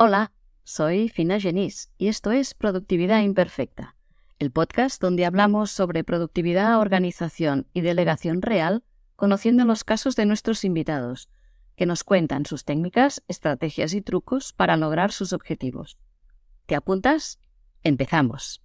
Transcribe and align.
Hola, 0.00 0.30
soy 0.62 1.08
Fina 1.08 1.40
Genís 1.40 1.90
y 1.98 2.06
esto 2.06 2.30
es 2.30 2.54
Productividad 2.54 3.20
Imperfecta, 3.20 3.96
el 4.38 4.52
podcast 4.52 5.02
donde 5.02 5.26
hablamos 5.26 5.72
sobre 5.72 6.04
productividad, 6.04 6.78
organización 6.78 7.66
y 7.72 7.80
delegación 7.80 8.40
real, 8.40 8.84
conociendo 9.16 9.64
los 9.64 9.82
casos 9.82 10.14
de 10.14 10.24
nuestros 10.24 10.62
invitados, 10.62 11.30
que 11.74 11.84
nos 11.84 12.04
cuentan 12.04 12.46
sus 12.46 12.64
técnicas, 12.64 13.24
estrategias 13.26 13.92
y 13.92 14.00
trucos 14.00 14.52
para 14.52 14.76
lograr 14.76 15.10
sus 15.10 15.32
objetivos. 15.32 15.98
¿Te 16.66 16.76
apuntas? 16.76 17.40
Empezamos. 17.82 18.62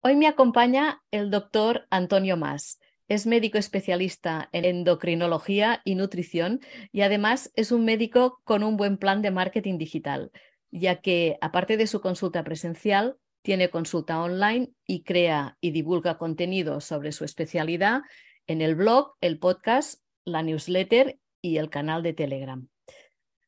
Hoy 0.00 0.16
me 0.16 0.26
acompaña 0.26 1.04
el 1.12 1.30
doctor 1.30 1.86
Antonio 1.90 2.36
Mas. 2.36 2.80
Es 3.08 3.24
médico 3.24 3.56
especialista 3.56 4.48
en 4.50 4.64
endocrinología 4.64 5.80
y 5.84 5.94
nutrición 5.94 6.60
y 6.90 7.02
además 7.02 7.52
es 7.54 7.70
un 7.70 7.84
médico 7.84 8.40
con 8.42 8.64
un 8.64 8.76
buen 8.76 8.98
plan 8.98 9.22
de 9.22 9.30
marketing 9.30 9.78
digital, 9.78 10.32
ya 10.72 11.00
que 11.00 11.38
aparte 11.40 11.76
de 11.76 11.86
su 11.86 12.00
consulta 12.00 12.42
presencial, 12.42 13.16
tiene 13.42 13.70
consulta 13.70 14.20
online 14.20 14.72
y 14.88 15.04
crea 15.04 15.56
y 15.60 15.70
divulga 15.70 16.18
contenido 16.18 16.80
sobre 16.80 17.12
su 17.12 17.24
especialidad 17.24 18.00
en 18.48 18.60
el 18.60 18.74
blog, 18.74 19.14
el 19.20 19.38
podcast, 19.38 20.02
la 20.24 20.42
newsletter 20.42 21.20
y 21.40 21.58
el 21.58 21.70
canal 21.70 22.02
de 22.02 22.12
Telegram. 22.12 22.66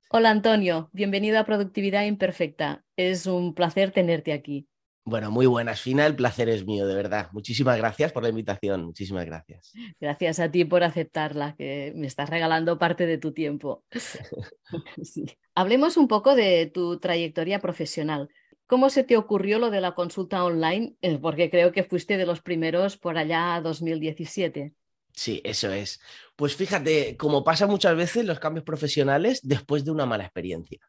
Hola 0.08 0.30
Antonio, 0.30 0.88
bienvenido 0.92 1.36
a 1.40 1.44
Productividad 1.44 2.04
Imperfecta. 2.04 2.84
Es 2.96 3.26
un 3.26 3.54
placer 3.54 3.90
tenerte 3.90 4.32
aquí. 4.32 4.68
Bueno, 5.08 5.30
muy 5.30 5.46
buenas, 5.46 5.80
Fina. 5.80 6.04
El 6.04 6.14
placer 6.14 6.50
es 6.50 6.66
mío, 6.66 6.86
de 6.86 6.94
verdad. 6.94 7.30
Muchísimas 7.32 7.78
gracias 7.78 8.12
por 8.12 8.22
la 8.22 8.28
invitación. 8.28 8.84
Muchísimas 8.84 9.24
gracias. 9.24 9.72
Gracias 9.98 10.38
a 10.38 10.50
ti 10.50 10.66
por 10.66 10.84
aceptarla, 10.84 11.54
que 11.56 11.94
me 11.96 12.06
estás 12.06 12.28
regalando 12.28 12.78
parte 12.78 13.06
de 13.06 13.16
tu 13.16 13.32
tiempo. 13.32 13.84
Hablemos 15.54 15.96
un 15.96 16.08
poco 16.08 16.34
de 16.34 16.66
tu 16.66 16.98
trayectoria 16.98 17.58
profesional. 17.58 18.28
¿Cómo 18.66 18.90
se 18.90 19.02
te 19.02 19.16
ocurrió 19.16 19.58
lo 19.58 19.70
de 19.70 19.80
la 19.80 19.94
consulta 19.94 20.44
online? 20.44 20.94
Eh, 21.00 21.16
porque 21.16 21.48
creo 21.48 21.72
que 21.72 21.84
fuiste 21.84 22.18
de 22.18 22.26
los 22.26 22.42
primeros 22.42 22.98
por 22.98 23.16
allá 23.16 23.62
2017. 23.62 24.74
Sí, 25.14 25.40
eso 25.42 25.72
es. 25.72 26.02
Pues 26.36 26.54
fíjate, 26.54 27.16
como 27.16 27.42
pasa 27.44 27.66
muchas 27.66 27.96
veces 27.96 28.26
los 28.26 28.40
cambios 28.40 28.66
profesionales 28.66 29.40
después 29.42 29.86
de 29.86 29.90
una 29.90 30.04
mala 30.04 30.24
experiencia. 30.24 30.80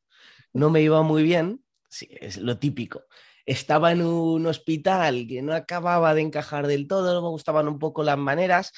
No 0.52 0.70
me 0.70 0.82
iba 0.82 1.02
muy 1.04 1.24
bien, 1.24 1.64
sí, 1.88 2.10
es 2.20 2.36
lo 2.36 2.60
típico 2.60 3.04
estaba 3.52 3.92
en 3.92 4.04
un 4.04 4.46
hospital 4.46 5.26
que 5.28 5.42
no 5.42 5.56
acababa 5.56 6.14
de 6.14 6.22
encajar 6.22 6.68
del 6.68 6.88
todo, 6.88 7.16
no 7.16 7.22
me 7.24 7.30
gustaban 7.30 7.68
un 7.68 7.80
poco 7.80 8.04
las 8.04 8.18
maneras 8.18 8.72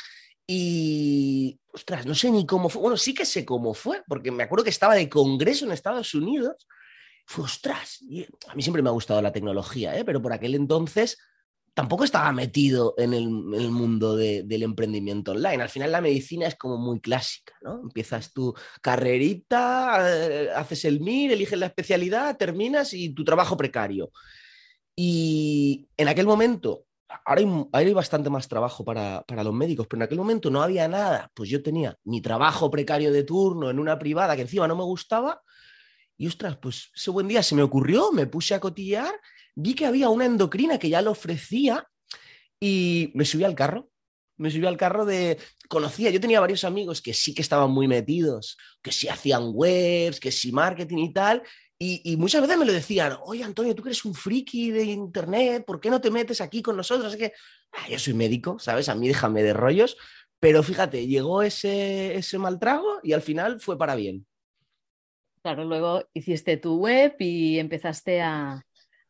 y, 0.47 1.59
ostras, 1.73 2.05
no 2.05 2.15
sé 2.15 2.31
ni 2.31 2.45
cómo 2.45 2.69
fue, 2.69 2.81
bueno, 2.81 2.95
sí 2.95 3.13
que 3.13 3.25
sé 3.25 3.43
cómo 3.43 3.73
fue, 3.73 4.01
porque 4.07 4.31
me 4.31 4.43
acuerdo 4.43 4.63
que 4.63 4.69
estaba 4.69 4.95
de 4.95 5.09
congreso 5.09 5.65
en 5.65 5.73
Estados 5.73 6.13
Unidos, 6.13 6.67
fue, 7.25 7.43
ostras, 7.43 7.99
a 8.47 8.55
mí 8.55 8.61
siempre 8.61 8.81
me 8.81 8.87
ha 8.87 8.93
gustado 8.93 9.21
la 9.21 9.33
tecnología, 9.33 9.97
¿eh? 9.97 10.05
pero 10.05 10.21
por 10.21 10.31
aquel 10.31 10.55
entonces 10.55 11.17
tampoco 11.73 12.05
estaba 12.05 12.31
metido 12.31 12.95
en 12.97 13.13
el, 13.13 13.29
mundo 13.29 14.15
del 14.15 14.63
emprendimiento 14.63 15.31
online. 15.31 15.63
Al 15.63 15.69
final 15.69 15.91
la 15.91 16.01
medicina 16.01 16.47
es 16.47 16.55
como 16.55 16.77
muy 16.77 16.99
clásica, 16.99 17.53
¿no? 17.61 17.81
Empiezas 17.81 18.33
tu 18.33 18.53
carrerita, 18.81 19.99
eh, 20.09 20.49
haces 20.53 20.83
el 20.85 20.99
MIR, 20.99 21.31
eliges 21.31 21.57
la 21.57 21.67
especialidad, 21.67 22.35
terminas 22.37 22.93
y 22.93 23.13
tu 23.13 23.23
trabajo 23.23 23.55
precario. 23.55 24.11
Y 24.95 25.89
en 25.97 26.07
aquel 26.07 26.25
momento, 26.25 26.85
ahora 27.25 27.41
hay, 27.73 27.93
bastante 27.93 28.29
más 28.29 28.47
trabajo 28.47 28.83
para, 28.83 29.23
los 29.43 29.53
médicos, 29.53 29.87
pero 29.87 29.99
en 29.99 30.03
aquel 30.03 30.17
momento 30.17 30.49
no 30.49 30.61
había 30.61 30.87
nada. 30.87 31.31
Pues 31.33 31.49
yo 31.49 31.61
tenía 31.61 31.97
mi 32.03 32.21
trabajo 32.21 32.69
precario 32.69 33.11
de 33.11 33.23
turno 33.23 33.69
en 33.69 33.79
una 33.79 33.97
privada 33.97 34.35
que 34.35 34.43
encima 34.43 34.67
no 34.67 34.75
me 34.75 34.83
gustaba. 34.83 35.41
Y 36.17 36.27
ostras, 36.27 36.57
pues 36.57 36.91
ese 36.95 37.09
buen 37.11 37.27
día 37.27 37.41
se 37.41 37.55
me 37.55 37.63
ocurrió, 37.63 38.11
me 38.11 38.27
puse 38.27 38.53
a 38.53 38.59
cotillar, 38.59 39.13
vi 39.55 39.73
que 39.73 39.85
había 39.85 40.09
una 40.09 40.25
endocrina 40.25 40.77
que 40.77 40.89
ya 40.89 41.01
lo 41.01 41.11
ofrecía 41.11 41.87
y 42.59 43.11
me 43.15 43.25
subí 43.25 43.43
al 43.43 43.55
carro. 43.55 43.89
Me 44.37 44.49
subí 44.49 44.65
al 44.65 44.77
carro 44.77 45.05
de. 45.05 45.37
Conocía, 45.69 46.09
yo 46.09 46.19
tenía 46.19 46.39
varios 46.39 46.63
amigos 46.63 47.01
que 47.01 47.13
sí 47.13 47.33
que 47.33 47.43
estaban 47.43 47.69
muy 47.71 47.87
metidos, 47.87 48.57
que 48.81 48.91
sí 48.91 49.07
hacían 49.07 49.51
webs, 49.53 50.19
que 50.19 50.31
sí 50.31 50.51
marketing 50.51 50.97
y 50.97 51.13
tal, 51.13 51.43
y, 51.83 52.15
muchas 52.17 52.41
veces 52.41 52.59
me 52.59 52.65
lo 52.65 52.73
decían, 52.73 53.17
oye 53.23 53.43
Antonio, 53.43 53.73
tú 53.73 53.81
que 53.81 53.89
eres 53.89 54.05
un 54.05 54.13
friki 54.13 54.69
de 54.69 54.83
internet, 54.83 55.65
¿por 55.65 55.79
qué 55.79 55.89
no 55.89 55.99
te 55.99 56.11
metes 56.11 56.39
aquí 56.39 56.61
con 56.61 56.77
nosotros? 56.77 57.11
Es 57.11 57.19
que 57.19 57.33
ah, 57.71 57.89
yo 57.89 57.97
soy 57.97 58.13
médico, 58.13 58.59
¿sabes? 58.59 58.87
A 58.87 58.93
mí 58.93 59.07
déjame 59.07 59.41
de 59.41 59.53
rollos. 59.53 59.97
Pero 60.39 60.61
fíjate, 60.61 61.07
llegó 61.07 61.41
ese, 61.41 62.15
ese 62.15 62.37
mal 62.37 62.59
trago 62.59 62.99
y 63.01 63.13
al 63.13 63.23
final 63.23 63.59
fue 63.59 63.79
para 63.79 63.95
bien. 63.95 64.27
Claro, 65.41 65.65
luego 65.65 66.07
hiciste 66.13 66.57
tu 66.57 66.77
web 66.77 67.15
y 67.17 67.57
empezaste 67.57 68.21
a, 68.21 68.63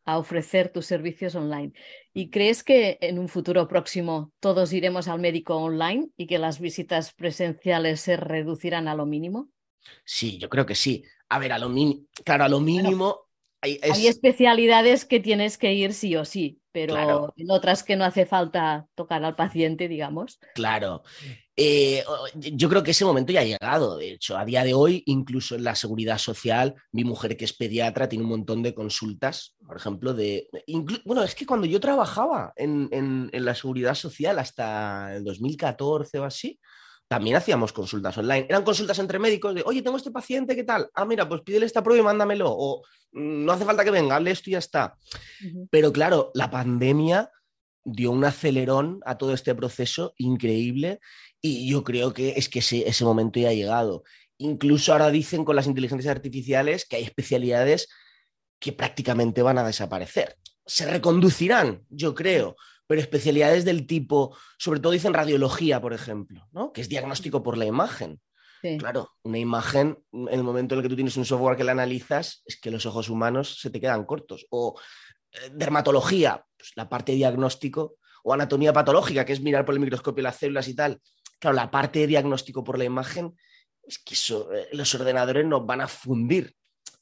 a 0.06 0.18
ofrecer 0.18 0.70
tus 0.70 0.86
servicios 0.86 1.36
online. 1.36 1.74
¿Y 2.14 2.30
crees 2.30 2.64
que 2.64 2.98
en 3.02 3.20
un 3.20 3.28
futuro 3.28 3.68
próximo 3.68 4.32
todos 4.40 4.72
iremos 4.72 5.10
al 5.10 5.20
médico 5.20 5.58
online 5.58 6.08
y 6.16 6.26
que 6.26 6.40
las 6.40 6.62
visitas 6.62 7.14
presenciales 7.14 8.00
se 8.00 8.16
reducirán 8.16 8.88
a 8.88 8.96
lo 8.96 9.06
mínimo? 9.06 9.50
Sí, 10.06 10.38
yo 10.38 10.50
creo 10.50 10.66
que 10.66 10.76
sí. 10.76 11.04
A 11.32 11.40
ver, 11.40 11.54
a 11.54 11.60
lo 11.60 11.70
mínimo, 11.70 12.08
claro, 12.26 12.44
a 12.44 12.50
lo 12.50 12.60
mínimo. 12.60 13.22
hay, 13.62 13.80
especialidades 14.08 15.06
que 15.06 15.22
tienes 15.22 15.58
que 15.58 15.74
ir 15.74 15.94
sí 15.94 16.18
o 16.18 16.26
sí, 16.26 16.60
pero 16.74 17.34
en 17.38 17.52
otras 17.52 17.84
que 17.84 17.96
no 17.96 18.04
hace 18.04 18.26
falta 18.26 18.86
tocar 18.96 19.24
al 19.24 19.38
paciente, 19.38 19.88
digamos. 19.88 20.40
Claro. 20.54 21.04
Eh, 21.56 22.04
yo 22.36 22.68
creo 22.68 22.84
que 22.84 22.92
ese 22.92 23.06
momento 23.06 23.32
ya 23.32 23.40
ha 23.40 23.46
llegado. 23.46 23.96
De 23.96 24.12
hecho, 24.12 24.38
a 24.38 24.44
día 24.44 24.66
de 24.66 24.74
hoy, 24.74 25.04
incluso 25.06 25.56
en 25.56 25.64
la 25.64 25.76
seguridad 25.76 26.18
social, 26.18 26.76
mi 26.92 27.06
mujer 27.06 27.38
que 27.38 27.46
es 27.46 27.54
pediatra 27.54 28.10
tiene 28.10 28.26
un 28.26 28.32
montón 28.32 28.62
de 28.62 28.74
consultas, 28.74 29.56
por 29.66 29.78
ejemplo, 29.78 30.14
de... 30.14 30.50
Bueno, 31.06 31.24
es 31.24 31.34
que 31.34 31.46
cuando 31.46 31.66
yo 31.66 31.80
trabajaba 31.80 32.52
en, 32.58 32.90
en 32.92 33.46
la 33.46 33.56
seguridad 33.56 33.96
social 33.96 34.38
hasta 34.38 35.16
el 35.16 35.24
2014 35.24 36.20
o 36.20 36.26
así, 36.26 36.60
también 37.12 37.36
hacíamos 37.36 37.74
consultas 37.74 38.18
online. 38.18 38.46
Eran 38.48 38.64
consultas 38.64 38.98
entre 38.98 39.20
médicos 39.20 39.54
de, 39.54 39.64
oye, 39.66 39.82
tengo 39.82 39.98
este 39.98 40.12
paciente, 40.12 40.56
¿qué 40.56 40.64
tal? 40.64 40.90
Ah, 40.94 41.04
mira, 41.04 41.28
pues 41.28 41.42
pídele 41.42 41.66
esta 41.66 41.84
prueba 41.84 42.00
y 42.00 42.06
mándamelo. 42.06 42.50
O 42.50 42.84
mm, 43.12 43.44
no 43.44 43.52
hace 43.52 43.66
falta 43.66 43.84
que 43.84 43.92
venga, 43.92 44.16
hazle 44.16 44.32
esto 44.32 44.50
y 44.50 44.54
ya 44.54 44.60
está. 44.60 44.96
Pero 45.70 45.92
claro, 45.92 46.32
la 46.36 46.50
pandemia 46.50 47.30
dio 47.84 48.12
un 48.12 48.24
acelerón 48.24 49.02
a 49.06 49.18
todo 49.18 49.34
este 49.34 49.54
proceso 49.54 50.14
increíble 50.20 51.02
y 51.42 51.70
yo 51.70 51.84
creo 51.84 52.14
que 52.14 52.36
es 52.38 52.48
que 52.48 52.60
ese, 52.60 52.88
ese 52.88 53.04
momento 53.04 53.42
ya 53.42 53.50
ha 53.50 53.54
llegado. 53.54 54.04
Incluso 54.38 54.94
ahora 54.94 55.12
dicen 55.12 55.44
con 55.44 55.58
las 55.58 55.68
inteligencias 55.68 56.16
artificiales 56.16 56.86
que 56.86 56.96
hay 56.96 57.04
especialidades 57.04 57.90
que 58.58 58.72
prácticamente 58.72 59.42
van 59.42 59.58
a 59.58 59.68
desaparecer. 59.68 60.38
Se 60.66 60.90
reconducirán, 60.90 61.84
yo 61.90 62.16
creo, 62.16 62.56
pero 62.92 63.00
especialidades 63.00 63.64
del 63.64 63.88
tipo, 63.88 64.38
sobre 64.58 64.82
todo 64.82 64.92
dicen 64.92 65.14
radiología, 65.14 65.80
por 65.80 65.94
ejemplo, 65.94 66.50
¿no? 66.52 66.74
que 66.74 66.82
es 66.82 66.90
diagnóstico 66.90 67.42
por 67.42 67.58
la 67.58 67.64
imagen. 67.64 68.20
Claro, 68.80 69.12
una 69.24 69.38
imagen, 69.38 69.98
en 70.12 70.28
el 70.28 70.44
momento 70.44 70.76
en 70.76 70.80
el 70.80 70.84
que 70.84 70.90
tú 70.90 70.96
tienes 70.96 71.16
un 71.16 71.24
software 71.24 71.56
que 71.56 71.64
la 71.64 71.72
analizas, 71.72 72.44
es 72.46 72.60
que 72.60 72.70
los 72.70 72.86
ojos 72.86 73.08
humanos 73.08 73.62
se 73.62 73.70
te 73.70 73.80
quedan 73.80 74.04
cortos. 74.04 74.46
O 74.50 74.78
eh, 75.32 75.52
dermatología, 75.54 76.46
pues 76.58 76.74
la 76.76 76.90
parte 76.90 77.14
de 77.14 77.20
diagnóstico, 77.20 77.96
o 78.26 78.34
anatomía 78.34 78.74
patológica, 78.74 79.24
que 79.24 79.32
es 79.32 79.40
mirar 79.40 79.64
por 79.64 79.74
el 79.74 79.80
microscopio 79.80 80.22
las 80.22 80.36
células 80.36 80.68
y 80.68 80.76
tal. 80.76 81.00
Claro, 81.40 81.56
la 81.56 81.72
parte 81.72 82.00
de 82.00 82.08
diagnóstico 82.08 82.62
por 82.62 82.78
la 82.78 82.84
imagen, 82.84 83.38
es 83.84 84.00
que 84.00 84.16
eso, 84.16 84.52
eh, 84.54 84.68
los 84.74 84.94
ordenadores 84.96 85.46
nos 85.46 85.66
van 85.66 85.80
a 85.80 85.88
fundir. 85.88 86.54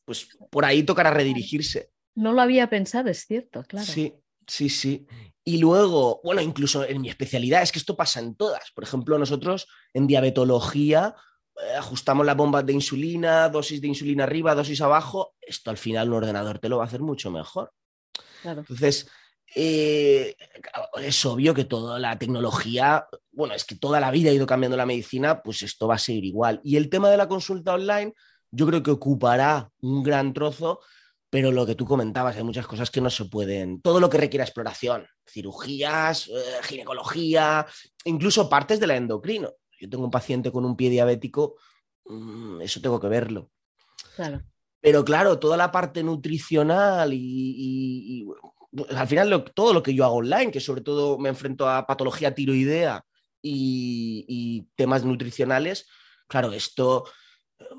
Pues 0.06 0.38
por 0.52 0.66
ahí 0.66 0.84
tocará 0.84 1.10
redirigirse. 1.10 1.90
No 2.14 2.32
lo 2.32 2.42
había 2.44 2.70
pensado, 2.70 3.10
es 3.10 3.26
cierto, 3.26 3.64
claro. 3.64 3.88
Sí, 3.88 4.14
sí, 4.50 4.70
sí. 4.70 5.08
Y 5.44 5.58
luego, 5.58 6.20
bueno, 6.24 6.42
incluso 6.42 6.86
en 6.86 7.02
mi 7.02 7.10
especialidad, 7.10 7.62
es 7.62 7.72
que 7.72 7.80
esto 7.80 7.96
pasa 7.96 8.20
en 8.20 8.36
todas. 8.36 8.72
Por 8.76 8.84
ejemplo, 8.84 9.18
nosotros 9.18 9.68
en 9.94 10.06
diabetología 10.06 11.16
eh, 11.60 11.76
ajustamos 11.78 12.26
las 12.26 12.38
bombas 12.38 12.66
de 12.66 12.74
insulina, 12.74 13.50
dosis 13.50 13.82
de 13.82 13.88
insulina 13.88 14.26
arriba, 14.26 14.56
dosis 14.56 14.82
abajo. 14.82 15.34
Esto 15.42 15.72
al 15.72 15.78
final 15.78 16.10
un 16.10 16.16
ordenador 16.16 16.60
te 16.60 16.70
lo 16.70 16.78
va 16.78 16.84
a 16.84 16.88
hacer 16.88 17.02
mucho 17.02 17.32
mejor. 17.32 17.72
Entonces, 18.44 19.10
eh, 19.56 20.36
es 21.02 21.26
obvio 21.26 21.54
que 21.54 21.66
toda 21.66 22.00
la 22.00 22.18
tecnología, 22.18 23.08
bueno, 23.32 23.56
es 23.56 23.66
que 23.66 23.76
toda 23.76 24.00
la 24.00 24.12
vida 24.12 24.30
ha 24.30 24.34
ido 24.34 24.46
cambiando 24.46 24.78
la 24.78 24.86
medicina, 24.86 25.42
pues 25.42 25.62
esto 25.64 25.88
va 25.88 25.96
a 25.96 26.00
seguir 26.00 26.26
igual. 26.26 26.62
Y 26.64 26.78
el 26.78 26.90
tema 26.90 27.10
de 27.10 27.18
la 27.18 27.28
consulta 27.28 27.74
online, 27.74 28.14
yo 28.52 28.68
creo 28.68 28.84
que 28.84 28.92
ocupará 28.92 29.72
un 29.82 30.04
gran 30.04 30.34
trozo 30.34 30.80
pero 31.30 31.52
lo 31.52 31.66
que 31.66 31.76
tú 31.76 31.86
comentabas, 31.86 32.36
hay 32.36 32.44
muchas 32.44 32.66
cosas 32.66 32.90
que 32.90 33.02
no 33.02 33.10
se 33.10 33.26
pueden, 33.26 33.82
todo 33.82 34.00
lo 34.00 34.10
que 34.10 34.18
requiera 34.18 34.44
exploración, 34.44 35.08
cirugías, 35.28 36.28
eh, 36.28 36.64
ginecología, 36.64 37.66
incluso 38.06 38.50
partes 38.50 38.80
de 38.80 38.88
la 38.88 38.96
endocrino. 38.96 39.54
Yo 39.80 39.90
tengo 39.90 40.04
un 40.04 40.12
paciente 40.12 40.52
con 40.52 40.66
un 40.66 40.76
pie 40.76 40.90
diabético, 40.90 41.56
mm, 42.06 42.62
eso 42.62 42.82
tengo 42.82 43.00
que 43.00 43.08
verlo. 43.08 43.52
Claro. 44.16 44.42
Pero 44.82 45.06
claro, 45.06 45.40
toda 45.40 45.56
la 45.56 45.72
parte 45.72 46.04
nutricional 46.04 47.12
y, 47.14 48.26
al 48.96 49.08
final 49.08 49.44
todo 49.54 49.74
lo 49.74 49.84
que 49.84 49.94
yo 49.94 50.06
hago 50.06 50.16
online, 50.16 50.52
que 50.52 50.60
sobre 50.60 50.82
todo 50.82 51.18
me 51.18 51.30
enfrento 51.30 51.70
a 51.70 51.86
patología 51.86 52.34
tiroidea 52.34 53.04
y, 53.42 54.26
y 54.28 54.68
temas 54.76 55.04
nutricionales, 55.04 55.88
claro, 56.28 56.54
esto 56.54 57.06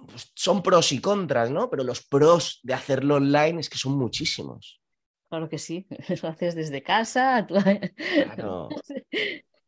pues, 0.06 0.30
son 0.34 0.62
pros 0.62 0.92
y 0.92 1.00
contras, 1.00 1.50
¿no? 1.50 1.70
Pero 1.70 1.84
los 1.84 2.06
pros 2.06 2.60
de 2.62 2.74
hacerlo 2.74 3.16
online 3.16 3.60
es 3.60 3.68
que 3.70 3.78
son 3.78 3.98
muchísimos. 3.98 4.80
Claro 5.28 5.48
que 5.48 5.58
sí, 5.58 5.86
lo 6.22 6.28
haces 6.28 6.54
desde 6.54 6.82
casa. 6.82 7.46
Claro. 8.36 8.68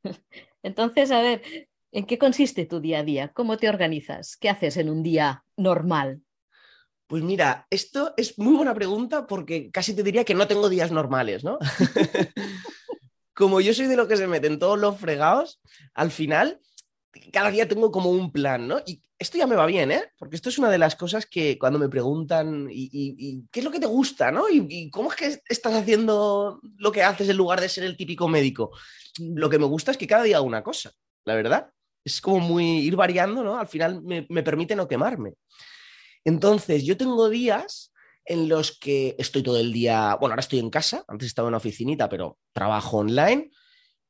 Entonces, 0.62 1.10
a 1.10 1.20
ver, 1.20 1.42
¿en 1.92 2.06
qué 2.06 2.18
consiste 2.18 2.66
tu 2.66 2.80
día 2.80 3.00
a 3.00 3.04
día? 3.04 3.28
¿Cómo 3.28 3.56
te 3.56 3.68
organizas? 3.68 4.36
¿Qué 4.36 4.48
haces 4.48 4.76
en 4.76 4.90
un 4.90 5.02
día 5.02 5.44
normal? 5.56 6.22
Pues 7.06 7.22
mira, 7.22 7.66
esto 7.68 8.14
es 8.16 8.38
muy 8.38 8.54
buena 8.54 8.74
pregunta 8.74 9.26
porque 9.26 9.70
casi 9.70 9.94
te 9.94 10.02
diría 10.02 10.24
que 10.24 10.34
no 10.34 10.46
tengo 10.46 10.68
días 10.68 10.90
normales, 10.90 11.44
¿no? 11.44 11.58
Como 13.34 13.60
yo 13.60 13.74
soy 13.74 13.86
de 13.86 13.96
lo 13.96 14.08
que 14.08 14.16
se 14.16 14.26
meten 14.26 14.58
todos 14.58 14.78
los 14.78 14.98
fregados, 14.98 15.60
al 15.94 16.10
final 16.10 16.60
cada 17.32 17.50
día 17.50 17.68
tengo 17.68 17.90
como 17.90 18.10
un 18.10 18.32
plan, 18.32 18.66
¿no? 18.66 18.80
Y 18.86 19.02
esto 19.18 19.38
ya 19.38 19.46
me 19.46 19.56
va 19.56 19.66
bien, 19.66 19.90
¿eh? 19.90 20.04
Porque 20.18 20.36
esto 20.36 20.48
es 20.48 20.58
una 20.58 20.70
de 20.70 20.78
las 20.78 20.96
cosas 20.96 21.26
que 21.26 21.58
cuando 21.58 21.78
me 21.78 21.88
preguntan, 21.88 22.68
¿y, 22.70 23.44
qué 23.50 23.60
es 23.60 23.64
lo 23.64 23.70
que 23.70 23.80
te 23.80 23.86
gusta, 23.86 24.30
¿no? 24.30 24.48
¿Y, 24.48 24.90
cómo 24.90 25.10
es 25.12 25.16
que 25.16 25.42
estás 25.48 25.74
haciendo 25.74 26.60
lo 26.78 26.92
que 26.92 27.02
haces 27.02 27.28
en 27.28 27.36
lugar 27.36 27.60
de 27.60 27.68
ser 27.68 27.84
el 27.84 27.96
típico 27.96 28.28
médico? 28.28 28.70
Lo 29.18 29.50
que 29.50 29.58
me 29.58 29.66
gusta 29.66 29.90
es 29.90 29.98
que 29.98 30.06
cada 30.06 30.24
día 30.24 30.38
hago 30.38 30.46
una 30.46 30.62
cosa, 30.62 30.92
la 31.24 31.34
verdad. 31.34 31.70
Es 32.04 32.20
como 32.20 32.40
muy 32.40 32.80
ir 32.80 32.96
variando, 32.96 33.44
¿no? 33.44 33.58
Al 33.58 33.68
final 33.68 34.02
me, 34.02 34.26
me 34.28 34.42
permite 34.42 34.74
no 34.74 34.88
quemarme. 34.88 35.34
Entonces, 36.24 36.84
yo 36.84 36.96
tengo 36.96 37.28
días 37.28 37.92
en 38.24 38.48
los 38.48 38.78
que 38.78 39.16
estoy 39.18 39.42
todo 39.42 39.58
el 39.58 39.72
día, 39.72 40.16
bueno, 40.20 40.32
ahora 40.32 40.40
estoy 40.40 40.60
en 40.60 40.70
casa, 40.70 41.04
antes 41.08 41.26
estaba 41.26 41.46
en 41.46 41.50
una 41.50 41.58
oficinita, 41.58 42.08
pero 42.08 42.38
trabajo 42.52 42.98
online 42.98 43.50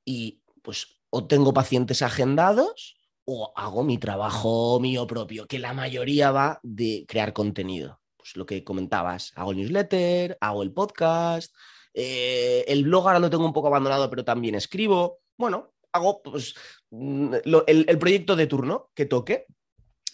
y 0.05 0.43
pues 0.63 1.02
o 1.15 1.27
tengo 1.27 1.53
pacientes 1.53 2.01
agendados 2.01 2.97
o 3.25 3.53
hago 3.55 3.85
mi 3.85 3.99
trabajo 3.99 4.81
mío 4.81 5.07
propio, 5.07 5.47
que 5.47 5.59
la 5.59 5.75
mayoría 5.75 6.33
va 6.33 6.59
de 6.63 7.05
crear 7.07 7.35
contenido. 7.35 8.01
Pues 8.17 8.35
lo 8.37 8.47
que 8.47 8.65
comentabas, 8.65 9.33
hago 9.37 9.51
el 9.51 9.59
newsletter, 9.59 10.39
hago 10.41 10.63
el 10.63 10.73
podcast, 10.73 11.55
eh, 11.93 12.65
el 12.67 12.85
blog 12.85 13.07
ahora 13.07 13.19
lo 13.19 13.29
tengo 13.29 13.45
un 13.45 13.53
poco 13.53 13.69
abandonado, 13.69 14.09
pero 14.09 14.25
también 14.25 14.55
escribo. 14.55 15.21
Bueno, 15.37 15.75
hago 15.93 16.23
pues, 16.23 16.55
mm, 16.91 17.35
el, 17.67 17.99
proyecto 17.99 18.35
de 18.35 18.47
turno 18.47 18.91
que 18.95 19.05
toque. 19.05 19.47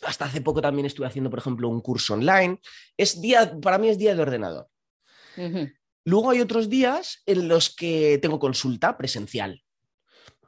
Hasta 0.02 0.24
hace 0.24 0.40
poco 0.40 0.60
también 0.60 0.86
estuve 0.86 1.06
haciendo, 1.06 1.30
por 1.30 1.38
ejemplo, 1.38 1.68
un 1.68 1.80
curso 1.80 2.14
online. 2.14 2.60
Es 2.96 3.20
día, 3.20 3.56
para 3.60 3.78
mí 3.78 3.88
es 3.88 3.98
día 3.98 4.14
de 4.16 4.22
ordenador. 4.22 4.68
Luego 6.04 6.30
hay 6.30 6.40
otros 6.40 6.68
días 6.68 7.22
en 7.26 7.46
los 7.46 7.74
que 7.74 8.18
tengo 8.20 8.40
consulta 8.40 8.98
presencial 8.98 9.62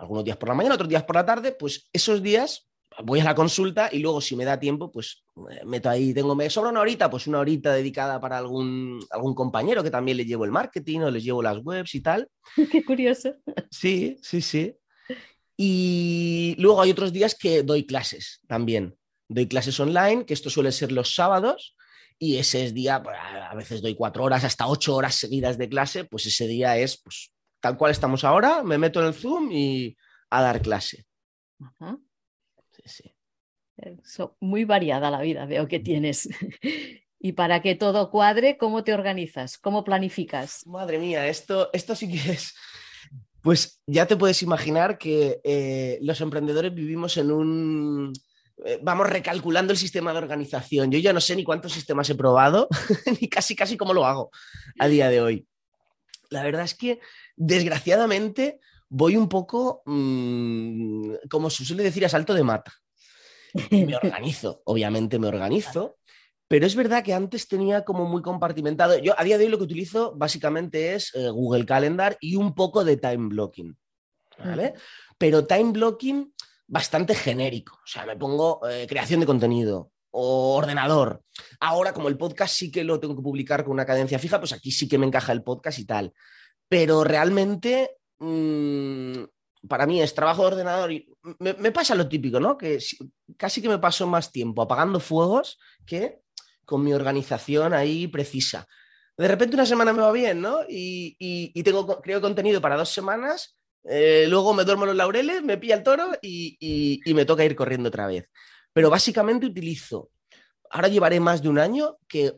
algunos 0.00 0.24
días 0.24 0.36
por 0.36 0.48
la 0.48 0.54
mañana, 0.54 0.74
otros 0.74 0.88
días 0.88 1.04
por 1.04 1.16
la 1.16 1.26
tarde, 1.26 1.52
pues 1.52 1.88
esos 1.92 2.22
días 2.22 2.68
voy 3.04 3.20
a 3.20 3.24
la 3.24 3.34
consulta 3.34 3.88
y 3.92 3.98
luego 3.98 4.20
si 4.20 4.34
me 4.34 4.44
da 4.44 4.58
tiempo, 4.58 4.90
pues 4.90 5.22
eh, 5.50 5.64
meto 5.64 5.88
ahí, 5.88 6.12
tengo, 6.12 6.34
me 6.34 6.50
sobra 6.50 6.70
una 6.70 6.80
horita, 6.80 7.10
pues 7.10 7.26
una 7.26 7.38
horita 7.38 7.72
dedicada 7.72 8.20
para 8.20 8.38
algún, 8.38 8.98
algún 9.10 9.34
compañero 9.34 9.82
que 9.82 9.90
también 9.90 10.16
le 10.16 10.24
llevo 10.24 10.44
el 10.44 10.50
marketing 10.50 11.00
o 11.00 11.10
les 11.10 11.22
llevo 11.22 11.42
las 11.42 11.58
webs 11.62 11.94
y 11.94 12.00
tal. 12.00 12.28
Qué 12.72 12.84
curioso. 12.84 13.34
Sí, 13.70 14.16
sí, 14.22 14.40
sí. 14.40 14.74
Y 15.56 16.56
luego 16.58 16.80
hay 16.80 16.90
otros 16.90 17.12
días 17.12 17.34
que 17.34 17.62
doy 17.62 17.84
clases 17.84 18.40
también. 18.46 18.96
Doy 19.28 19.46
clases 19.46 19.78
online, 19.78 20.24
que 20.24 20.34
esto 20.34 20.50
suele 20.50 20.72
ser 20.72 20.90
los 20.90 21.14
sábados, 21.14 21.76
y 22.18 22.36
ese 22.36 22.64
es 22.64 22.74
día, 22.74 23.02
pues, 23.02 23.16
a 23.18 23.54
veces 23.54 23.80
doy 23.80 23.94
cuatro 23.94 24.24
horas, 24.24 24.44
hasta 24.44 24.66
ocho 24.66 24.94
horas 24.96 25.14
seguidas 25.14 25.56
de 25.56 25.68
clase, 25.68 26.04
pues 26.04 26.26
ese 26.26 26.46
día 26.46 26.76
es 26.76 27.00
pues, 27.00 27.32
tal 27.60 27.76
cual 27.76 27.92
estamos 27.92 28.24
ahora, 28.24 28.62
me 28.62 28.78
meto 28.78 29.00
en 29.00 29.06
el 29.06 29.14
Zoom 29.14 29.50
y 29.52 29.96
a 30.30 30.42
dar 30.42 30.62
clase. 30.62 31.06
Sí, 32.70 32.82
sí. 32.86 34.24
muy 34.40 34.64
variada 34.64 35.10
la 35.10 35.20
vida, 35.20 35.46
veo 35.46 35.68
que 35.68 35.78
tienes. 35.78 36.28
y 37.20 37.32
para 37.32 37.62
que 37.62 37.74
todo 37.74 38.10
cuadre, 38.10 38.56
¿cómo 38.56 38.82
te 38.84 38.94
organizas? 38.94 39.58
¿Cómo 39.58 39.84
planificas? 39.84 40.66
Madre 40.66 40.98
mía, 40.98 41.28
esto, 41.28 41.70
esto 41.72 41.94
sí 41.94 42.10
que 42.10 42.32
es. 42.32 42.54
Pues 43.42 43.80
ya 43.86 44.06
te 44.06 44.16
puedes 44.16 44.42
imaginar 44.42 44.98
que 44.98 45.40
eh, 45.44 45.98
los 46.02 46.20
emprendedores 46.20 46.74
vivimos 46.74 47.16
en 47.16 47.30
un. 47.30 48.12
Eh, 48.66 48.78
vamos 48.82 49.08
recalculando 49.08 49.72
el 49.72 49.78
sistema 49.78 50.12
de 50.12 50.18
organización. 50.18 50.90
Yo 50.90 50.98
ya 50.98 51.14
no 51.14 51.20
sé 51.20 51.34
ni 51.36 51.44
cuántos 51.44 51.72
sistemas 51.72 52.10
he 52.10 52.14
probado, 52.14 52.68
ni 53.20 53.28
casi 53.28 53.56
casi 53.56 53.78
cómo 53.78 53.94
lo 53.94 54.04
hago 54.04 54.30
a 54.78 54.88
día 54.88 55.08
de 55.08 55.22
hoy. 55.22 55.46
La 56.28 56.44
verdad 56.44 56.64
es 56.64 56.74
que 56.74 57.00
desgraciadamente 57.36 58.60
voy 58.90 59.16
un 59.16 59.28
poco, 59.28 59.82
mm, 59.86 61.14
como 61.30 61.48
se 61.48 61.64
suele 61.64 61.84
decir, 61.84 62.04
a 62.04 62.08
salto 62.08 62.34
de 62.34 62.42
mata. 62.42 62.72
Me 63.70 63.96
organizo, 64.02 64.62
obviamente 64.64 65.18
me 65.18 65.28
organizo, 65.28 65.98
pero 66.48 66.66
es 66.66 66.74
verdad 66.74 67.04
que 67.04 67.14
antes 67.14 67.48
tenía 67.48 67.84
como 67.84 68.06
muy 68.06 68.22
compartimentado. 68.22 68.98
Yo 68.98 69.18
a 69.18 69.24
día 69.24 69.38
de 69.38 69.44
hoy 69.44 69.50
lo 69.50 69.58
que 69.58 69.64
utilizo 69.64 70.14
básicamente 70.16 70.94
es 70.94 71.14
eh, 71.14 71.30
Google 71.30 71.64
Calendar 71.64 72.18
y 72.20 72.36
un 72.36 72.54
poco 72.54 72.84
de 72.84 72.96
time 72.96 73.28
blocking. 73.28 73.76
¿vale? 74.44 74.74
Pero 75.16 75.46
time 75.46 75.70
blocking 75.70 76.34
bastante 76.66 77.14
genérico. 77.14 77.74
O 77.74 77.86
sea, 77.86 78.04
me 78.04 78.16
pongo 78.16 78.60
eh, 78.68 78.86
creación 78.88 79.20
de 79.20 79.26
contenido 79.26 79.92
o 80.10 80.56
ordenador. 80.56 81.22
Ahora, 81.60 81.92
como 81.92 82.08
el 82.08 82.18
podcast 82.18 82.54
sí 82.54 82.72
que 82.72 82.82
lo 82.82 82.98
tengo 82.98 83.14
que 83.14 83.22
publicar 83.22 83.62
con 83.62 83.72
una 83.72 83.86
cadencia 83.86 84.18
fija, 84.18 84.40
pues 84.40 84.52
aquí 84.52 84.72
sí 84.72 84.88
que 84.88 84.98
me 84.98 85.06
encaja 85.06 85.30
el 85.30 85.44
podcast 85.44 85.78
y 85.78 85.84
tal 85.84 86.12
pero 86.70 87.02
realmente 87.02 87.96
mm, 88.20 89.24
para 89.68 89.86
mí 89.86 90.00
es 90.00 90.14
trabajo 90.14 90.42
de 90.42 90.48
ordenador 90.48 90.92
y 90.92 91.12
me, 91.40 91.72
pasa 91.72 91.96
lo 91.96 92.08
típico, 92.08 92.38
¿no? 92.38 92.56
Que 92.56 92.78
casi 93.36 93.60
que 93.60 93.68
me 93.68 93.80
paso 93.80 94.06
más 94.06 94.30
tiempo 94.30 94.62
apagando 94.62 95.00
fuegos 95.00 95.58
que 95.84 96.20
con 96.64 96.84
mi 96.84 96.94
organización 96.94 97.74
ahí 97.74 98.06
precisa. 98.06 98.68
De 99.18 99.26
repente 99.26 99.56
una 99.56 99.66
semana 99.66 99.92
me 99.92 100.00
va 100.00 100.12
bien, 100.12 100.40
¿no? 100.40 100.60
Y, 100.68 101.60
tengo, 101.64 102.00
creo 102.00 102.20
contenido 102.20 102.60
para 102.60 102.76
dos 102.76 102.90
semanas, 102.90 103.58
eh, 103.82 104.26
luego 104.28 104.54
me 104.54 104.64
duermo 104.64 104.86
los 104.86 104.94
laureles, 104.94 105.42
me 105.42 105.58
pilla 105.58 105.74
el 105.74 105.82
toro 105.82 106.12
y, 106.22 106.56
y 107.04 107.14
me 107.14 107.24
toca 107.24 107.44
ir 107.44 107.56
corriendo 107.56 107.88
otra 107.88 108.06
vez. 108.06 108.30
Pero 108.72 108.90
básicamente 108.90 109.44
utilizo, 109.44 110.10
ahora 110.70 110.86
llevaré 110.86 111.18
más 111.18 111.42
de 111.42 111.48
un 111.48 111.58
año 111.58 111.96
que 112.06 112.32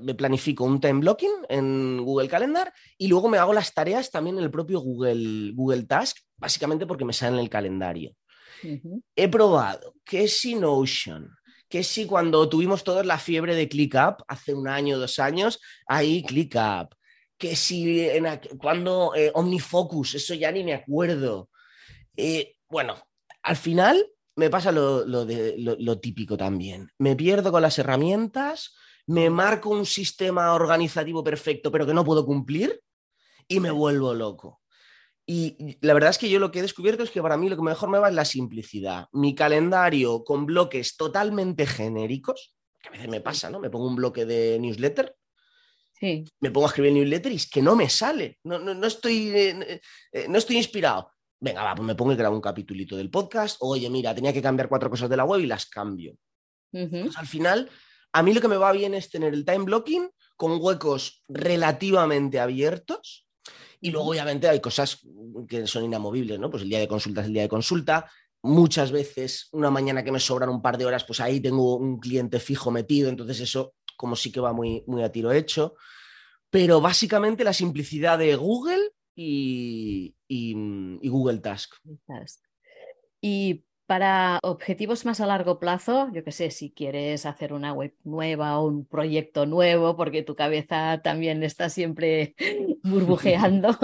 me 0.00 0.14
planifico 0.14 0.64
un 0.64 0.80
time 0.80 1.00
blocking 1.00 1.46
en 1.48 2.04
Google 2.04 2.28
Calendar 2.28 2.72
y 2.96 3.08
luego 3.08 3.28
me 3.28 3.38
hago 3.38 3.52
las 3.52 3.72
tareas 3.72 4.10
también 4.10 4.38
en 4.38 4.44
el 4.44 4.50
propio 4.50 4.80
Google, 4.80 5.52
Google 5.54 5.84
Task, 5.84 6.18
básicamente 6.36 6.86
porque 6.86 7.04
me 7.04 7.12
sale 7.12 7.36
en 7.36 7.42
el 7.42 7.50
calendario. 7.50 8.14
He 9.14 9.28
probado 9.28 9.94
que 10.04 10.26
si 10.28 10.54
Notion, 10.54 11.30
que 11.68 11.84
si 11.84 12.06
cuando 12.06 12.48
tuvimos 12.48 12.82
todos 12.82 13.06
la 13.06 13.18
fiebre 13.18 13.54
de 13.54 13.68
ClickUp, 13.68 14.22
hace 14.26 14.54
un 14.54 14.68
año, 14.68 14.98
dos 14.98 15.18
años, 15.18 15.60
ahí 15.86 16.22
ClickUp, 16.22 16.94
que 17.36 17.54
si 17.54 18.10
cuando 18.58 19.14
eh, 19.14 19.30
OmniFocus, 19.34 20.14
eso 20.14 20.34
ya 20.34 20.50
ni 20.50 20.64
me 20.64 20.74
acuerdo. 20.74 21.50
Eh, 22.16 22.56
bueno, 22.68 22.96
al 23.42 23.56
final 23.56 24.04
me 24.34 24.50
pasa 24.50 24.72
lo, 24.72 25.04
lo 25.04 26.00
típico 26.00 26.36
también. 26.36 26.90
Me 26.98 27.14
pierdo 27.14 27.52
con 27.52 27.62
las 27.62 27.78
herramientas, 27.78 28.74
me 29.08 29.30
marco 29.30 29.70
un 29.70 29.86
sistema 29.86 30.52
organizativo 30.52 31.24
perfecto, 31.24 31.72
pero 31.72 31.86
que 31.86 31.94
no 31.94 32.04
puedo 32.04 32.26
cumplir 32.26 32.80
y 33.48 33.58
me 33.58 33.70
vuelvo 33.70 34.12
loco. 34.12 34.60
Y 35.26 35.78
la 35.80 35.94
verdad 35.94 36.10
es 36.10 36.18
que 36.18 36.28
yo 36.28 36.38
lo 36.38 36.50
que 36.50 36.58
he 36.58 36.62
descubierto 36.62 37.02
es 37.02 37.10
que 37.10 37.22
para 37.22 37.36
mí 37.38 37.48
lo 37.48 37.56
que 37.56 37.62
mejor 37.62 37.88
me 37.88 37.98
va 37.98 38.08
es 38.08 38.14
la 38.14 38.26
simplicidad. 38.26 39.06
Mi 39.12 39.34
calendario 39.34 40.24
con 40.24 40.44
bloques 40.44 40.96
totalmente 40.96 41.66
genéricos, 41.66 42.54
que 42.80 42.88
a 42.88 42.92
veces 42.92 43.08
me 43.08 43.22
pasa, 43.22 43.50
¿no? 43.50 43.58
Me 43.58 43.70
pongo 43.70 43.86
un 43.86 43.96
bloque 43.96 44.26
de 44.26 44.58
newsletter, 44.58 45.14
sí. 45.98 46.24
me 46.40 46.50
pongo 46.50 46.66
a 46.66 46.68
escribir 46.68 46.90
el 46.90 46.98
newsletter 46.98 47.32
y 47.32 47.36
es 47.36 47.48
que 47.48 47.62
no 47.62 47.76
me 47.76 47.88
sale, 47.88 48.38
no, 48.44 48.58
no, 48.58 48.86
estoy, 48.86 49.30
eh, 49.30 49.80
eh, 50.12 50.26
no 50.28 50.36
estoy 50.36 50.58
inspirado. 50.58 51.12
Venga, 51.40 51.62
va, 51.62 51.74
pues 51.74 51.86
me 51.86 51.94
pongo 51.94 52.12
y 52.12 52.16
grabo 52.16 52.36
un 52.36 52.42
capitulito 52.42 52.96
del 52.96 53.10
podcast. 53.10 53.56
Oye, 53.60 53.88
mira, 53.88 54.14
tenía 54.14 54.34
que 54.34 54.42
cambiar 54.42 54.68
cuatro 54.68 54.90
cosas 54.90 55.08
de 55.08 55.16
la 55.16 55.24
web 55.24 55.40
y 55.40 55.46
las 55.46 55.64
cambio. 55.66 56.14
Pues 56.70 57.16
al 57.16 57.26
final 57.26 57.70
a 58.12 58.22
mí 58.22 58.32
lo 58.32 58.40
que 58.40 58.48
me 58.48 58.56
va 58.56 58.72
bien 58.72 58.94
es 58.94 59.10
tener 59.10 59.34
el 59.34 59.44
time 59.44 59.64
blocking 59.64 60.10
con 60.36 60.58
huecos 60.60 61.22
relativamente 61.28 62.40
abiertos. 62.40 63.26
Y 63.80 63.90
luego, 63.90 64.10
obviamente, 64.10 64.48
hay 64.48 64.60
cosas 64.60 65.06
que 65.48 65.66
son 65.66 65.84
inamovibles, 65.84 66.38
¿no? 66.38 66.50
Pues 66.50 66.62
el 66.62 66.68
día 66.68 66.80
de 66.80 66.88
consulta 66.88 67.20
es 67.20 67.26
el 67.28 67.32
día 67.32 67.42
de 67.42 67.48
consulta. 67.48 68.10
Muchas 68.42 68.92
veces, 68.92 69.48
una 69.52 69.70
mañana 69.70 70.02
que 70.02 70.12
me 70.12 70.20
sobran 70.20 70.48
un 70.48 70.62
par 70.62 70.78
de 70.78 70.86
horas, 70.86 71.04
pues 71.04 71.20
ahí 71.20 71.40
tengo 71.40 71.76
un 71.76 71.98
cliente 71.98 72.40
fijo 72.40 72.70
metido. 72.70 73.08
Entonces, 73.08 73.40
eso, 73.40 73.74
como 73.96 74.16
sí 74.16 74.32
que 74.32 74.40
va 74.40 74.52
muy, 74.52 74.84
muy 74.86 75.02
a 75.02 75.12
tiro 75.12 75.32
hecho. 75.32 75.74
Pero 76.50 76.80
básicamente 76.80 77.44
la 77.44 77.52
simplicidad 77.52 78.18
de 78.18 78.34
Google 78.36 78.90
y, 79.14 80.14
y 80.28 81.08
Google 81.08 81.38
Task. 81.38 81.74
Y 83.20 83.64
para 83.88 84.38
objetivos 84.42 85.06
más 85.06 85.18
a 85.22 85.26
largo 85.26 85.58
plazo, 85.58 86.10
yo 86.12 86.22
qué 86.22 86.30
sé, 86.30 86.50
si 86.50 86.70
quieres 86.70 87.24
hacer 87.24 87.54
una 87.54 87.72
web 87.72 87.94
nueva 88.04 88.58
o 88.58 88.66
un 88.66 88.84
proyecto 88.84 89.46
nuevo, 89.46 89.96
porque 89.96 90.22
tu 90.22 90.36
cabeza 90.36 91.00
también 91.02 91.42
está 91.42 91.70
siempre 91.70 92.34
burbujeando, 92.84 93.78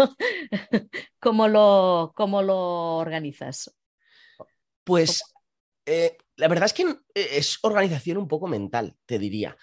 ¿cómo, 1.21 1.49
lo, 1.49 2.13
¿cómo 2.15 2.43
lo 2.43 2.99
organizas? 2.99 3.75
Pues 4.85 5.23
eh, 5.87 6.19
la 6.37 6.49
verdad 6.49 6.67
es 6.67 6.75
que 6.75 6.85
es 7.15 7.59
organización 7.63 8.19
un 8.19 8.29
poco 8.29 8.47
mental, 8.47 8.95
te 9.07 9.19
diría. 9.19 9.57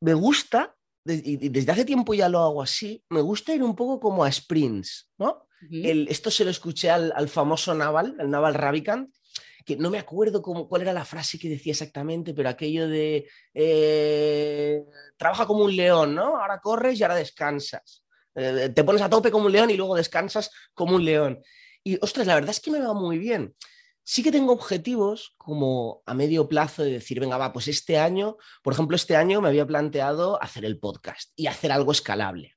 Me 0.00 0.14
gusta, 0.14 0.74
y 1.04 1.48
desde 1.50 1.70
hace 1.70 1.84
tiempo 1.84 2.14
ya 2.14 2.28
lo 2.28 2.40
hago 2.40 2.62
así, 2.62 3.04
me 3.10 3.20
gusta 3.20 3.54
ir 3.54 3.62
un 3.62 3.76
poco 3.76 4.00
como 4.00 4.24
a 4.24 4.32
sprints, 4.32 5.08
¿no? 5.18 5.46
esto 5.70 6.30
se 6.32 6.44
lo 6.44 6.50
escuché 6.50 6.90
al, 6.90 7.28
famoso 7.28 7.74
Naval, 7.74 8.16
el 8.18 8.28
Naval 8.28 8.54
Ravikant, 8.54 9.14
que 9.64 9.76
no 9.76 9.90
me 9.90 9.98
acuerdo 9.98 10.42
cómo, 10.42 10.68
cuál 10.68 10.82
era 10.82 10.92
la 10.92 11.04
frase 11.04 11.38
que 11.38 11.48
decía 11.48 11.72
exactamente, 11.72 12.34
pero 12.34 12.48
aquello 12.48 12.88
de 12.88 13.28
eh, 13.54 14.84
trabaja 15.16 15.46
como 15.46 15.64
un 15.64 15.74
león, 15.74 16.14
¿no? 16.14 16.36
Ahora 16.36 16.60
corres 16.60 16.98
y 16.98 17.02
ahora 17.02 17.16
descansas. 17.16 18.04
Eh, 18.34 18.70
te 18.74 18.84
pones 18.84 19.02
a 19.02 19.08
tope 19.08 19.30
como 19.30 19.46
un 19.46 19.52
león 19.52 19.70
y 19.70 19.76
luego 19.76 19.96
descansas 19.96 20.50
como 20.74 20.96
un 20.96 21.04
león. 21.04 21.42
Y 21.82 21.98
ostras, 22.02 22.26
la 22.26 22.34
verdad 22.34 22.50
es 22.50 22.60
que 22.60 22.70
me 22.70 22.80
va 22.80 22.94
muy 22.94 23.18
bien. 23.18 23.54
Sí 24.02 24.22
que 24.22 24.32
tengo 24.32 24.52
objetivos 24.52 25.34
como 25.38 26.02
a 26.04 26.12
medio 26.12 26.46
plazo 26.46 26.82
de 26.82 26.92
decir, 26.92 27.20
venga, 27.20 27.38
va, 27.38 27.52
pues 27.52 27.68
este 27.68 27.96
año, 27.96 28.36
por 28.62 28.74
ejemplo, 28.74 28.96
este 28.96 29.16
año 29.16 29.40
me 29.40 29.48
había 29.48 29.66
planteado 29.66 30.42
hacer 30.42 30.66
el 30.66 30.78
podcast 30.78 31.32
y 31.36 31.46
hacer 31.46 31.72
algo 31.72 31.92
escalable. 31.92 32.54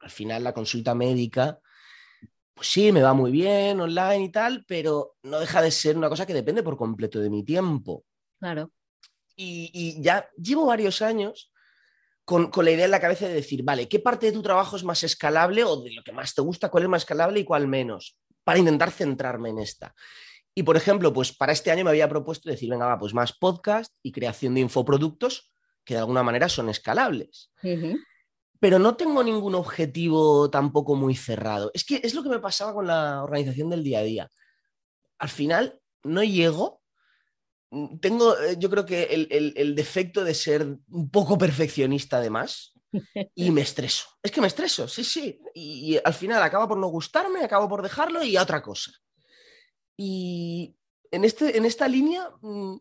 Al 0.00 0.10
final 0.10 0.44
la 0.44 0.54
consulta 0.54 0.94
médica 0.94 1.58
pues 2.56 2.68
sí, 2.68 2.90
me 2.90 3.02
va 3.02 3.12
muy 3.12 3.30
bien 3.30 3.78
online 3.78 4.24
y 4.24 4.28
tal, 4.30 4.64
pero 4.66 5.16
no 5.24 5.38
deja 5.38 5.60
de 5.60 5.70
ser 5.70 5.98
una 5.98 6.08
cosa 6.08 6.24
que 6.24 6.32
depende 6.32 6.62
por 6.62 6.78
completo 6.78 7.20
de 7.20 7.28
mi 7.28 7.44
tiempo. 7.44 8.06
Claro. 8.40 8.72
Y, 9.36 10.00
ya 10.00 10.26
llevo 10.38 10.64
varios 10.64 11.02
años 11.02 11.52
con, 12.24 12.50
la 12.56 12.70
idea 12.70 12.86
en 12.86 12.90
la 12.90 13.00
cabeza 13.00 13.28
de 13.28 13.34
decir, 13.34 13.62
vale, 13.62 13.90
¿qué 13.90 13.98
parte 13.98 14.24
de 14.24 14.32
tu 14.32 14.40
trabajo 14.40 14.76
es 14.76 14.84
más 14.84 15.04
escalable 15.04 15.64
o 15.64 15.82
de 15.82 15.92
lo 15.92 16.02
que 16.02 16.12
más 16.12 16.34
te 16.34 16.40
gusta, 16.40 16.70
cuál 16.70 16.84
es 16.84 16.88
más 16.88 17.02
escalable 17.02 17.40
y 17.40 17.44
cuál 17.44 17.68
menos? 17.68 18.18
Para 18.42 18.58
intentar 18.58 18.90
centrarme 18.90 19.50
en 19.50 19.58
esta. 19.58 19.94
Y 20.54 20.62
por 20.62 20.78
ejemplo, 20.78 21.12
pues 21.12 21.36
para 21.36 21.52
este 21.52 21.70
año 21.70 21.84
me 21.84 21.90
había 21.90 22.08
propuesto 22.08 22.48
decir, 22.48 22.70
venga, 22.70 22.86
va, 22.86 22.98
pues 22.98 23.12
más 23.12 23.34
podcast 23.34 23.92
y 24.02 24.12
creación 24.12 24.54
de 24.54 24.62
infoproductos 24.62 25.52
que 25.84 25.92
de 25.92 26.00
alguna 26.00 26.22
manera 26.22 26.48
son 26.48 26.70
escalables 26.70 27.50
pero 28.60 28.78
no 28.78 28.96
tengo 28.96 29.22
ningún 29.22 29.54
objetivo 29.54 30.50
tampoco 30.50 30.94
muy 30.94 31.14
cerrado. 31.14 31.70
Es 31.74 31.84
que 31.84 32.00
es 32.02 32.14
lo 32.14 32.22
que 32.22 32.28
me 32.28 32.38
pasaba 32.38 32.72
con 32.72 32.86
la 32.86 33.22
organización 33.22 33.70
del 33.70 33.84
día 33.84 34.00
a 34.00 34.02
día. 34.02 34.30
Al 35.18 35.28
final 35.28 35.80
no 36.04 36.22
llego. 36.22 36.80
Tengo, 38.00 38.38
eh, 38.38 38.56
yo 38.58 38.70
creo 38.70 38.86
que 38.86 39.02
el, 39.04 39.74
defecto 39.74 40.24
de 40.24 40.34
ser 40.34 40.78
un 40.88 41.10
poco 41.10 41.36
perfeccionista 41.36 42.18
además 42.18 42.72
y 43.34 43.50
me 43.50 43.60
estreso. 43.62 44.06
Es 44.22 44.30
que 44.30 44.40
me 44.40 44.46
estreso, 44.46 44.88
sí, 44.88 45.04
sí. 45.04 45.38
Y, 45.54 45.98
al 46.02 46.14
final 46.14 46.42
acaba 46.42 46.68
por 46.68 46.78
no 46.78 46.86
gustarme, 46.86 47.42
acabo 47.42 47.68
por 47.68 47.82
dejarlo 47.82 48.22
y 48.22 48.36
a 48.36 48.42
otra 48.42 48.62
cosa. 48.62 48.92
Y 49.96 50.76
en, 51.10 51.24
este, 51.24 51.56
en 51.56 51.64
esta 51.64 51.88
línea 51.88 52.30
mm, 52.40 52.76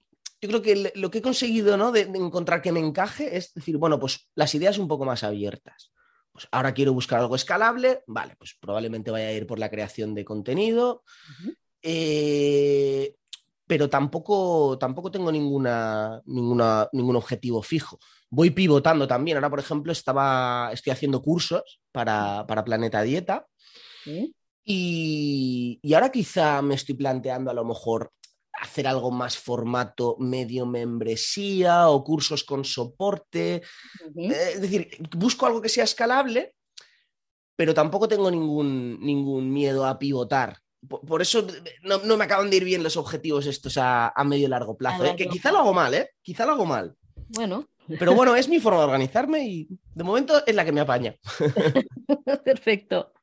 yo 0.46 0.50
creo 0.50 0.62
que 0.62 0.92
lo 0.96 1.10
que 1.10 1.18
he 1.18 1.22
conseguido 1.24 1.76
¿no? 1.76 1.92
de, 1.92 2.02
encontrar 2.02 2.62
que 2.62 2.72
me 2.72 2.80
encaje 2.80 3.36
es 3.36 3.54
decir, 3.54 3.78
bueno, 3.78 4.00
pues 4.00 4.30
las 4.36 4.54
ideas 4.54 4.78
un 4.78 4.88
poco 4.88 5.04
más 5.04 5.24
abiertas. 5.24 5.92
Pues 6.32 6.48
ahora 6.52 6.74
quiero 6.74 6.94
buscar 6.94 7.20
algo 7.20 7.36
escalable, 7.36 8.04
vale, 8.06 8.36
pues 8.38 8.56
probablemente 8.60 9.10
vaya 9.10 9.28
a 9.28 9.32
ir 9.32 9.48
por 9.48 9.58
la 9.58 9.70
creación 9.70 10.14
de 10.14 10.26
contenido, 10.26 11.04
eh, 11.82 13.16
pero 13.66 13.90
tampoco, 13.90 14.78
tampoco 14.78 15.10
tengo 15.10 15.32
ninguna, 15.32 16.22
ninguna, 16.26 16.90
ningún 16.92 17.16
objetivo 17.16 17.64
fijo. 17.64 17.98
Voy 18.30 18.52
pivotando 18.52 19.08
también. 19.08 19.38
Ahora, 19.38 19.50
por 19.50 19.60
ejemplo, 19.60 19.92
estaba, 19.92 20.70
estoy 20.74 20.92
haciendo 20.92 21.22
cursos 21.22 21.80
para, 21.92 22.46
Planeta 22.66 23.02
Dieta. 23.02 23.48
Y, 24.64 25.80
y, 25.82 25.94
ahora 25.94 26.12
quizá 26.12 26.62
me 26.62 26.76
estoy 26.76 26.96
planteando 26.96 27.50
a 27.50 27.54
lo 27.54 27.64
mejor 27.64 28.12
hacer 28.66 28.88
algo 28.88 29.12
más 29.12 29.38
formato 29.38 30.18
medio 30.20 30.66
membresía 30.66 31.90
o 31.90 32.04
cursos 32.04 32.44
con 32.44 32.66
soporte. 32.66 33.62
Eh, 34.16 34.52
es 34.54 34.62
decir, 34.62 34.90
busco 35.16 35.46
algo 35.46 35.62
que 35.62 35.70
sea 35.70 35.84
escalable, 35.84 36.56
pero 37.56 37.74
tampoco 37.74 38.08
tengo 38.08 38.30
ningún, 38.30 39.00
ningún 39.00 39.52
miedo 39.52 39.86
a 39.86 39.98
pivotar. 39.98 40.58
Por, 40.88 41.22
eso 41.22 41.48
no, 41.82 42.18
me 42.18 42.24
acaban 42.24 42.50
de 42.50 42.58
ir 42.58 42.64
bien 42.64 42.84
los 42.84 42.98
objetivos 42.98 43.48
estos 43.48 43.78
a, 43.80 44.14
medio 44.26 44.46
y 44.46 44.50
largo 44.50 44.78
plazo. 44.78 45.04
¿eh? 45.06 45.16
Que 45.16 45.28
quizá 45.28 45.52
lo 45.52 45.60
hago 45.60 45.74
mal, 45.74 45.94
¿eh? 45.94 46.12
Quizá 46.22 46.46
lo 46.46 46.52
hago 46.52 46.66
mal. 46.66 46.96
Bueno. 47.30 47.68
Pero 48.00 48.14
bueno, 48.14 48.36
es 48.36 48.50
mi 48.50 48.60
forma 48.60 48.80
de 48.80 48.86
organizarme 48.86 49.48
y 49.48 49.68
de 49.94 50.04
momento 50.04 50.44
es 50.46 50.56
la 50.56 50.66
que 50.66 50.72
me 50.72 50.82
apaña. 50.82 51.16
Perfecto. 52.46 53.14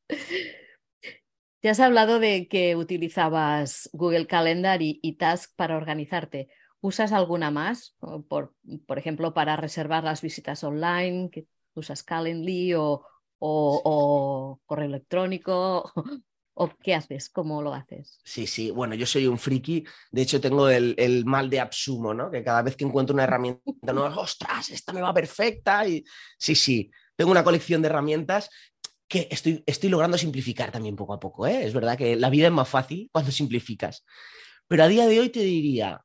Te 1.63 1.71
has 1.71 1.79
hablado 1.79 2.19
de 2.19 2.49
que 2.49 2.75
utilizabas 2.75 3.89
Google 3.93 4.27
Calendar 4.27 4.83
y, 4.83 5.17
Task 5.17 5.53
para 5.55 5.77
organizarte. 5.77 6.49
¿Usas 6.81 7.13
alguna 7.13 7.53
más? 7.53 7.95
Por, 8.29 8.57
por, 8.85 8.99
ejemplo, 8.99 9.33
para 9.33 9.57
reservar 9.57 10.03
las 10.03 10.23
visitas 10.23 10.65
online, 10.65 11.31
que 11.31 11.47
usas 11.75 12.03
Calendly 12.03 12.75
o, 12.75 13.07
o, 13.39 14.61
correo 14.67 14.87
electrónico. 14.87 15.93
¿O 16.55 16.69
qué 16.83 16.97
haces? 16.97 17.31
¿Cómo 17.31 17.63
lo 17.63 17.73
haces? 17.73 18.19
Sí, 18.25 18.49
sí, 18.49 18.73
bueno, 18.73 18.97
yo 18.97 19.07
soy 19.07 19.27
un 19.27 19.39
friki, 19.39 19.85
de 20.11 20.21
hecho 20.21 20.39
tengo 20.39 20.69
el, 20.69 20.95
el 20.99 21.25
mal 21.25 21.49
de 21.49 21.61
absumo, 21.61 22.13
¿no? 22.13 22.31
Que 22.31 22.45
cada 22.45 22.61
vez 22.61 22.77
que 22.77 22.85
encuentro 22.85 23.15
una 23.15 23.25
herramienta 23.25 23.63
nueva, 23.95 24.19
ostras, 24.19 24.69
esta 24.69 24.93
me 24.93 25.01
va 25.01 25.15
perfecta. 25.15 25.87
Y 25.87 26.05
sí, 26.37 26.57
sí, 26.57 26.91
tengo 27.15 27.31
una 27.31 27.45
colección 27.45 27.81
de 27.83 27.89
herramientas 27.89 28.51
que 29.13 29.29
estoy, 29.31 29.63
estoy 29.67 29.91
logrando 29.91 30.17
simplificar 30.17 30.73
también 30.73 30.97
poco 30.97 31.13
a 31.13 31.21
poco. 31.21 31.47
¿eh? 31.47 31.65
Es 31.65 31.75
verdad 31.75 31.99
que 31.99 32.17
la 32.17 32.31
vida 32.31 32.47
es 32.47 32.53
más 32.53 32.69
fácil 32.69 33.11
cuando 33.13 33.31
simplificas. 33.31 34.05
Pero 34.67 34.85
a 34.85 34.89
día 34.89 35.07
de 35.07 35.21
hoy 35.21 35.29
te 35.29 35.41
diría, 35.41 36.03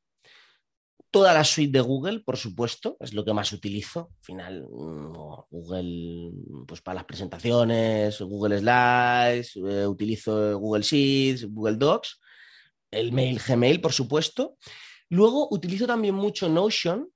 toda 1.10 1.34
la 1.34 1.46
suite 1.46 1.72
de 1.72 1.80
Google, 1.80 2.20
por 2.20 2.36
supuesto, 2.36 2.98
es 3.00 3.14
lo 3.14 3.24
que 3.24 3.32
más 3.32 3.54
utilizo. 3.54 4.10
Al 4.12 4.26
final, 4.26 4.68
mm, 4.70 5.14
Google, 5.50 6.32
pues 6.68 6.82
para 6.82 6.96
las 6.96 7.06
presentaciones, 7.06 8.20
Google 8.20 8.60
Slides, 8.60 9.56
eh, 9.56 9.88
utilizo 9.88 10.60
Google 10.60 10.84
Sheets, 10.84 11.46
Google 11.46 11.78
Docs, 11.78 12.20
el 12.92 13.14
mail 13.14 13.40
Gmail, 13.40 13.80
por 13.80 13.94
supuesto. 13.94 14.58
Luego 15.10 15.48
utilizo 15.50 15.88
también 15.88 16.16
mucho 16.16 16.50
Notion. 16.50 17.10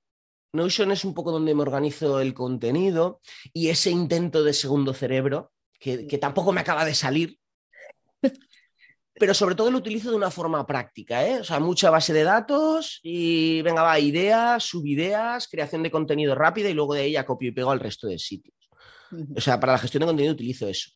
Notion 0.54 0.90
es 0.90 1.04
un 1.04 1.12
poco 1.12 1.30
donde 1.30 1.54
me 1.54 1.62
organizo 1.62 2.18
el 2.20 2.32
contenido 2.32 3.20
y 3.52 3.68
ese 3.68 3.90
intento 3.90 4.42
de 4.42 4.54
segundo 4.54 4.94
cerebro 4.94 5.51
que, 5.82 6.18
tampoco 6.18 6.52
me 6.52 6.60
acaba 6.60 6.84
de 6.84 6.94
salir. 6.94 7.36
Pero 9.14 9.34
sobre 9.34 9.54
todo 9.54 9.70
lo 9.70 9.78
utilizo 9.78 10.10
de 10.10 10.16
una 10.16 10.30
forma 10.30 10.66
práctica, 10.66 11.26
¿eh? 11.26 11.40
O 11.40 11.44
sea, 11.44 11.60
mucha 11.60 11.90
base 11.90 12.12
de 12.12 12.22
datos 12.22 13.00
y 13.02 13.60
venga, 13.62 13.82
va, 13.82 13.98
ideas, 14.00 14.64
subideas, 14.64 15.48
creación 15.48 15.82
de 15.82 15.90
contenido 15.90 16.34
rápida 16.34 16.70
y 16.70 16.74
luego 16.74 16.94
de 16.94 17.04
ella 17.04 17.26
copio 17.26 17.50
y 17.50 17.52
pego 17.52 17.70
al 17.70 17.80
resto 17.80 18.06
de 18.06 18.18
sitios. 18.18 18.56
O 19.36 19.40
sea, 19.40 19.60
para 19.60 19.72
la 19.72 19.78
gestión 19.78 20.00
de 20.00 20.06
contenido 20.06 20.32
utilizo 20.32 20.66
eso. 20.66 20.90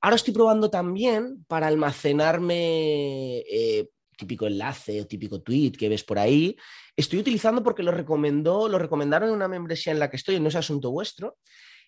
Ahora 0.00 0.16
estoy 0.16 0.32
probando 0.32 0.70
también 0.70 1.44
para 1.48 1.66
almacenarme 1.66 3.38
eh, 3.38 3.88
típico 4.16 4.46
enlace 4.46 5.00
o 5.00 5.06
típico 5.06 5.42
tweet 5.42 5.72
que 5.72 5.88
ves 5.88 6.04
por 6.04 6.18
ahí. 6.18 6.56
Estoy 6.94 7.18
utilizando 7.18 7.62
porque 7.62 7.82
lo 7.82 7.90
recomendó, 7.90 8.68
lo 8.68 8.78
recomendaron 8.78 9.30
en 9.30 9.34
una 9.34 9.48
membresía 9.48 9.92
en 9.92 9.98
la 9.98 10.08
que 10.08 10.16
estoy, 10.16 10.38
no 10.38 10.48
es 10.48 10.54
asunto 10.54 10.92
vuestro. 10.92 11.38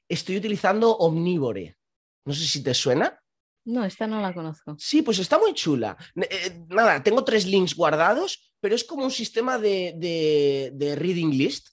Estoy 0.09 0.37
utilizando 0.39 0.97
Omnivore. 0.97 1.77
No 2.25 2.35
sé 2.35 2.47
si 2.47 2.63
te 2.63 2.75
suena. 2.75 3.21
No, 3.65 3.85
esta 3.85 4.07
no 4.07 4.21
la 4.23 4.33
conozco. 4.33 4.77
Sí, 4.79 5.03
pues 5.03 5.19
está 5.19 5.39
muy 5.39 5.53
chula. 5.53 5.97
Eh, 6.17 6.65
nada, 6.69 7.03
tengo 7.03 7.23
tres 7.23 7.47
links 7.47 7.75
guardados, 7.75 8.53
pero 8.61 8.75
es 8.75 8.83
como 8.83 9.05
un 9.05 9.11
sistema 9.11 9.59
de, 9.59 10.97
reading 10.99 11.31
list. 11.31 11.69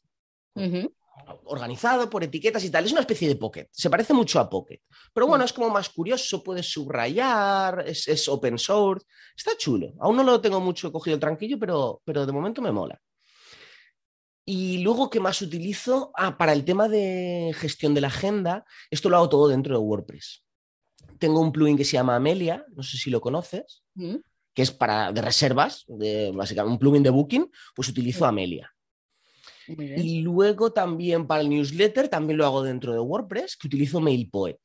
Organizado 1.46 2.10
por 2.10 2.24
etiquetas 2.24 2.64
y 2.66 2.70
tal. 2.70 2.86
Es 2.86 2.92
una 2.92 3.00
especie 3.02 3.30
de 3.30 3.38
Pocket. 3.38 3.68
Se 3.72 3.90
parece 3.90 4.14
mucho 4.14 4.42
a 4.42 4.50
Pocket. 4.50 4.82
Pero 5.14 5.28
bueno, 5.28 5.44
mm. 5.44 5.46
es 5.46 5.54
como 5.54 5.70
más 5.70 5.88
curioso, 5.90 6.44
puedes 6.44 6.70
subrayar, 6.70 7.86
es, 7.88 8.28
open 8.28 8.60
source. 8.60 9.06
Está 9.36 9.56
chulo. 9.58 9.94
Aún 10.00 10.18
no 10.18 10.24
lo 10.24 10.42
tengo 10.42 10.60
mucho 10.60 10.92
cogido 10.92 11.16
el 11.16 11.22
tranquillo, 11.22 11.58
pero, 11.58 12.02
pero 12.04 12.25
de 12.25 12.32
momento 12.34 12.62
me 12.62 12.74
mola. 12.74 13.00
Y 14.46 14.80
luego, 14.80 15.10
¿qué 15.10 15.20
más 15.20 15.42
utilizo? 15.42 16.12
Ah, 16.16 16.38
para 16.38 16.54
el 16.54 16.66
tema 16.66 16.88
de 16.88 17.52
gestión 17.56 17.94
de 17.94 18.02
la 18.02 18.08
agenda, 18.08 18.64
esto 18.92 19.10
lo 19.10 19.18
hago 19.18 19.30
todo 19.30 19.48
dentro 19.48 19.75
de 19.75 19.84
WordPress 19.84 20.46
tengo 21.20 21.40
un 21.40 21.52
plugin 21.52 21.78
que 21.78 21.86
se 21.86 21.94
llama 21.94 22.16
Amelia, 22.16 22.66
no 22.75 22.84
sé 22.84 22.98
si 22.98 23.10
lo 23.10 23.22
conoces, 23.22 23.84
mm. 23.96 24.16
que 24.54 24.62
es 24.62 24.72
para 24.72 25.12
de 25.12 25.22
reservas, 25.22 25.86
de, 25.88 26.32
básicamente 26.32 26.74
un 26.74 26.80
plugin 26.80 27.04
de 27.04 27.10
booking, 27.10 27.50
pues 27.75 27.90
utilizo 27.90 28.25
Amelia. 28.25 28.72
Y 29.68 30.22
luego 30.22 30.72
también 30.74 31.25
para 31.25 31.42
el 31.42 31.50
newsletter, 31.50 32.08
también 32.08 32.38
lo 32.38 32.46
hago 32.46 32.62
dentro 32.62 32.94
de 32.94 33.00
WordPress, 33.00 33.58
que 33.58 33.68
utilizo 33.68 34.00
MailPoet. 34.00 34.60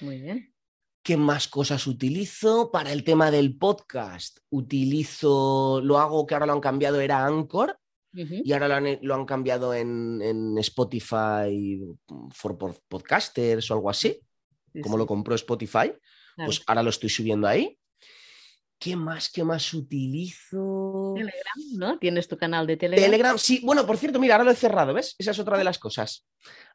Muy 0.00 0.20
bien. 0.20 0.52
¿Qué 1.04 1.16
más 1.16 1.46
cosas 1.46 1.86
utilizo? 1.86 2.72
Para 2.72 2.92
el 2.92 3.04
tema 3.04 3.30
del 3.30 3.56
podcast, 3.56 4.38
utilizo, 4.50 5.80
lo 5.82 5.98
hago 5.98 6.26
que 6.26 6.34
ahora 6.34 6.46
lo 6.46 6.54
han 6.54 6.60
cambiado, 6.60 7.00
era 7.00 7.24
Anchor, 7.24 7.78
y 8.12 8.52
ahora 8.52 8.80
lo 8.80 9.14
han, 9.14 9.26
cambiado 9.26 9.74
en, 9.74 10.20
en, 10.22 10.58
Spotify 10.58 11.80
for 12.32 12.56
Podcasters 12.88 13.70
o 13.70 13.74
algo 13.74 13.90
así 13.90 14.20
como 14.82 14.96
lo 14.96 15.06
compró 15.06 15.34
Spotify, 15.34 15.92
pues 16.36 16.62
ahora 16.66 16.82
lo 16.82 16.90
estoy 16.90 17.08
subiendo 17.08 17.46
ahí. 17.46 17.78
¿Qué 18.78 18.94
más? 18.94 19.28
¿Qué 19.28 19.42
más 19.42 19.74
utilizo? 19.74 21.14
Telegram, 21.16 21.78
¿no? 21.78 21.98
Tienes 21.98 22.28
tu 22.28 22.36
canal 22.36 22.64
de 22.64 22.76
Telegram. 22.76 23.04
Telegram, 23.04 23.38
sí. 23.38 23.60
Bueno, 23.64 23.84
por 23.84 23.96
cierto, 23.96 24.20
mira, 24.20 24.36
ahora 24.36 24.44
lo 24.44 24.50
he 24.52 24.56
cerrado, 24.56 24.94
¿ves? 24.94 25.16
Esa 25.18 25.32
es 25.32 25.38
otra 25.40 25.58
de 25.58 25.64
las 25.64 25.80
cosas. 25.80 26.28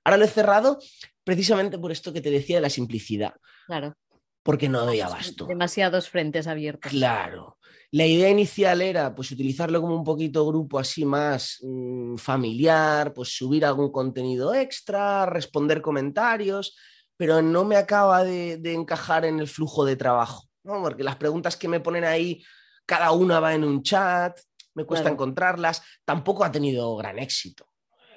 Ahora 0.04 0.18
lo 0.18 0.26
he 0.26 0.28
cerrado 0.28 0.80
precisamente 1.24 1.80
por 1.80 1.94
esto 1.94 2.12
que 2.12 2.20
te 2.20 2.30
decía 2.30 2.58
de 2.58 2.62
la 2.62 2.70
simplicidad. 2.70 3.36
Claro. 3.68 3.96
Porque 4.44 4.70
no 4.70 4.86
doy 4.86 5.00
abasto. 5.00 5.46
Demasiados 5.46 6.10
frentes 6.10 6.48
abiertos. 6.48 6.92
Claro. 6.92 7.58
La 7.92 8.06
idea 8.06 8.30
inicial 8.30 8.82
era 8.82 9.14
pues 9.16 9.32
utilizarlo 9.32 9.80
como 9.80 9.96
un 9.96 10.04
poquito 10.04 10.46
grupo 10.48 10.80
así 10.80 11.06
más 11.06 11.60
mmm, 11.62 12.16
familiar, 12.18 13.14
pues 13.14 13.36
subir 13.38 13.64
algún 13.66 13.92
contenido 13.92 14.54
extra, 14.54 15.26
responder 15.28 15.82
comentarios, 15.82 16.76
pero 17.16 17.42
no 17.42 17.64
me 17.64 17.78
acaba 17.78 18.24
de, 18.24 18.58
de 18.58 18.74
encajar 18.74 19.26
en 19.26 19.40
el 19.40 19.48
flujo 19.48 19.86
de 19.86 19.96
trabajo. 19.96 20.50
¿no? 20.64 20.82
Porque 20.82 21.04
las 21.04 21.18
preguntas 21.18 21.56
que 21.56 21.68
me 21.68 21.80
ponen 21.82 22.04
ahí, 22.04 22.44
cada 22.86 23.12
una 23.12 23.40
va 23.40 23.54
en 23.54 23.64
un 23.64 23.84
chat, 23.84 24.40
me 24.74 24.86
cuesta 24.86 25.04
Claro. 25.04 25.14
encontrarlas, 25.14 25.84
tampoco 26.04 26.44
ha 26.44 26.52
tenido 26.52 26.96
gran 26.96 27.20
éxito. 27.20 27.68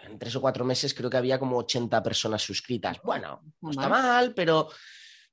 En 0.04 0.18
tres 0.18 0.34
o 0.36 0.40
cuatro 0.40 0.64
meses 0.64 0.94
creo 0.94 1.10
que 1.10 1.16
había 1.18 1.38
como 1.38 1.58
80 1.58 2.02
personas 2.02 2.40
suscritas. 2.40 2.98
Bueno, 3.04 3.42
no 3.60 3.70
está 3.70 3.88
Mal. 3.88 4.32
pero 4.34 4.68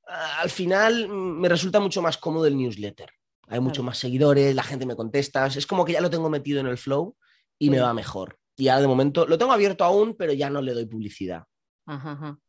al 0.07 0.49
final 0.49 1.07
mm, 1.07 1.39
me 1.39 1.49
resulta 1.49 1.79
mucho 1.79 2.01
más 2.01 2.17
cómodo 2.17 2.45
el 2.45 2.57
newsletter. 2.57 3.09
Hay 3.47 3.59
mucho 3.59 3.75
Claro. 3.81 3.85
más 3.87 3.97
seguidores, 3.97 4.55
la 4.55 4.63
gente 4.63 4.85
me 4.85 4.95
contesta, 4.95 5.45
es 5.47 5.67
como 5.67 5.83
que 5.85 5.93
ya 5.93 6.01
lo 6.01 6.09
tengo 6.09 6.29
metido 6.29 6.59
en 6.59 6.67
el 6.67 6.77
flow 6.77 7.15
y 7.59 7.69
me 7.69 7.79
va 7.79 7.93
mejor. 7.93 8.37
Y 8.55 8.67
ahora 8.67 8.81
de 8.81 8.87
momento 8.87 9.25
lo 9.25 9.37
tengo 9.37 9.51
abierto 9.51 9.83
aún, 9.83 10.15
pero 10.15 10.33
ya 10.33 10.49
no 10.49 10.61
le 10.61 10.73
doy 10.73 10.85
publicidad. 10.85 11.43
Ajá, 11.85 12.11
ajá. 12.13 12.39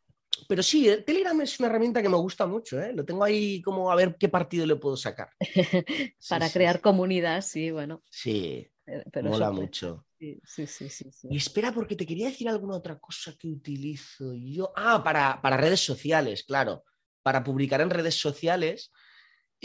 Pero 0.49 0.63
sí, 0.63 0.89
el 0.89 1.05
Telegram 1.05 1.41
es 1.41 1.59
una 1.61 1.69
herramienta 1.69 2.03
que 2.03 2.09
me 2.09 2.17
gusta 2.17 2.47
mucho, 2.47 2.81
¿eh? 2.81 2.93
Lo 2.93 3.05
tengo 3.05 3.23
ahí 3.25 3.63
como 3.63 3.91
a 3.91 3.95
ver 3.95 4.17
qué 4.19 4.29
partido 4.29 4.67
le 4.67 4.77
puedo 4.77 4.97
sacar. 4.97 5.31
Para 6.29 6.47
sí, 6.49 6.53
crear 6.53 6.81
comunidad, 6.81 7.41
sí, 7.43 7.71
bueno. 7.71 8.03
Sí, 8.11 8.69
eh, 8.87 9.05
Pero 9.13 9.31
mola 9.31 9.47
eso, 9.47 9.55
mucho. 9.55 10.07
Sí, 10.19 10.41
sí, 10.45 10.67
sí, 10.67 10.89
sí, 10.89 11.11
sí. 11.13 11.29
Y 11.31 11.37
espera, 11.37 11.73
porque 11.73 11.97
te 11.97 12.05
quería 12.07 12.27
decir 12.29 12.49
alguna 12.49 12.77
otra 12.77 12.99
cosa 12.99 13.33
que 13.39 13.49
utilizo 13.49 14.35
yo. 14.35 14.73
Ah, 14.77 15.03
para, 15.05 15.41
para 15.41 15.57
redes 15.57 15.81
sociales, 15.81 16.45
claro. 16.45 16.85
Para 17.25 17.43
publicar 17.43 17.81
en 17.81 17.91
redes 17.91 18.15
sociales. 18.21 18.93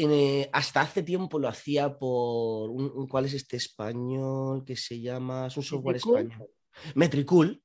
eh, 0.01 0.49
hasta 0.53 0.79
hace 0.79 1.03
tiempo 1.03 1.39
lo 1.39 1.49
hacía 1.49 1.97
por. 1.99 2.69
un- 2.69 2.89
un- 2.95 3.07
¿Cuál 3.07 3.25
es 3.25 3.33
este 3.33 3.57
español 3.57 4.63
que 4.65 4.77
se 4.77 5.01
llama? 5.01 5.47
Es 5.47 5.57
un 5.57 5.63
software 5.63 5.95
Metricool. 5.97 6.19
español. 6.21 6.49
Metricool. 6.95 7.61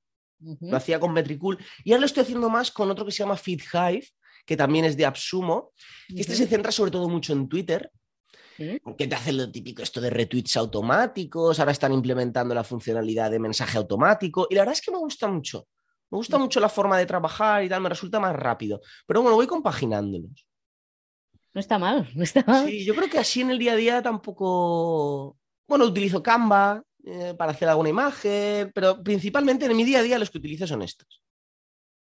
Lo 0.61 0.77
hacía 0.77 0.99
con 0.99 1.13
Metricool. 1.13 1.59
Y 1.85 1.93
ahora 1.93 2.01
lo 2.01 2.07
estoy 2.07 2.25
haciendo 2.25 2.51
más 2.51 2.73
con 2.73 2.91
otro 2.91 3.05
que 3.07 3.13
se 3.13 3.19
llama 3.19 3.37
FeedHive, 3.37 4.09
que 4.45 4.57
también 4.57 4.85
es 4.85 4.97
de 4.97 5.07
Absumo. 5.07 5.71
Que 6.09 6.23
este 6.23 6.35
se 6.35 6.47
centra 6.49 6.73
sobre 6.73 6.91
todo 6.91 7.09
mucho 7.09 7.33
en 7.35 7.49
Twitter 7.49 7.89
Sí. 8.57 8.81
que 8.99 9.07
te 9.07 9.15
hace 9.15 9.33
lo 9.33 9.51
típico 9.53 9.83
esto 9.83 10.01
de 10.01 10.11
retweets 10.11 10.57
automáticos, 10.57 11.59
ahora 11.61 11.73
están 11.73 11.93
implementando 11.93 12.53
la 12.55 12.63
funcionalidad 12.65 13.31
de 13.31 13.39
mensaje 13.39 13.79
automático 13.79 14.47
y 14.51 14.55
la 14.57 14.63
verdad 14.63 14.75
es 14.75 14.81
que 14.81 14.91
me 14.93 14.99
gusta 14.99 15.29
mucho. 15.29 15.67
Me 16.15 16.19
gusta 16.19 16.39
mucho 16.39 16.61
la 16.61 16.69
forma 16.69 16.97
de 16.97 17.07
trabajar 17.07 17.65
y 17.65 17.69
tal, 17.69 17.81
me 17.81 17.89
resulta 17.89 18.21
más 18.21 18.37
rápido. 18.37 18.81
Pero 19.05 19.21
bueno, 19.21 19.35
voy 19.35 19.49
compaginándolos. 19.49 20.47
No 21.53 21.61
está 21.61 21.77
mal, 21.77 22.09
no 22.15 22.23
está 22.23 22.45
mal. 22.47 22.69
Sí, 22.69 22.85
yo 22.85 22.95
creo 22.95 23.11
que 23.11 23.19
así 23.19 23.41
en 23.41 23.51
el 23.51 23.59
día 23.59 23.73
a 23.73 23.77
día 23.77 24.01
tampoco... 24.01 25.37
Bueno, 25.67 25.87
utilizo 25.87 26.23
Canva 26.23 26.85
eh, 27.05 27.35
para 27.37 27.51
hacer 27.51 27.69
alguna 27.69 27.89
imagen, 27.89 28.71
pero 28.73 29.03
principalmente 29.03 29.67
en 29.67 29.77
mi 29.77 29.83
día 29.83 29.99
a 29.99 30.03
día 30.03 30.21
los 30.21 30.31
que 30.31 30.39
utilizo 30.39 30.69
son 30.69 30.83
estos. 30.83 31.21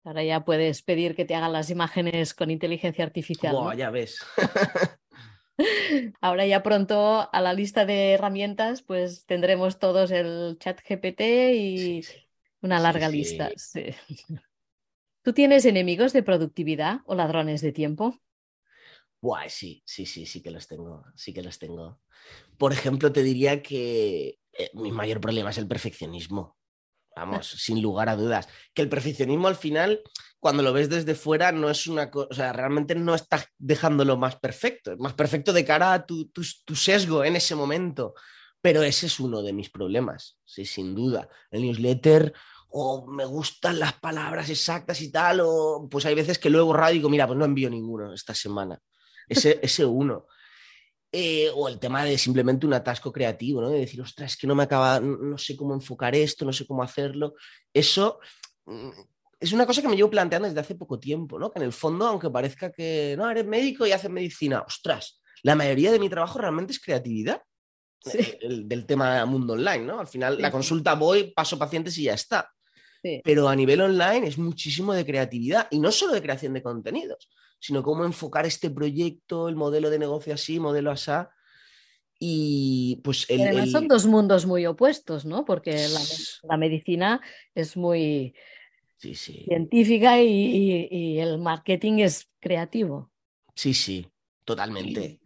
Ahora 0.04 0.22
ya 0.22 0.44
puedes 0.44 0.82
pedir 0.82 1.16
que 1.16 1.24
te 1.24 1.34
hagan 1.34 1.52
las 1.52 1.70
imágenes 1.70 2.32
con 2.32 2.52
inteligencia 2.52 3.04
artificial. 3.04 3.54
¿no? 3.54 3.62
Buah, 3.62 3.74
ya 3.74 3.90
ves. 3.90 4.24
Ahora 6.20 6.46
ya 6.46 6.62
pronto 6.62 7.28
a 7.32 7.40
la 7.40 7.54
lista 7.54 7.84
de 7.86 8.12
herramientas 8.12 8.82
pues 8.82 9.26
tendremos 9.26 9.80
todos 9.80 10.12
el 10.12 10.58
chat 10.60 10.80
GPT 10.88 11.20
y 11.56 12.02
Sí, 12.04 12.25
larga 12.62 13.10
sí. 13.10 13.16
lista. 13.16 13.50
sí. 13.56 13.84
¿Tú 15.22 15.32
tienes 15.32 15.64
enemigos 15.64 16.12
de 16.12 16.22
productividad 16.22 17.00
o 17.04 17.14
ladrones 17.14 17.60
de 17.60 17.72
tiempo? 17.72 18.20
Buah, 19.20 19.48
sí, 19.48 19.82
sí, 19.84 20.06
sí, 20.06 20.26
sí 20.26 20.42
que 20.42 20.50
los 20.50 20.68
tengo, 20.68 21.04
sí 21.16 21.32
que 21.32 21.42
los 21.42 21.58
tengo. 21.58 22.00
Por 22.58 22.72
ejemplo, 22.72 23.10
te 23.12 23.22
diría 23.22 23.62
que 23.62 24.38
eh, 24.52 24.70
mi 24.74 24.92
mayor 24.92 25.20
problema 25.20 25.50
es 25.50 25.58
el 25.58 25.66
perfeccionismo. 25.66 26.56
Vamos, 27.16 27.46
sin 27.58 27.82
lugar 27.82 28.08
a 28.08 28.16
dudas. 28.16 28.48
Que 28.74 28.82
el 28.82 28.88
perfeccionismo 28.88 29.48
al 29.48 29.56
final, 29.56 30.00
cuando 30.38 30.62
lo 30.62 30.72
ves 30.72 30.88
desde 30.90 31.14
fuera, 31.14 31.50
no 31.50 31.70
es 31.70 31.86
una 31.86 32.10
cosa, 32.10 32.28
o 32.30 32.34
sea, 32.34 32.52
realmente 32.52 32.94
no 32.94 33.14
estás 33.14 33.46
dejándolo 33.58 34.16
más 34.16 34.36
perfecto, 34.36 34.96
más 34.98 35.14
perfecto 35.14 35.52
de 35.52 35.64
cara 35.64 35.92
a 35.94 36.06
tu, 36.06 36.26
tu- 36.28 36.42
tu 36.64 36.76
sesgo 36.76 37.24
en 37.24 37.36
ese 37.36 37.54
momento. 37.54 38.14
Pero 38.66 38.82
ese 38.82 39.06
es 39.06 39.20
uno 39.20 39.42
de 39.42 39.52
mis 39.52 39.70
problemas, 39.70 40.40
sí, 40.44 40.64
sin 40.64 40.92
duda. 40.92 41.28
El 41.52 41.62
newsletter, 41.62 42.32
o 42.70 43.06
me 43.06 43.24
gustan 43.24 43.78
las 43.78 43.92
palabras 43.92 44.50
exactas 44.50 45.00
y 45.02 45.12
tal, 45.12 45.38
o 45.40 45.86
pues 45.88 46.04
hay 46.04 46.16
veces 46.16 46.36
que 46.40 46.50
lo 46.50 46.58
he 46.58 46.62
borrado 46.62 46.90
y 46.90 46.94
digo, 46.94 47.08
mira, 47.08 47.28
pues 47.28 47.38
no 47.38 47.44
envío 47.44 47.70
ninguno 47.70 48.12
esta 48.12 48.34
semana. 48.34 48.76
Ese, 49.28 49.60
ese 49.62 49.84
uno. 49.84 50.26
Eh, 51.12 51.48
o 51.54 51.68
el 51.68 51.78
tema 51.78 52.02
de 52.02 52.18
simplemente 52.18 52.66
un 52.66 52.74
atasco 52.74 53.12
creativo, 53.12 53.60
¿no? 53.60 53.70
De 53.70 53.78
decir, 53.78 54.02
ostras, 54.02 54.32
es 54.32 54.36
que 54.36 54.48
no 54.48 54.56
me 54.56 54.64
acaba, 54.64 54.98
no, 54.98 55.16
no 55.16 55.38
sé 55.38 55.56
cómo 55.56 55.72
enfocar 55.72 56.16
esto, 56.16 56.44
no 56.44 56.52
sé 56.52 56.66
cómo 56.66 56.82
hacerlo. 56.82 57.34
Eso 57.72 58.18
mm, 58.64 58.90
es 59.38 59.52
una 59.52 59.64
cosa 59.64 59.80
que 59.80 59.86
me 59.86 59.94
llevo 59.94 60.10
planteando 60.10 60.48
desde 60.48 60.58
hace 60.58 60.74
poco 60.74 60.98
tiempo, 60.98 61.38
¿no? 61.38 61.52
Que 61.52 61.60
en 61.60 61.66
el 61.66 61.72
fondo, 61.72 62.04
aunque 62.08 62.30
parezca 62.30 62.72
que 62.72 63.14
no, 63.16 63.30
eres 63.30 63.46
médico 63.46 63.86
y 63.86 63.92
haces 63.92 64.10
medicina, 64.10 64.64
ostras, 64.66 65.22
la 65.44 65.54
mayoría 65.54 65.92
de 65.92 66.00
mi 66.00 66.08
trabajo 66.08 66.40
realmente 66.40 66.72
es 66.72 66.80
creatividad. 66.80 67.40
Sí. 68.04 68.18
eh, 68.18 68.38
el- 68.42 68.68
del 68.68 68.86
tema 68.86 69.24
mundo 69.26 69.54
online, 69.54 69.80
¿no? 69.84 69.98
Al 70.00 70.06
final, 70.06 70.36
Sí, 70.36 70.42
la 70.42 70.50
consulta 70.50 70.94
voy, 70.94 71.32
paso 71.32 71.58
pacientes 71.58 71.96
y 71.98 72.04
ya 72.04 72.14
está. 72.14 72.50
Sí. 73.02 73.20
Pero 73.24 73.48
a 73.48 73.56
nivel 73.56 73.80
online 73.80 74.26
es 74.26 74.38
muchísimo 74.38 74.92
de 74.94 75.04
creatividad 75.04 75.68
y 75.70 75.78
no 75.78 75.90
solo 75.92 76.12
de 76.14 76.22
creación 76.22 76.54
de 76.54 76.62
contenidos, 76.62 77.28
sino 77.60 77.82
cómo 77.82 78.04
enfocar 78.04 78.46
este 78.46 78.70
proyecto, 78.70 79.48
el 79.48 79.56
modelo 79.56 79.90
de 79.90 79.98
negocio 79.98 80.34
así, 80.34 80.58
modelo 80.60 80.90
asá. 80.90 81.30
Y 82.18 83.00
pues 83.04 83.26
el, 83.28 83.40
Y 83.40 83.42
además 83.42 83.64
el- 83.66 83.70
son 83.72 83.88
dos 83.88 84.06
mundos 84.06 84.46
muy 84.46 84.64
opuestos, 84.66 85.24
¿no? 85.24 85.44
Porque 85.44 85.72
la, 85.88 86.00
la 86.44 86.56
medicina 86.56 87.20
es 87.54 87.76
muy 87.76 88.34
Sí, 88.96 89.14
sí. 89.14 89.42
científica 89.46 90.20
y, 90.22 90.28
y- 90.28 90.88
y 90.90 91.18
el 91.18 91.38
marketing 91.38 91.98
es 91.98 92.30
creativo. 92.40 93.10
Sí, 93.54 93.74
sí, 93.74 94.06
totalmente. 94.44 95.20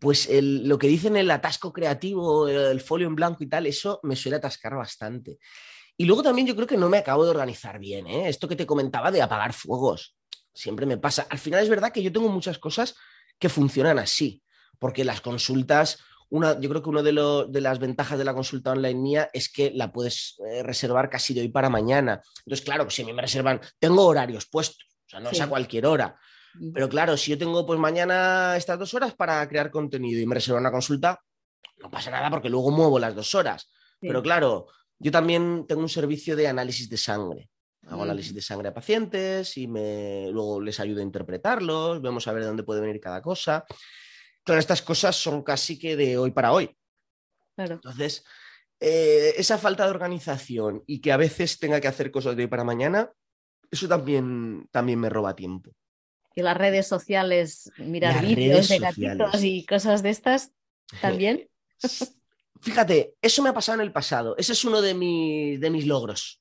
Pues 0.00 0.28
el- 0.28 0.68
lo 0.68 0.78
que 0.78 0.86
dicen 0.88 1.16
el 1.16 1.30
atasco 1.30 1.72
creativo, 1.72 2.48
el, 2.48 2.56
el 2.56 2.80
folio 2.80 3.06
en 3.06 3.14
blanco 3.14 3.42
y 3.44 3.48
tal, 3.48 3.66
eso 3.66 4.00
me 4.02 4.16
suele 4.16 4.36
atascar 4.36 4.74
bastante. 4.74 5.38
Y 5.96 6.04
luego 6.06 6.22
también 6.22 6.46
yo 6.46 6.54
creo 6.56 6.66
que 6.66 6.76
no 6.76 6.88
me 6.88 6.98
acabo 6.98 7.24
de 7.24 7.30
organizar 7.30 7.78
bien, 7.78 8.06
¿eh? 8.06 8.28
Esto 8.28 8.48
que 8.48 8.56
te 8.56 8.66
comentaba 8.66 9.10
de 9.12 9.22
apagar 9.22 9.52
fuegos, 9.52 10.16
siempre 10.52 10.86
me 10.86 10.98
pasa. 10.98 11.26
Al 11.30 11.38
final 11.38 11.62
es 11.62 11.68
verdad 11.68 11.92
que 11.92 12.02
yo 12.02 12.12
tengo 12.12 12.28
muchas 12.28 12.58
cosas 12.58 12.94
que 13.38 13.48
funcionan 13.48 13.98
así, 13.98 14.42
porque 14.80 15.04
las 15.04 15.20
consultas, 15.20 15.98
una, 16.30 16.58
yo 16.58 16.68
creo 16.68 16.82
que 16.82 16.88
una 16.88 17.02
de, 17.02 17.12
lo- 17.12 17.44
de 17.46 17.60
las 17.60 17.78
ventajas 17.78 18.18
de 18.18 18.24
la 18.24 18.34
consulta 18.34 18.72
online 18.72 19.00
mía 19.00 19.30
es 19.32 19.48
que 19.48 19.70
la 19.72 19.92
puedes 19.92 20.34
eh, 20.50 20.62
reservar 20.64 21.08
casi 21.08 21.32
de 21.34 21.42
hoy 21.42 21.48
para 21.48 21.70
mañana. 21.70 22.20
Entonces, 22.44 22.64
claro, 22.64 22.90
si 22.90 23.02
a 23.02 23.04
mí 23.06 23.12
me 23.12 23.22
reservan, 23.22 23.60
tengo 23.78 24.04
horarios 24.04 24.46
puestos, 24.46 24.84
o 25.06 25.10
sea, 25.10 25.20
no 25.20 25.30
es 25.30 25.40
a 25.40 25.48
cualquier 25.48 25.86
hora. 25.86 26.18
Pero 26.72 26.88
claro, 26.88 27.16
si 27.16 27.30
yo 27.30 27.38
tengo 27.38 27.66
pues 27.66 27.78
mañana 27.78 28.56
estas 28.56 28.78
dos 28.78 28.94
horas 28.94 29.14
para 29.14 29.46
crear 29.48 29.70
contenido 29.70 30.20
y 30.20 30.26
me 30.26 30.34
reservo 30.34 30.58
una 30.58 30.70
consulta, 30.70 31.20
no 31.78 31.90
pasa 31.90 32.10
nada 32.10 32.30
porque 32.30 32.48
luego 32.48 32.70
muevo 32.70 32.98
las 32.98 33.14
dos 33.14 33.34
horas. 33.34 33.70
Sí. 34.00 34.06
Pero 34.06 34.22
claro, 34.22 34.66
yo 34.98 35.10
también 35.10 35.66
tengo 35.66 35.82
un 35.82 35.88
servicio 35.88 36.36
de 36.36 36.46
análisis 36.48 36.88
de 36.88 36.96
sangre. 36.96 37.50
Hago 37.86 37.98
Mm. 38.00 38.04
análisis 38.04 38.34
de 38.34 38.40
sangre 38.40 38.68
a 38.68 38.74
pacientes 38.74 39.56
y 39.56 39.66
me, 39.66 40.30
luego 40.30 40.60
les 40.60 40.80
ayudo 40.80 41.00
a 41.00 41.02
interpretarlos, 41.02 42.00
vemos 42.00 42.26
a 42.26 42.32
ver 42.32 42.42
de 42.42 42.48
dónde 42.48 42.62
puede 42.62 42.80
venir 42.80 43.00
cada 43.00 43.20
cosa. 43.20 43.64
Claro, 44.42 44.58
estas 44.58 44.82
cosas 44.82 45.16
son 45.16 45.42
casi 45.42 45.78
que 45.78 45.96
de 45.96 46.16
hoy 46.16 46.30
para 46.30 46.52
hoy. 46.52 46.74
Claro. 47.56 47.74
Entonces, 47.74 48.24
eh, 48.80 49.34
esa 49.36 49.58
falta 49.58 49.84
de 49.84 49.90
organización 49.90 50.82
y 50.86 51.00
que 51.00 51.12
a 51.12 51.16
veces 51.16 51.58
tenga 51.58 51.80
que 51.80 51.88
hacer 51.88 52.10
cosas 52.10 52.36
de 52.36 52.44
hoy 52.44 52.48
para 52.48 52.64
mañana, 52.64 53.10
eso 53.70 53.88
también, 53.88 54.68
también 54.70 55.00
me 55.00 55.08
roba 55.08 55.34
tiempo. 55.34 55.72
Y 56.34 56.42
las 56.42 56.56
redes 56.56 56.86
sociales, 56.88 57.70
mirar 57.78 58.24
vídeos 58.36 58.68
de 58.68 58.78
gatitos 58.80 59.42
y 59.44 59.64
cosas 59.66 60.02
de 60.02 60.10
estas 60.10 60.50
también. 61.00 61.48
Fíjate, 62.60 63.14
eso 63.20 63.42
me 63.42 63.50
ha 63.50 63.54
pasado 63.54 63.76
en 63.80 63.86
el 63.86 63.92
pasado. 63.92 64.34
Ese 64.38 64.52
es 64.52 64.64
uno 64.64 64.80
de, 64.80 64.94
mis- 64.94 65.60
de 65.60 65.70
mis 65.70 65.86
logros. 65.86 66.40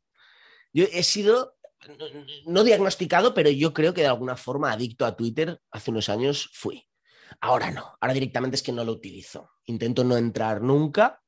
Yo 0.71 0.85
he 0.91 1.03
sido, 1.03 1.57
no- 1.87 2.05
no 2.45 2.63
diagnosticado, 2.63 3.33
pero 3.33 3.49
yo 3.49 3.73
creo 3.73 3.93
que 3.93 4.01
de 4.01 4.07
alguna 4.07 4.35
forma 4.37 4.71
adicto 4.71 5.05
a 5.05 5.15
Twitter 5.15 5.59
hace 5.71 5.91
unos 5.91 6.09
años 6.09 6.49
fui. 6.53 6.87
Ahora 7.41 7.71
no, 7.71 7.97
ahora 7.99 8.13
directamente 8.13 8.55
es 8.55 8.63
que 8.63 8.71
no 8.71 8.83
lo 8.85 8.93
utilizo. 8.93 9.49
Intento 9.65 10.03
no 10.03 10.17
entrar 10.17 10.61
nunca 10.61 11.21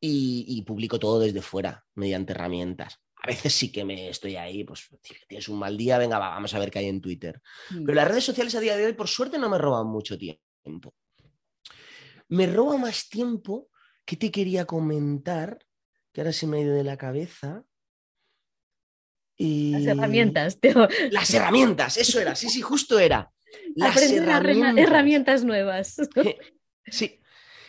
y, 0.00 0.44
y 0.48 0.62
publico 0.62 0.98
todo 0.98 1.20
desde 1.20 1.42
fuera, 1.42 1.84
mediante 1.94 2.32
herramientas. 2.32 3.00
A 3.24 3.26
veces 3.26 3.54
sí 3.54 3.72
que 3.72 3.86
me 3.86 4.10
estoy 4.10 4.36
ahí, 4.36 4.64
pues 4.64 4.86
tienes 5.26 5.48
un 5.48 5.58
mal 5.58 5.78
día, 5.78 5.96
venga, 5.96 6.18
va, 6.18 6.28
vamos 6.28 6.52
a 6.52 6.58
ver 6.58 6.70
qué 6.70 6.80
hay 6.80 6.88
en 6.88 7.00
Twitter. 7.00 7.40
Mm. 7.70 7.84
Pero 7.86 7.94
las 7.94 8.06
redes 8.06 8.24
sociales 8.24 8.54
a 8.54 8.60
día 8.60 8.76
de 8.76 8.84
hoy, 8.84 8.92
por 8.92 9.08
suerte, 9.08 9.38
no 9.38 9.48
me 9.48 9.56
roban 9.56 9.86
mucho 9.86 10.18
tiempo. 10.18 10.94
me 12.28 12.46
roba 12.46 12.76
más 12.76 13.08
tiempo. 13.08 13.70
¿Qué 14.04 14.16
te 14.16 14.30
quería 14.30 14.66
comentar? 14.66 15.58
Que 16.12 16.20
ahora 16.20 16.34
se 16.34 16.46
me 16.46 16.58
ha 16.58 16.60
ido 16.60 16.74
de 16.74 16.84
la 16.84 16.98
cabeza. 16.98 17.64
Las 19.38 19.86
herramientas. 19.86 20.58
Las 21.10 21.32
herramientas, 21.32 21.96
eso 21.96 22.20
era, 22.20 22.34
sí, 22.34 22.50
sí, 22.50 22.60
justo 22.60 22.98
era. 22.98 23.32
Las 23.74 23.96
herramientas. 23.96 24.84
herramientas 24.86 25.44
nuevas. 25.44 25.96
Sí, 26.86 27.18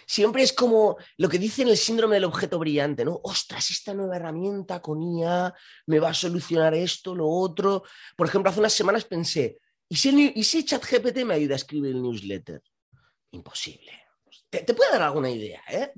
siempre 0.06 0.44
es 0.44 0.54
como 0.54 0.98
lo 1.18 1.30
que 1.30 1.40
dicen 1.40 1.68
el 1.68 1.78
síndrome 1.78 2.16
del 2.16 2.26
objeto 2.26 2.60
brillante, 2.60 3.06
¿no? 3.06 3.20
Ostras, 3.24 3.70
esta 3.72 3.94
nueva 3.94 4.18
herramienta 4.18 4.82
con 4.82 5.02
IA 5.02 5.54
me 5.88 6.00
va 6.00 6.10
a 6.10 6.14
solucionar 6.14 6.74
esto, 6.74 7.16
lo 7.16 7.28
otro. 7.28 7.84
Por 8.16 8.28
ejemplo, 8.28 8.50
hace 8.50 8.60
unas 8.60 8.74
semanas 8.74 9.06
pensé, 9.06 9.60
¿y 9.90 9.96
si, 9.96 10.34
¿y 10.36 10.44
si 10.44 10.66
ChatGPT 10.66 11.24
me 11.26 11.36
ayuda 11.36 11.54
a 11.54 11.58
escribir 11.58 11.96
el 11.96 12.02
newsletter? 12.02 12.62
Imposible. 13.32 13.92
Te, 14.50 14.74
puede 14.74 14.92
dar 14.92 15.02
alguna 15.02 15.30
idea, 15.30 15.62
¿eh? 15.70 15.92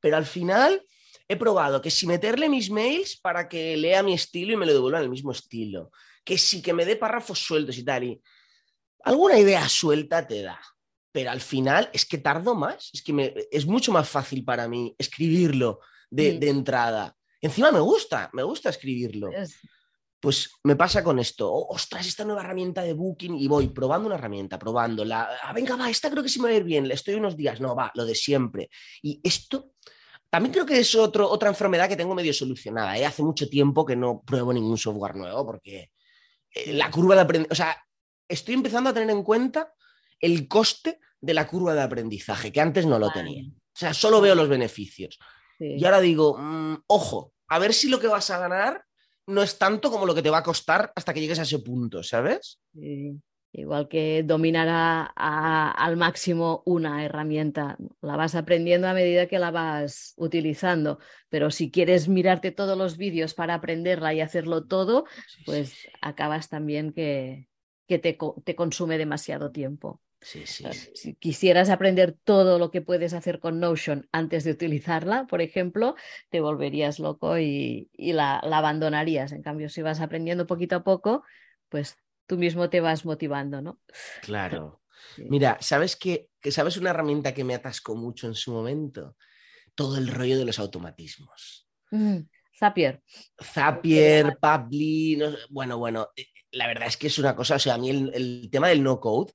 Pero 0.00 0.16
al 0.16 0.26
final 0.26 0.84
he 1.26 1.36
probado 1.36 1.82
que 1.82 1.90
si 1.90 2.06
meterle 2.06 2.48
mis 2.48 2.70
mails 2.70 3.18
para 3.18 3.48
que 3.48 3.76
lea 3.76 4.02
mi 4.02 4.14
estilo 4.14 4.52
y 4.52 4.56
me 4.56 4.66
lo 4.66 4.72
devuelva 4.72 4.98
en 4.98 5.04
el 5.04 5.10
mismo 5.10 5.32
estilo, 5.32 5.90
que 6.24 6.38
sí 6.38 6.62
que 6.62 6.72
me 6.72 6.84
dé 6.84 6.96
párrafos 6.96 7.38
sueltos 7.38 7.76
y 7.76 7.84
tal, 7.84 8.04
y 8.04 8.22
alguna 9.02 9.38
idea 9.38 9.68
suelta 9.68 10.26
te 10.26 10.42
da. 10.42 10.60
Pero 11.12 11.30
al 11.30 11.40
final 11.40 11.90
es 11.92 12.04
que 12.04 12.18
tardo 12.18 12.54
más, 12.54 12.90
es 12.92 13.02
que 13.02 13.48
es 13.50 13.66
mucho 13.66 13.92
más 13.92 14.08
fácil 14.08 14.44
para 14.44 14.68
mí 14.68 14.94
escribirlo 14.98 15.80
de, 16.10 16.38
entrada. 16.48 17.16
Encima 17.40 17.70
me 17.70 17.80
gusta, 17.80 18.30
me 18.32 18.42
gusta 18.42 18.70
escribirlo. 18.70 19.30
Pues 20.20 20.50
me 20.64 20.74
pasa 20.74 21.04
con 21.04 21.20
esto, 21.20 21.48
oh, 21.50 21.74
ostras, 21.74 22.06
esta 22.06 22.24
nueva 22.24 22.42
herramienta 22.42 22.82
de 22.82 22.92
Booking 22.92 23.36
y 23.36 23.46
voy 23.46 23.68
probando 23.68 24.06
una 24.06 24.16
herramienta, 24.16 24.58
probándola. 24.58 25.28
Ah, 25.42 25.52
venga, 25.52 25.76
va, 25.76 25.88
esta 25.88 26.10
creo 26.10 26.24
que 26.24 26.28
sí 26.28 26.40
me 26.40 26.48
va 26.48 26.54
a 26.54 26.56
ir 26.56 26.64
bien, 26.64 26.88
le 26.88 26.94
estoy 26.94 27.14
unos 27.14 27.36
días, 27.36 27.60
no, 27.60 27.76
va, 27.76 27.92
lo 27.94 28.04
de 28.04 28.16
siempre. 28.16 28.68
Y 29.00 29.20
esto 29.22 29.74
también 30.30 30.52
creo 30.52 30.66
que 30.66 30.78
es 30.80 30.94
otro, 30.94 31.28
otra 31.28 31.48
enfermedad 31.48 31.88
que 31.88 31.96
tengo 31.96 32.14
medio 32.14 32.34
solucionada. 32.34 32.98
¿eh? 32.98 33.06
Hace 33.06 33.22
mucho 33.22 33.48
tiempo 33.48 33.86
que 33.86 33.96
no 33.96 34.22
pruebo 34.22 34.52
ningún 34.52 34.76
software 34.76 35.16
nuevo 35.16 35.46
porque 35.46 35.92
eh, 36.50 36.72
la 36.72 36.90
curva 36.90 37.14
de 37.14 37.20
aprendizaje, 37.22 37.52
o 37.52 37.56
sea, 37.56 37.84
estoy 38.26 38.54
empezando 38.54 38.90
a 38.90 38.94
tener 38.94 39.10
en 39.10 39.22
cuenta 39.22 39.72
el 40.20 40.48
coste 40.48 40.98
de 41.20 41.34
la 41.34 41.46
curva 41.46 41.74
de 41.74 41.82
aprendizaje, 41.82 42.52
que 42.52 42.60
antes 42.60 42.86
no 42.86 42.98
lo 42.98 43.10
tenía. 43.10 43.44
O 43.44 43.78
sea, 43.78 43.94
solo 43.94 44.20
veo 44.20 44.34
los 44.34 44.48
beneficios. 44.48 45.18
Y 45.58 45.84
ahora 45.84 46.00
digo, 46.00 46.36
mm, 46.38 46.84
ojo, 46.86 47.32
a 47.48 47.58
ver 47.58 47.72
si 47.74 47.88
lo 47.88 47.98
que 47.98 48.06
vas 48.06 48.30
a 48.30 48.38
ganar 48.38 48.84
no 49.26 49.42
es 49.42 49.58
tanto 49.58 49.90
como 49.90 50.06
lo 50.06 50.14
que 50.14 50.22
te 50.22 50.30
va 50.30 50.38
a 50.38 50.42
costar 50.42 50.92
hasta 50.94 51.12
que 51.12 51.20
llegues 51.20 51.38
a 51.38 51.42
ese 51.42 51.58
punto, 51.58 52.02
¿sabes? 52.02 52.60
Sí. 52.72 53.20
Igual 53.52 53.88
que 53.88 54.22
dominar 54.24 55.10
al 55.16 55.96
máximo 55.96 56.62
una 56.66 57.04
herramienta, 57.04 57.78
la 58.02 58.16
vas 58.16 58.34
aprendiendo 58.34 58.88
a 58.88 58.94
medida 58.94 59.26
que 59.26 59.38
la 59.38 59.50
vas 59.50 60.12
utilizando, 60.16 60.98
pero 61.30 61.50
si 61.50 61.70
quieres 61.70 62.08
mirarte 62.08 62.52
todos 62.52 62.76
los 62.76 62.98
vídeos 62.98 63.32
para 63.32 63.54
aprenderla 63.54 64.12
y 64.12 64.20
hacerlo 64.20 64.66
todo, 64.66 65.06
pues 65.46 65.88
acabas 66.02 66.50
también 66.50 66.92
que, 66.92 67.48
que 67.86 67.98
te, 67.98 68.18
te, 68.44 68.54
consume 68.54 68.98
demasiado 68.98 69.50
tiempo. 69.50 70.02
Sí, 70.20 70.46
sí, 70.46 70.64
Si 70.94 71.14
quisieras 71.14 71.70
aprender 71.70 72.16
todo 72.24 72.58
lo 72.58 72.70
que 72.70 72.82
puedes 72.82 73.14
hacer 73.14 73.38
con 73.38 73.60
Notion 73.60 74.08
antes 74.10 74.44
de 74.44 74.50
utilizarla, 74.50 75.26
por 75.26 75.40
ejemplo, 75.40 75.94
te 76.28 76.40
volverías 76.40 76.98
loco 76.98 77.38
y, 77.38 77.88
la, 77.96 78.40
la, 78.44 78.58
abandonarías. 78.58 79.32
En 79.32 79.42
cambio, 79.42 79.68
si 79.68 79.80
vas 79.80 80.00
aprendiendo 80.00 80.46
poquito 80.46 80.76
a 80.76 80.84
poco, 80.84 81.22
pues 81.68 81.96
tú 82.26 82.36
mismo 82.36 82.68
te 82.68 82.80
vas 82.80 83.04
motivando, 83.04 83.62
¿no? 83.62 83.80
Claro. 84.22 84.82
Mira, 85.16 85.56
¿sabes 85.60 85.96
qué? 85.96 86.28
Que 86.40 86.50
¿Sabes 86.52 86.76
una 86.76 86.90
herramienta 86.90 87.32
que 87.32 87.44
me 87.44 87.54
atascó 87.54 87.96
mucho 87.96 88.26
en 88.26 88.34
su 88.34 88.52
momento? 88.52 89.16
Todo 89.74 89.96
el 89.96 90.08
rollo 90.08 90.38
de 90.38 90.44
los 90.44 90.58
automatismos. 90.58 91.68
Mm, 91.90 92.18
Zapier. 92.58 93.02
Zapier, 93.40 94.36
Publy, 94.40 95.20
bueno, 95.50 95.78
bueno, 95.78 96.08
eh, 96.16 96.26
la 96.52 96.66
verdad 96.66 96.88
es 96.88 96.96
que 96.96 97.06
es 97.06 97.18
una 97.18 97.36
cosa, 97.36 97.56
o 97.56 97.58
sea, 97.58 97.74
a 97.74 97.78
mí 97.78 97.90
el, 97.90 98.48
tema 98.50 98.68
del 98.68 98.82
no 98.82 99.00
code 99.00 99.32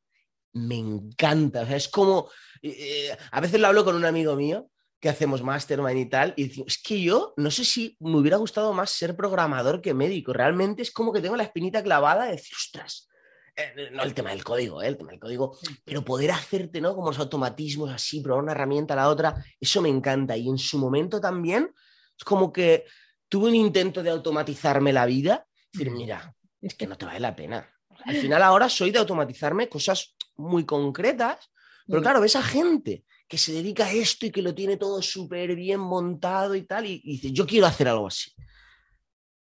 me 0.53 0.77
encanta, 0.77 1.61
o 1.61 1.65
sea, 1.65 1.77
es 1.77 1.87
como, 1.87 2.29
eh, 2.61 3.09
eh, 3.09 3.17
a 3.31 3.41
veces 3.41 3.59
lo 3.59 3.67
hablo 3.67 3.83
con 3.83 3.95
un 3.95 4.05
amigo 4.05 4.35
mío 4.35 4.69
que 4.99 5.09
hacemos 5.09 5.43
mastermind 5.43 5.99
y 5.99 6.05
tal, 6.05 6.33
y 6.37 6.47
decimos, 6.47 6.77
es 6.77 6.81
que 6.81 7.01
yo 7.01 7.33
no 7.35 7.51
sé 7.51 7.65
si 7.65 7.97
me 7.99 8.15
hubiera 8.15 8.37
gustado 8.37 8.71
más 8.71 8.89
ser 8.89 9.17
programador 9.17 9.81
que 9.81 9.93
médico. 9.93 10.31
Realmente 10.31 10.81
es 10.81 10.91
como 10.91 11.11
que 11.11 11.19
tengo 11.19 11.35
la 11.35 11.43
espinita 11.43 11.83
clavada 11.83 12.23
de 12.23 12.31
decir, 12.31 12.55
ostras, 12.55 13.09
eh, 13.55 13.89
no 13.91 14.01
el 14.01 14.13
tema 14.13 14.31
del 14.31 14.43
código, 14.43 14.81
eh, 14.81 14.87
el 14.87 14.97
tema 14.97 15.11
del 15.11 15.19
código, 15.19 15.57
pero 15.83 16.03
poder 16.03 16.31
hacerte, 16.31 16.81
¿no? 16.81 16.95
Como 16.95 17.09
los 17.09 17.19
automatismos 17.19 17.91
así, 17.91 18.21
probar 18.21 18.43
una 18.43 18.53
herramienta 18.53 18.93
a 18.93 18.97
la 18.97 19.09
otra, 19.09 19.35
eso 19.59 19.81
me 19.81 19.89
encanta. 19.89 20.35
Y 20.35 20.47
en 20.47 20.57
su 20.57 20.79
momento 20.79 21.21
también 21.21 21.71
es 22.17 22.23
como 22.23 22.53
que 22.53 22.85
tuve 23.29 23.49
un 23.49 23.55
intento 23.55 24.01
de 24.01 24.09
automatizarme 24.09 24.91
la 24.91 25.05
vida, 25.05 25.45
decir, 25.71 25.91
mira, 25.91 26.33
es 26.61 26.73
que 26.75 26.87
no 26.87 26.97
te 26.97 27.05
vale 27.05 27.19
la 27.19 27.35
pena. 27.35 27.69
Al 28.05 28.15
final 28.15 28.41
ahora 28.41 28.69
soy 28.69 28.89
de 28.89 28.99
automatizarme 28.99 29.69
cosas 29.69 30.15
muy 30.35 30.65
concretas, 30.65 31.49
pero 31.87 32.01
claro, 32.01 32.21
ves 32.21 32.35
a 32.35 32.43
gente 32.43 33.03
que 33.27 33.37
se 33.37 33.51
dedica 33.51 33.85
a 33.85 33.91
esto 33.91 34.25
y 34.25 34.31
que 34.31 34.41
lo 34.41 34.53
tiene 34.53 34.77
todo 34.77 35.01
súper 35.01 35.55
bien 35.55 35.79
montado 35.79 36.55
y 36.55 36.63
tal, 36.63 36.85
y, 36.85 36.99
dices, 36.99 37.31
yo 37.33 37.45
quiero 37.45 37.67
hacer 37.67 37.87
algo 37.87 38.07
así. 38.07 38.31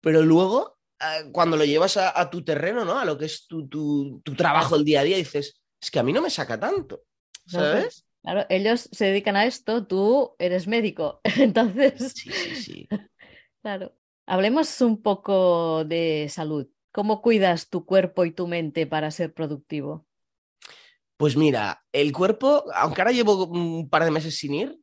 Pero 0.00 0.22
luego, 0.22 0.78
eh, 1.00 1.30
cuando 1.32 1.56
lo 1.56 1.64
llevas 1.64 1.96
a, 1.96 2.30
tu 2.30 2.44
terreno, 2.44 2.84
¿no? 2.84 2.98
A 2.98 3.04
lo 3.04 3.16
que 3.16 3.26
es 3.26 3.46
tu, 3.46 3.68
tu, 3.68 4.22
trabajo 4.36 4.76
el 4.76 4.84
día 4.84 5.00
a 5.00 5.04
día, 5.04 5.16
dices, 5.16 5.62
es 5.80 5.90
que 5.90 5.98
a 5.98 6.02
mí 6.02 6.12
no 6.12 6.20
me 6.20 6.30
saca 6.30 6.58
tanto, 6.58 7.02
¿sabes? 7.46 8.06
Claro, 8.22 8.44
ellos 8.48 8.88
se 8.90 9.06
dedican 9.06 9.36
a 9.36 9.46
esto, 9.46 9.86
tú 9.86 10.34
eres 10.38 10.66
médico, 10.66 11.20
entonces... 11.38 12.12
Sí, 12.12 12.30
sí, 12.32 12.56
sí. 12.56 12.88
claro. 13.62 13.96
Hablemos 14.26 14.80
un 14.80 15.00
poco 15.00 15.84
de 15.84 16.26
salud. 16.28 16.66
¿Cómo 16.90 17.22
cuidas 17.22 17.68
tu 17.68 17.86
cuerpo 17.86 18.24
y 18.24 18.32
tu 18.32 18.48
mente 18.48 18.88
para 18.88 19.12
ser 19.12 19.32
productivo? 19.32 20.05
Pues 21.16 21.36
mira, 21.36 21.82
el 21.92 22.12
cuerpo, 22.12 22.64
aunque 22.74 23.00
ahora 23.00 23.12
llevo 23.12 23.46
un 23.46 23.88
par 23.88 24.04
de 24.04 24.10
meses 24.10 24.36
sin 24.36 24.54
ir, 24.54 24.78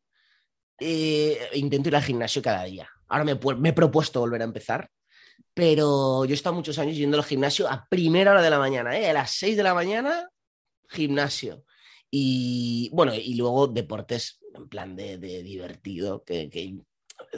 eh, 0.80 1.38
intento 1.54 1.90
ir 1.90 1.96
al 1.96 2.04
gimnasio 2.04 2.42
cada 2.42 2.64
día. 2.64 2.90
Ahora 3.08 3.24
me, 3.24 3.70
he 3.70 3.74
propuesto 3.74 4.20
volver 4.20 4.42
a 4.42 4.46
empezar, 4.46 4.90
pero 5.54 6.26
yo 6.26 6.32
he 6.32 6.34
estado 6.34 6.56
muchos 6.56 6.80
años 6.80 6.98
yendo 6.98 7.18
al 7.18 7.24
gimnasio 7.24 7.70
a 7.70 7.86
primera 7.90 8.32
hora 8.32 8.42
de 8.42 8.50
la 8.50 8.60
mañana, 8.60 8.98
¿eh? 8.98 9.10
a 9.10 9.14
las 9.14 9.32
6 9.32 9.56
de 9.56 9.64
la 9.64 9.76
mañana, 9.76 10.30
gimnasio. 10.90 11.64
Y 12.10 12.90
bueno, 12.94 13.14
y 13.14 13.36
luego 13.36 13.68
deportes 13.68 14.40
en 14.56 14.68
plan 14.68 14.96
de, 14.96 15.18
divertido, 15.18 16.24
que, 16.24 16.78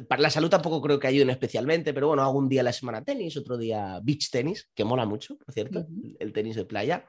para 0.07 0.21
la 0.21 0.29
salud 0.29 0.49
tampoco 0.49 0.81
creo 0.81 0.99
que 0.99 1.07
ayuden 1.07 1.29
especialmente, 1.29 1.93
pero 1.93 2.07
bueno, 2.07 2.23
hago 2.23 2.37
un 2.37 2.49
día 2.49 2.61
a 2.61 2.63
la 2.63 2.73
semana 2.73 3.03
tenis, 3.03 3.37
otro 3.37 3.57
día 3.57 3.99
beach 4.03 4.29
tenis, 4.29 4.69
que 4.73 4.83
mola 4.83 5.05
mucho, 5.05 5.37
por 5.37 5.53
cierto, 5.53 5.85
el 6.19 6.33
tenis 6.33 6.55
de 6.55 6.65
playa, 6.65 7.05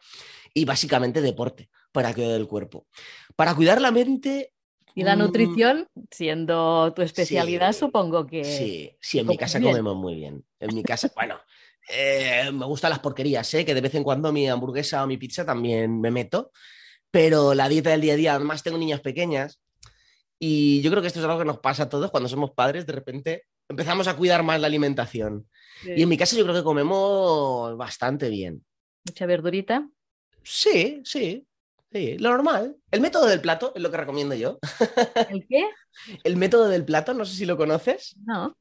y 0.55 0.65
básicamente 0.65 1.21
deporte 1.21 1.69
para 1.93 2.15
cuidar 2.15 2.39
el 2.39 2.47
cuerpo. 2.47 2.87
Para 3.35 3.55
cuidar 3.55 3.81
la 3.81 3.91
mente... 3.91 4.53
Y 4.95 5.03
la 5.03 5.17
mm, 5.17 5.19
nutrición, 5.19 5.89
siendo 6.11 6.93
tu 6.95 7.03
especialidad, 7.03 7.73
supongo 7.73 8.27
que... 8.27 8.45
Sí, 8.45 8.97
sí, 9.01 9.19
en 9.19 9.27
mi 9.27 9.37
casa 9.37 9.61
comemos 9.61 9.97
muy 9.97 10.15
bien. 10.15 10.45
En 10.59 10.75
mi 10.75 10.83
casa, 10.83 11.11
bueno, 11.15 11.39
eh, 11.89 12.51
me 12.53 12.67
gustan 12.67 12.91
las 12.91 13.01
porquerías, 13.01 13.53
¿eh? 13.55 13.65
que 13.65 13.75
de 13.75 13.81
vez 13.81 13.95
en 13.95 14.05
cuando 14.05 14.33
mi 14.33 14.49
hamburguesa 14.49 15.03
o 15.03 15.07
mi 15.07 15.19
pizza 15.19 15.45
también 15.45 16.01
me 16.01 16.11
meto, 16.11 16.51
pero 17.11 17.55
la 17.55 17.69
dieta 17.69 17.91
del 17.91 18.01
día 18.01 18.15
a 18.15 18.17
día, 18.17 18.35
además 18.35 18.63
tengo 18.63 18.79
niñas 18.79 19.01
pequeñas, 19.01 19.61
y 20.39 20.83
yo 20.83 20.91
creo 20.91 21.01
que 21.01 21.09
esto 21.09 21.21
es 21.21 21.25
algo 21.25 21.39
que 21.39 21.45
nos 21.45 21.61
pasa 21.61 21.85
a 21.85 21.89
todos 21.89 22.11
cuando 22.11 22.29
somos 22.29 22.53
padres, 22.53 22.87
de 22.87 22.93
repente 22.93 23.45
empezamos 23.69 24.07
a 24.07 24.17
cuidar 24.17 24.43
más 24.43 24.61
la 24.61 24.67
alimentación. 24.67 25.49
Y 25.85 26.03
en 26.03 26.09
mi 26.09 26.17
casa 26.17 26.37
yo 26.37 26.45
creo 26.45 26.55
que 26.55 26.63
comemos 26.63 27.77
bastante 27.77 28.29
bien. 28.29 28.65
¿Mucha 29.05 29.27
verdurita? 29.27 29.89
Sí, 30.43 31.03
sí, 31.05 31.47
sí, 31.93 32.19
lo 32.19 32.31
normal. 32.31 32.77
El 32.91 33.01
método 33.01 33.27
del 33.27 33.41
plato 33.41 33.73
es 33.75 33.83
lo 33.83 33.91
que 33.91 33.97
recomiendo 33.97 34.35
yo. 34.35 34.59
¿El 35.31 35.47
qué? 35.49 35.69
El 36.23 36.37
método 36.37 36.69
del 36.69 36.85
plato, 36.85 37.15
no 37.15 37.25
sé 37.25 37.35
si 37.35 37.47
lo 37.47 37.57
conoces. 37.57 38.15
No. 38.25 38.57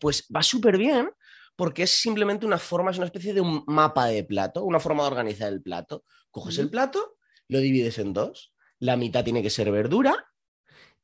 Pues 0.00 0.26
va 0.34 0.42
súper 0.42 0.78
bien 0.78 1.10
porque 1.56 1.82
es 1.82 1.90
simplemente 1.90 2.46
una 2.46 2.58
forma, 2.58 2.90
es 2.90 2.96
una 2.96 3.06
especie 3.06 3.34
de 3.34 3.40
un 3.40 3.64
mapa 3.66 4.06
de 4.06 4.24
plato, 4.24 4.64
una 4.64 4.80
forma 4.80 5.02
de 5.02 5.10
organizar 5.10 5.52
el 5.52 5.62
plato. 5.62 6.04
Coges 6.30 6.58
el 6.58 6.70
plato, 6.70 7.16
lo 7.48 7.58
divides 7.58 7.98
en 7.98 8.12
dos. 8.12 8.54
La 8.78 8.96
mitad 8.96 9.22
tiene 9.22 9.42
que 9.42 9.50
ser 9.50 9.70
verdura 9.70 10.31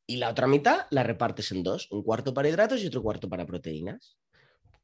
y 0.08 0.16
la 0.16 0.30
otra 0.30 0.46
mitad 0.46 0.86
la 0.90 1.02
repartes 1.02 1.52
en 1.52 1.62
dos, 1.62 1.86
un 1.90 2.02
cuarto 2.02 2.32
para 2.32 2.48
hidratos 2.48 2.82
y 2.82 2.86
otro 2.86 3.02
cuarto 3.02 3.28
para 3.28 3.46
proteínas. 3.46 4.16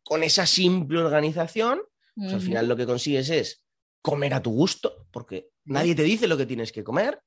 Con 0.04 0.22
esa 0.22 0.44
simple 0.44 1.00
organización, 1.00 1.80
pues 2.14 2.34
al 2.34 2.42
final 2.42 2.68
lo 2.68 2.76
que 2.76 2.84
consigues 2.84 3.30
es 3.30 3.64
comer 4.02 4.34
a 4.34 4.42
tu 4.42 4.52
gusto, 4.52 5.06
porque 5.10 5.48
nadie 5.64 5.94
te 5.94 6.02
dice 6.02 6.28
lo 6.28 6.36
que 6.36 6.44
tienes 6.44 6.72
que 6.72 6.84
comer, 6.84 7.22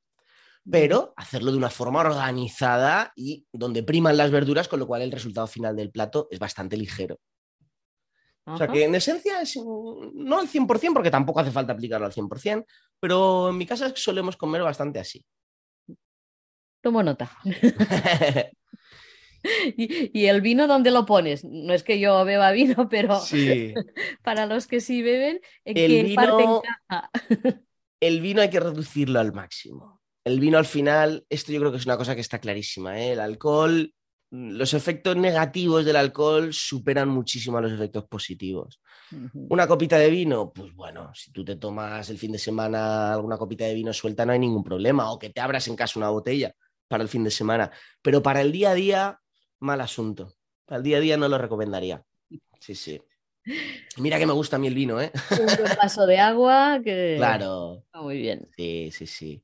pero 0.70 1.14
hacerlo 1.18 1.52
de 1.52 1.58
una 1.58 1.72
forma 1.72 2.02
organizada 2.02 3.14
y 3.16 3.48
donde 3.52 3.82
priman 3.82 4.16
las 4.16 4.30
verduras, 4.30 4.68
con 4.68 4.80
lo 4.80 4.86
cual 4.86 5.02
el 5.02 5.12
resultado 5.12 5.48
final 5.48 5.76
del 5.76 5.90
plato 5.90 6.28
es 6.30 6.38
bastante 6.38 6.78
ligero. 6.78 7.20
O 8.46 8.58
sea 8.58 8.68
que 8.68 8.84
en 8.84 8.94
esencia 8.94 9.42
es 9.42 9.58
no 9.58 10.40
al 10.40 10.48
100%, 10.48 10.94
porque 10.94 11.12
tampoco 11.12 11.40
hace 11.40 11.52
falta 11.52 11.74
aplicarlo 11.74 12.06
al 12.06 12.14
100%, 12.14 12.64
pero 13.00 13.50
en 13.50 13.58
mi 13.58 13.66
casa 13.66 13.92
solemos 13.96 14.38
comer 14.38 14.62
bastante 14.62 15.00
así 15.00 15.26
Tomo 16.88 17.04
nota. 17.04 17.30
y, 19.78 20.26
el 20.26 20.40
vino, 20.40 20.68
¿dónde 20.68 20.90
lo 20.90 21.06
pones? 21.06 21.44
No 21.44 21.74
es 21.74 21.84
que 21.84 22.00
yo 22.00 22.24
beba 22.24 22.52
vino, 22.52 22.88
pero 22.90 23.20
para 24.24 24.46
los 24.46 24.68
que 24.68 24.80
sí 24.80 25.02
beben, 25.02 25.42
¿en 25.66 25.78
el 25.78 25.92
qué 25.92 26.04
vino, 26.04 26.16
parte 26.16 26.44
encaja? 26.44 27.12
el 28.00 28.22
vino 28.22 28.42
hay 28.42 28.50
que 28.50 28.62
reducirlo 28.62 29.20
al 29.20 29.34
máximo. 29.34 30.02
El 30.24 30.40
vino 30.40 30.58
al 30.58 30.66
final, 30.66 31.26
esto 31.30 31.52
yo 31.52 31.60
creo 31.60 31.72
que 31.72 31.78
es 31.78 31.86
una 31.86 31.98
cosa 31.98 32.16
que 32.16 32.22
está 32.22 32.40
clarísima. 32.40 32.98
¿eh? 32.98 33.12
El 33.12 33.20
alcohol, 33.20 33.94
los 34.30 34.74
efectos 34.74 35.18
negativos 35.18 35.84
del 35.84 35.98
alcohol 35.98 36.54
superan 36.54 37.10
muchísimo 37.10 37.58
a 37.58 37.62
los 37.62 37.74
efectos 37.74 38.06
positivos. 38.06 38.82
Una 39.34 39.68
copita 39.68 39.98
de 39.98 40.10
vino, 40.10 40.54
pues 40.54 40.74
bueno, 40.74 41.12
si 41.14 41.32
tú 41.32 41.46
te 41.46 41.56
tomas 41.56 42.10
el 42.10 42.18
fin 42.18 42.34
de 42.34 42.40
semana 42.40 43.14
alguna 43.14 43.38
copita 43.38 43.66
de 43.66 43.74
vino 43.74 43.94
suelta, 43.94 44.26
no 44.26 44.34
hay 44.34 44.40
ningún 44.40 44.64
problema. 44.64 45.12
O 45.12 45.18
que 45.18 45.30
te 45.30 45.40
abras 45.40 45.68
en 45.70 45.78
casa 45.78 46.00
una 46.00 46.10
botella 46.10 46.54
para 46.88 47.04
el 47.04 47.10
fin 47.10 47.24
de 47.24 47.32
semana. 47.32 47.72
Pero 48.02 48.22
para 48.22 48.42
el 48.42 48.52
día 48.52 48.72
a 48.72 48.74
día, 48.74 49.20
mal 49.60 49.82
asunto. 49.82 50.36
Para 50.66 50.78
el 50.78 50.84
día 50.84 50.98
a 50.98 51.02
día 51.02 51.18
no 51.18 51.28
lo 51.28 51.38
recomendaría. 51.38 52.04
Sí, 52.60 52.76
sí. 52.76 53.02
Mira 53.98 54.20
que 54.20 54.26
me 54.26 54.34
gusta 54.34 54.58
a 54.58 54.60
mí 54.60 54.68
el 54.68 54.76
vino, 54.76 55.00
¿eh? 55.00 55.12
Un 55.32 55.46
vaso 55.82 56.06
de 56.06 56.20
agua 56.20 56.82
que... 56.84 57.16
Claro. 57.18 57.84
Está 57.86 58.02
muy 58.02 58.18
bien. 58.18 58.50
Sí, 58.56 58.90
sí, 58.92 59.08
sí. 59.08 59.44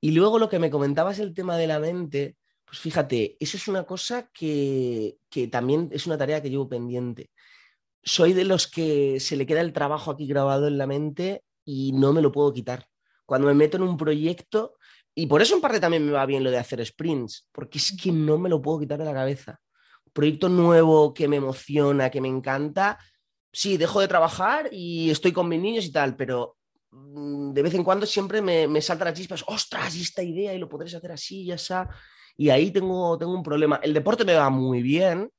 Y 0.00 0.12
luego 0.12 0.38
lo 0.38 0.48
que 0.48 0.58
me 0.58 0.70
comentabas 0.70 1.18
el 1.18 1.34
tema 1.34 1.56
de 1.56 1.66
la 1.66 1.78
mente, 1.78 2.36
pues 2.64 2.78
fíjate, 2.78 3.36
eso 3.38 3.56
es 3.56 3.68
una 3.68 3.84
cosa 3.84 4.28
que, 4.32 5.18
que 5.28 5.48
también 5.48 5.88
es 5.92 6.06
una 6.06 6.18
tarea 6.18 6.42
que 6.42 6.50
llevo 6.50 6.68
pendiente. 6.68 7.30
Soy 8.02 8.32
de 8.32 8.44
los 8.44 8.66
que 8.66 9.20
se 9.20 9.36
le 9.36 9.46
queda 9.46 9.60
el 9.60 9.72
trabajo 9.72 10.10
aquí 10.10 10.26
grabado 10.26 10.66
en 10.66 10.78
la 10.78 10.86
mente 10.86 11.44
y 11.64 11.92
no 11.92 12.12
me 12.12 12.22
lo 12.22 12.32
puedo 12.32 12.52
quitar. 12.52 12.86
Cuando 13.26 13.46
me 13.46 13.54
meto 13.54 13.76
en 13.76 13.84
un 13.84 13.96
proyecto, 13.96 14.76
y 15.20 15.26
por 15.26 15.42
eso 15.42 15.54
en 15.54 15.60
parte 15.60 15.78
también 15.78 16.06
me 16.06 16.12
va 16.12 16.24
bien 16.24 16.42
lo 16.42 16.50
de 16.50 16.56
hacer 16.56 16.84
sprints, 16.84 17.46
porque 17.52 17.76
es 17.76 17.94
que 17.94 18.10
no 18.10 18.38
me 18.38 18.48
lo 18.48 18.62
puedo 18.62 18.80
quitar 18.80 18.98
de 18.98 19.04
la 19.04 19.12
cabeza. 19.12 19.60
proyecto 20.14 20.48
nuevo 20.48 21.12
que 21.12 21.28
me 21.28 21.36
emociona, 21.36 22.08
que 22.08 22.22
me 22.22 22.28
encanta. 22.28 22.98
Sí, 23.52 23.76
dejo 23.76 24.00
de 24.00 24.08
trabajar 24.08 24.70
y 24.72 25.10
estoy 25.10 25.32
con 25.32 25.46
mis 25.46 25.60
niños 25.60 25.84
y 25.84 25.92
tal, 25.92 26.16
pero 26.16 26.56
mm, 26.90 27.52
de 27.52 27.62
vez 27.62 27.74
en 27.74 27.84
cuando 27.84 28.06
siempre 28.06 28.40
me, 28.40 28.66
me 28.66 28.80
salta 28.80 29.04
la 29.04 29.12
chispa, 29.12 29.36
ostras, 29.46 29.94
esta 29.94 30.22
idea 30.22 30.54
y 30.54 30.58
lo 30.58 30.70
podréis 30.70 30.94
hacer 30.94 31.12
así, 31.12 31.44
ya 31.44 31.56
está. 31.56 31.86
Y 32.38 32.48
ahí 32.48 32.70
tengo, 32.70 33.18
tengo 33.18 33.34
un 33.34 33.42
problema. 33.42 33.78
El 33.82 33.92
deporte 33.92 34.24
me 34.24 34.32
va 34.32 34.48
muy 34.48 34.80
bien. 34.80 35.30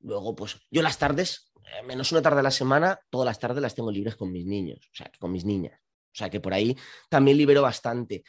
Luego, 0.00 0.34
pues 0.34 0.58
yo 0.68 0.82
las 0.82 0.98
tardes, 0.98 1.52
eh, 1.58 1.86
menos 1.86 2.10
una 2.10 2.22
tarde 2.22 2.40
a 2.40 2.42
la 2.42 2.50
semana, 2.50 2.98
todas 3.08 3.26
las 3.26 3.38
tardes 3.38 3.62
las 3.62 3.76
tengo 3.76 3.92
libres 3.92 4.16
con 4.16 4.32
mis 4.32 4.46
niños, 4.46 4.80
o 4.92 4.94
sea, 4.96 5.12
con 5.20 5.30
mis 5.30 5.44
niñas. 5.44 5.78
O 5.80 6.14
sea, 6.14 6.28
que 6.28 6.40
por 6.40 6.52
ahí 6.52 6.76
también 7.08 7.36
libero 7.36 7.62
bastante. 7.62 8.24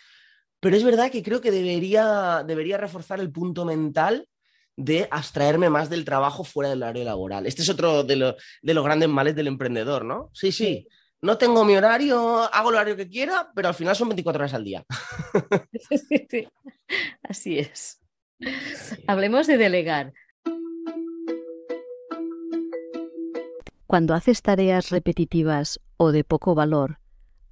Pero 0.63 0.77
es 0.77 0.83
verdad 0.85 1.11
que 1.11 1.21
creo 1.21 1.41
que 1.41 1.51
debería, 1.51 2.41
debería 2.47 2.77
reforzar 2.77 3.19
el 3.19 3.29
punto 3.29 3.65
mental 3.65 4.29
de 4.77 5.09
abstraerme 5.11 5.69
más 5.69 5.89
del 5.89 6.05
trabajo 6.05 6.45
fuera 6.45 6.69
del 6.69 6.83
área 6.83 7.03
laboral. 7.03 7.45
Este 7.45 7.63
es 7.63 7.69
otro 7.69 8.05
de, 8.05 8.15
los 8.15 8.83
grandes 8.85 9.09
males 9.09 9.35
del 9.35 9.47
emprendedor, 9.47 10.05
¿no? 10.05 10.29
Sí, 10.33 10.53
sí, 10.53 10.87
No 11.21 11.37
tengo 11.37 11.65
mi 11.65 11.75
horario, 11.75 12.49
hago 12.53 12.69
el 12.69 12.75
horario 12.75 12.95
que 12.95 13.09
quiera, 13.09 13.51
pero 13.53 13.67
al 13.67 13.73
final 13.73 13.93
son 13.93 14.07
24 14.07 14.39
horas 14.39 14.53
al 14.53 14.63
día. 14.63 14.85
Sí, 15.89 16.27
sí. 16.31 16.47
Así 17.23 17.59
es. 17.59 18.01
Hablemos 19.05 19.47
de 19.47 19.57
delegar. 19.57 20.13
Cuando 23.85 24.13
haces 24.13 24.41
tareas 24.41 24.91
repetitivas 24.91 25.81
o 25.97 26.13
de 26.13 26.23
poco 26.23 26.55
valor, 26.55 26.99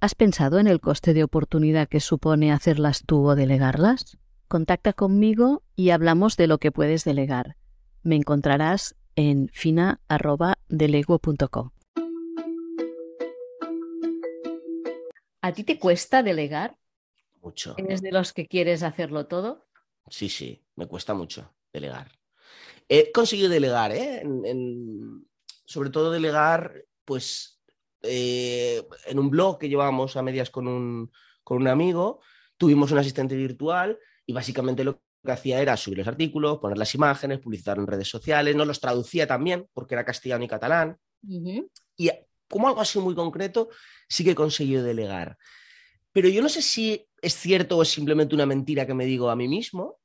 ¿Has 0.02 0.14
pensado 0.16 0.58
en 0.58 0.66
el 0.66 0.80
coste 0.80 1.14
de 1.14 1.22
oportunidad 1.22 1.88
que 1.88 2.00
supone 2.00 2.50
hacerlas 2.50 3.04
tú 3.06 3.24
o 3.24 3.36
delegarlas? 3.36 4.18
Contacta 4.48 4.92
conmigo 4.92 5.62
y 5.76 5.90
hablamos 5.90 6.36
de 6.36 6.48
lo 6.48 6.58
que 6.58 6.72
puedes 6.72 7.04
delegar. 7.04 7.56
Me 8.02 8.16
encontrarás 8.16 8.96
en 9.14 9.48
fina.delego.com. 9.52 11.70
¿A 15.40 15.52
ti 15.52 15.62
te 15.62 15.78
cuesta 15.78 16.24
delegar? 16.24 16.76
Mucho. 17.40 17.76
¿Eres 17.78 18.02
de 18.02 18.10
los 18.10 18.32
que 18.32 18.48
quieres 18.48 18.82
hacerlo 18.82 19.28
todo? 19.28 19.68
Sí, 20.08 20.28
sí, 20.28 20.64
me 20.74 20.88
cuesta 20.88 21.14
mucho 21.14 21.54
delegar. 21.72 22.10
He 22.88 23.12
conseguido 23.12 23.48
delegar, 23.48 23.92
¿eh? 23.94 24.24
sobre 25.64 25.90
todo 25.90 26.10
delegar, 26.10 26.86
pues 27.04 27.51
eh, 28.02 28.82
en 29.06 29.18
un 29.18 29.30
blog 29.30 29.58
que 29.58 29.68
llevábamos 29.68 30.16
a 30.16 30.22
medias 30.22 30.50
con 30.50 30.66
un, 30.68 31.10
con 31.44 31.58
un 31.58 31.68
amigo, 31.68 32.20
tuvimos 32.56 32.90
un 32.92 32.98
asistente 32.98 33.36
virtual 33.36 33.98
y 34.26 34.32
básicamente 34.32 34.84
lo 34.84 35.00
que 35.24 35.32
hacía 35.32 35.60
era 35.60 35.76
subir 35.76 35.98
los 35.98 36.08
artículos, 36.08 36.58
poner 36.58 36.78
las 36.78 36.94
imágenes, 36.94 37.38
publicitar 37.38 37.78
en 37.78 37.86
redes 37.86 38.08
sociales, 38.08 38.56
no 38.56 38.64
los 38.64 38.80
traducía 38.80 39.26
también 39.26 39.68
porque 39.72 39.94
era 39.94 40.04
castellano 40.04 40.44
y 40.44 40.48
catalán. 40.48 40.96
Y 41.96 42.10
como 42.48 42.68
algo 42.68 42.80
así 42.80 42.98
muy 42.98 43.14
concreto, 43.14 43.68
sí 44.08 44.24
que 44.24 44.32
he 44.32 44.34
conseguido 44.34 44.82
delegar. 44.82 45.38
Pero 46.12 46.28
yo 46.28 46.42
no 46.42 46.48
sé 46.48 46.60
si 46.60 47.08
es 47.22 47.34
cierto 47.34 47.78
o 47.78 47.82
es 47.82 47.88
simplemente 47.88 48.34
una 48.34 48.46
mentira 48.46 48.86
que 48.86 48.94
me 48.94 49.06
digo 49.06 49.30
a 49.30 49.36
mí 49.36 49.48
mismo. 49.48 49.98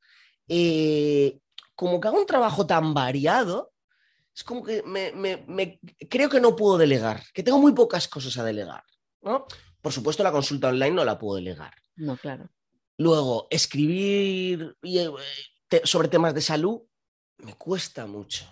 Eh, 0.48 1.40
como 1.76 2.00
que 2.00 2.08
hago 2.08 2.20
un 2.20 2.26
trabajo 2.26 2.66
tan 2.66 2.94
variado, 2.94 3.74
es 4.38 4.43
como 4.43 4.63
que 4.63 4.84
me, 4.84 5.80
creo 6.08 6.30
que 6.30 6.39
no 6.39 6.56
puedo 6.56 6.78
delegar, 6.78 7.23
que 7.34 7.41
tengo 7.41 7.58
muy 7.58 7.71
pocas 7.73 8.08
cosas 8.08 8.38
a 8.38 8.43
delegar. 8.43 8.84
¿no? 9.23 9.47
Por 9.82 9.91
supuesto, 9.91 10.21
la 10.21 10.32
consulta 10.32 10.67
online 10.67 10.91
no 10.91 11.04
la 11.04 11.17
puedo 11.17 11.38
delegar. 11.38 11.73
No, 11.95 12.15
claro. 12.17 12.47
Luego, 13.00 13.47
escribir 13.50 14.78
eh, 14.84 15.10
sobre 15.84 16.08
temas 16.08 16.36
de 16.36 16.41
salud 16.41 16.82
me 17.39 17.56
cuesta 17.56 18.06
mucho. 18.06 18.45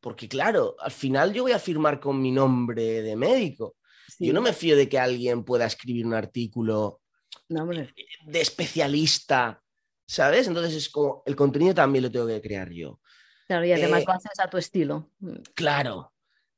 Porque, 0.00 0.28
claro, 0.28 0.76
al 0.78 0.90
final 0.90 1.32
yo 1.32 1.44
voy 1.44 1.52
a 1.52 1.58
firmar 1.58 1.98
con 1.98 2.20
mi 2.20 2.30
nombre 2.30 3.00
de 3.00 3.16
médico. 3.16 3.76
Yo 4.18 4.34
no 4.34 4.42
me 4.42 4.52
fío 4.52 4.76
de 4.76 4.86
que 4.86 4.98
alguien 4.98 5.44
pueda 5.44 5.64
escribir 5.64 6.04
un 6.04 6.12
artículo 6.12 7.00
de 7.48 8.40
especialista, 8.40 9.62
¿sabes? 10.06 10.46
Entonces 10.46 10.74
es 10.74 10.90
como 10.90 11.22
el 11.24 11.34
contenido 11.34 11.72
también 11.72 12.04
lo 12.04 12.10
tengo 12.10 12.26
que 12.26 12.42
crear 12.42 12.70
yo. 12.70 13.00
Claro, 13.52 13.66
y 13.66 13.72
además 13.72 14.04
lo 14.06 14.12
haces 14.14 14.40
a 14.40 14.48
tu 14.48 14.56
estilo. 14.56 15.10
Claro. 15.54 16.14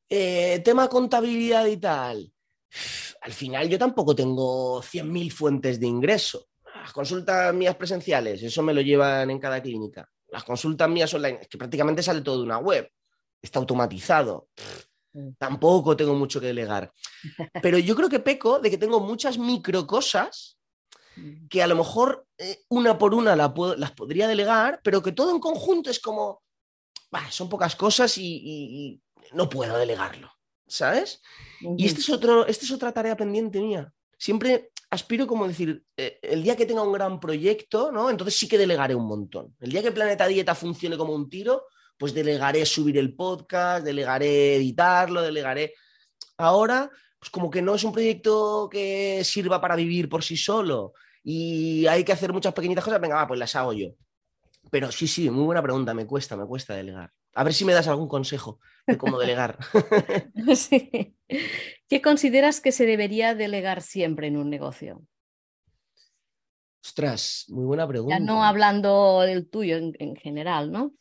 Eh, 0.08 0.60
tema 0.64 0.88
contabilidad 0.88 1.66
y 1.66 1.76
tal. 1.76 2.32
Al 3.22 3.32
final 3.32 3.68
yo 3.68 3.76
tampoco 3.76 4.14
tengo 4.14 4.80
100.000 4.80 5.32
fuentes 5.32 5.80
de 5.80 5.88
ingreso. 5.88 6.46
Las 6.80 6.92
consultas 6.92 7.52
mías 7.52 7.74
presenciales, 7.74 8.44
eso 8.44 8.62
me 8.62 8.72
lo 8.72 8.80
llevan 8.80 9.28
en 9.28 9.40
cada 9.40 9.60
clínica. 9.60 10.08
Las 10.28 10.44
consultas 10.44 10.88
mías 10.88 11.12
online, 11.14 11.40
es 11.42 11.48
que 11.48 11.58
prácticamente 11.58 12.00
sale 12.00 12.20
todo 12.20 12.38
de 12.38 12.44
una 12.44 12.58
web. 12.58 12.88
Está 13.42 13.58
automatizado. 13.58 14.50
Mm. 15.14 15.30
Tampoco 15.36 15.96
tengo 15.96 16.14
mucho 16.14 16.40
que 16.40 16.46
delegar. 16.46 16.92
Pero 17.60 17.78
yo 17.78 17.96
creo 17.96 18.08
que 18.08 18.20
peco 18.20 18.60
de 18.60 18.70
que 18.70 18.78
tengo 18.78 19.00
muchas 19.00 19.36
micro 19.36 19.84
cosas 19.84 20.60
mm. 21.16 21.48
que 21.48 21.60
a 21.60 21.66
lo 21.66 21.74
mejor 21.74 22.24
eh, 22.38 22.60
una 22.68 22.96
por 22.96 23.14
una 23.14 23.34
las 23.34 23.92
podría 23.96 24.28
delegar, 24.28 24.80
pero 24.84 25.02
que 25.02 25.10
todo 25.10 25.32
en 25.32 25.40
conjunto 25.40 25.90
es 25.90 25.98
como, 25.98 26.43
son 27.30 27.48
pocas 27.48 27.76
cosas 27.76 28.16
y, 28.18 29.00
no 29.32 29.48
puedo 29.48 29.76
delegarlo, 29.78 30.30
¿sabes? 30.66 31.20
Y 31.60 31.86
este 31.86 32.00
es, 32.00 32.10
otro, 32.10 32.46
esta 32.46 32.64
es 32.64 32.70
otra 32.70 32.92
tarea 32.92 33.16
pendiente 33.16 33.60
mía. 33.60 33.92
Siempre 34.16 34.70
aspiro 34.90 35.26
como 35.26 35.48
decir, 35.48 35.82
eh, 35.96 36.20
el 36.22 36.42
día 36.44 36.54
que 36.54 36.66
tenga 36.66 36.82
un 36.82 36.92
gran 36.92 37.18
proyecto, 37.18 37.90
¿no? 37.90 38.10
Entonces 38.10 38.36
sí 38.36 38.46
que 38.46 38.58
delegaré 38.58 38.94
un 38.94 39.06
montón. 39.06 39.56
El 39.60 39.70
día 39.70 39.82
que 39.82 39.90
Planeta 39.90 40.28
Dieta 40.28 40.54
funcione 40.54 40.96
como 40.96 41.14
un 41.14 41.28
tiro, 41.28 41.64
pues 41.98 42.14
delegaré 42.14 42.64
subir 42.64 42.98
el 42.98 43.14
podcast, 43.14 43.84
delegaré 43.84 44.56
editarlo, 44.56 45.22
delegaré. 45.22 45.74
Ahora, 46.36 46.90
pues 47.18 47.30
como 47.30 47.50
que 47.50 47.62
no 47.62 47.74
es 47.74 47.84
un 47.84 47.92
proyecto 47.92 48.68
que 48.70 49.22
sirva 49.24 49.60
para 49.60 49.76
vivir 49.76 50.08
por 50.08 50.22
sí 50.22 50.36
solo 50.36 50.92
y 51.22 51.86
hay 51.86 52.04
que 52.04 52.12
hacer 52.12 52.32
muchas 52.32 52.52
pequeñitas 52.52 52.84
cosas, 52.84 53.00
venga, 53.00 53.16
va, 53.16 53.26
pues 53.26 53.40
las 53.40 53.56
hago 53.56 53.72
yo. 53.72 53.88
Pero 54.70 54.90
sí, 54.90 55.06
sí, 55.06 55.30
muy 55.30 55.44
buena 55.44 55.62
pregunta. 55.62 55.94
Me 55.94 56.06
cuesta, 56.06 56.36
me 56.36 56.46
cuesta 56.46 56.74
delegar. 56.74 57.12
A 57.34 57.44
ver 57.44 57.52
si 57.52 57.64
me 57.64 57.72
das 57.72 57.88
algún 57.88 58.08
consejo 58.08 58.60
de 58.86 58.96
cómo 58.96 59.18
delegar. 59.18 59.58
¿Qué 61.88 62.02
consideras 62.02 62.60
que 62.60 62.72
se 62.72 62.86
debería 62.86 63.34
delegar 63.34 63.82
siempre 63.82 64.28
en 64.28 64.36
un 64.36 64.50
negocio? 64.50 65.02
Ostras, 66.84 67.46
muy 67.48 67.64
buena 67.64 67.88
pregunta. 67.88 68.16
Ya 68.16 68.24
no 68.24 68.44
hablando 68.44 69.22
del 69.22 69.48
tuyo 69.48 69.76
en, 69.76 70.16
general, 70.16 70.70
¿no? 70.70 70.94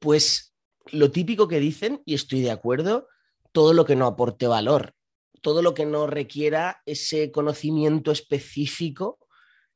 Pues 0.00 0.54
lo 0.90 1.10
típico 1.10 1.46
que 1.46 1.60
dicen, 1.60 2.02
y 2.04 2.14
estoy 2.14 2.40
de 2.40 2.50
acuerdo, 2.50 3.06
todo 3.52 3.72
lo 3.72 3.84
que 3.84 3.96
no 3.96 4.06
aporte 4.06 4.46
valor, 4.46 4.94
todo 5.40 5.62
lo 5.62 5.72
que 5.72 5.86
no 5.86 6.06
requiera 6.06 6.82
ese 6.84 7.30
conocimiento 7.30 8.10
específico 8.10 9.18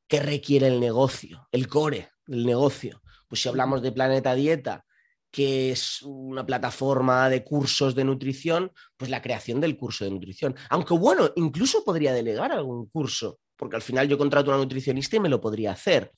que 0.08 0.20
requiere 0.20 0.66
el 0.66 0.80
negocio, 0.80 1.48
el 1.52 1.68
core, 1.68 2.10
el 2.28 2.46
negocio. 2.46 3.02
Pues 3.28 3.42
si 3.42 3.48
hablamos 3.48 3.82
de 3.82 3.92
Planeta 3.92 4.34
Dieta, 4.34 4.84
que 5.30 5.72
es 5.72 6.00
una 6.02 6.46
plataforma 6.46 7.28
de 7.28 7.42
cursos 7.42 7.94
de 7.94 8.04
nutrición, 8.04 8.70
pues 8.96 9.10
la 9.10 9.20
creación 9.20 9.60
del 9.60 9.76
curso 9.76 10.04
de 10.04 10.12
nutrición. 10.12 10.54
Aunque 10.70 10.94
bueno, 10.94 11.32
incluso 11.36 11.84
podría 11.84 12.12
delegar 12.12 12.52
algún 12.52 12.86
curso, 12.86 13.40
porque 13.56 13.76
al 13.76 13.82
final 13.82 14.08
yo 14.08 14.16
contrato 14.16 14.50
a 14.50 14.54
una 14.54 14.62
nutricionista 14.62 15.16
y 15.16 15.20
me 15.20 15.28
lo 15.28 15.40
podría 15.40 15.72
hacer. 15.72 16.12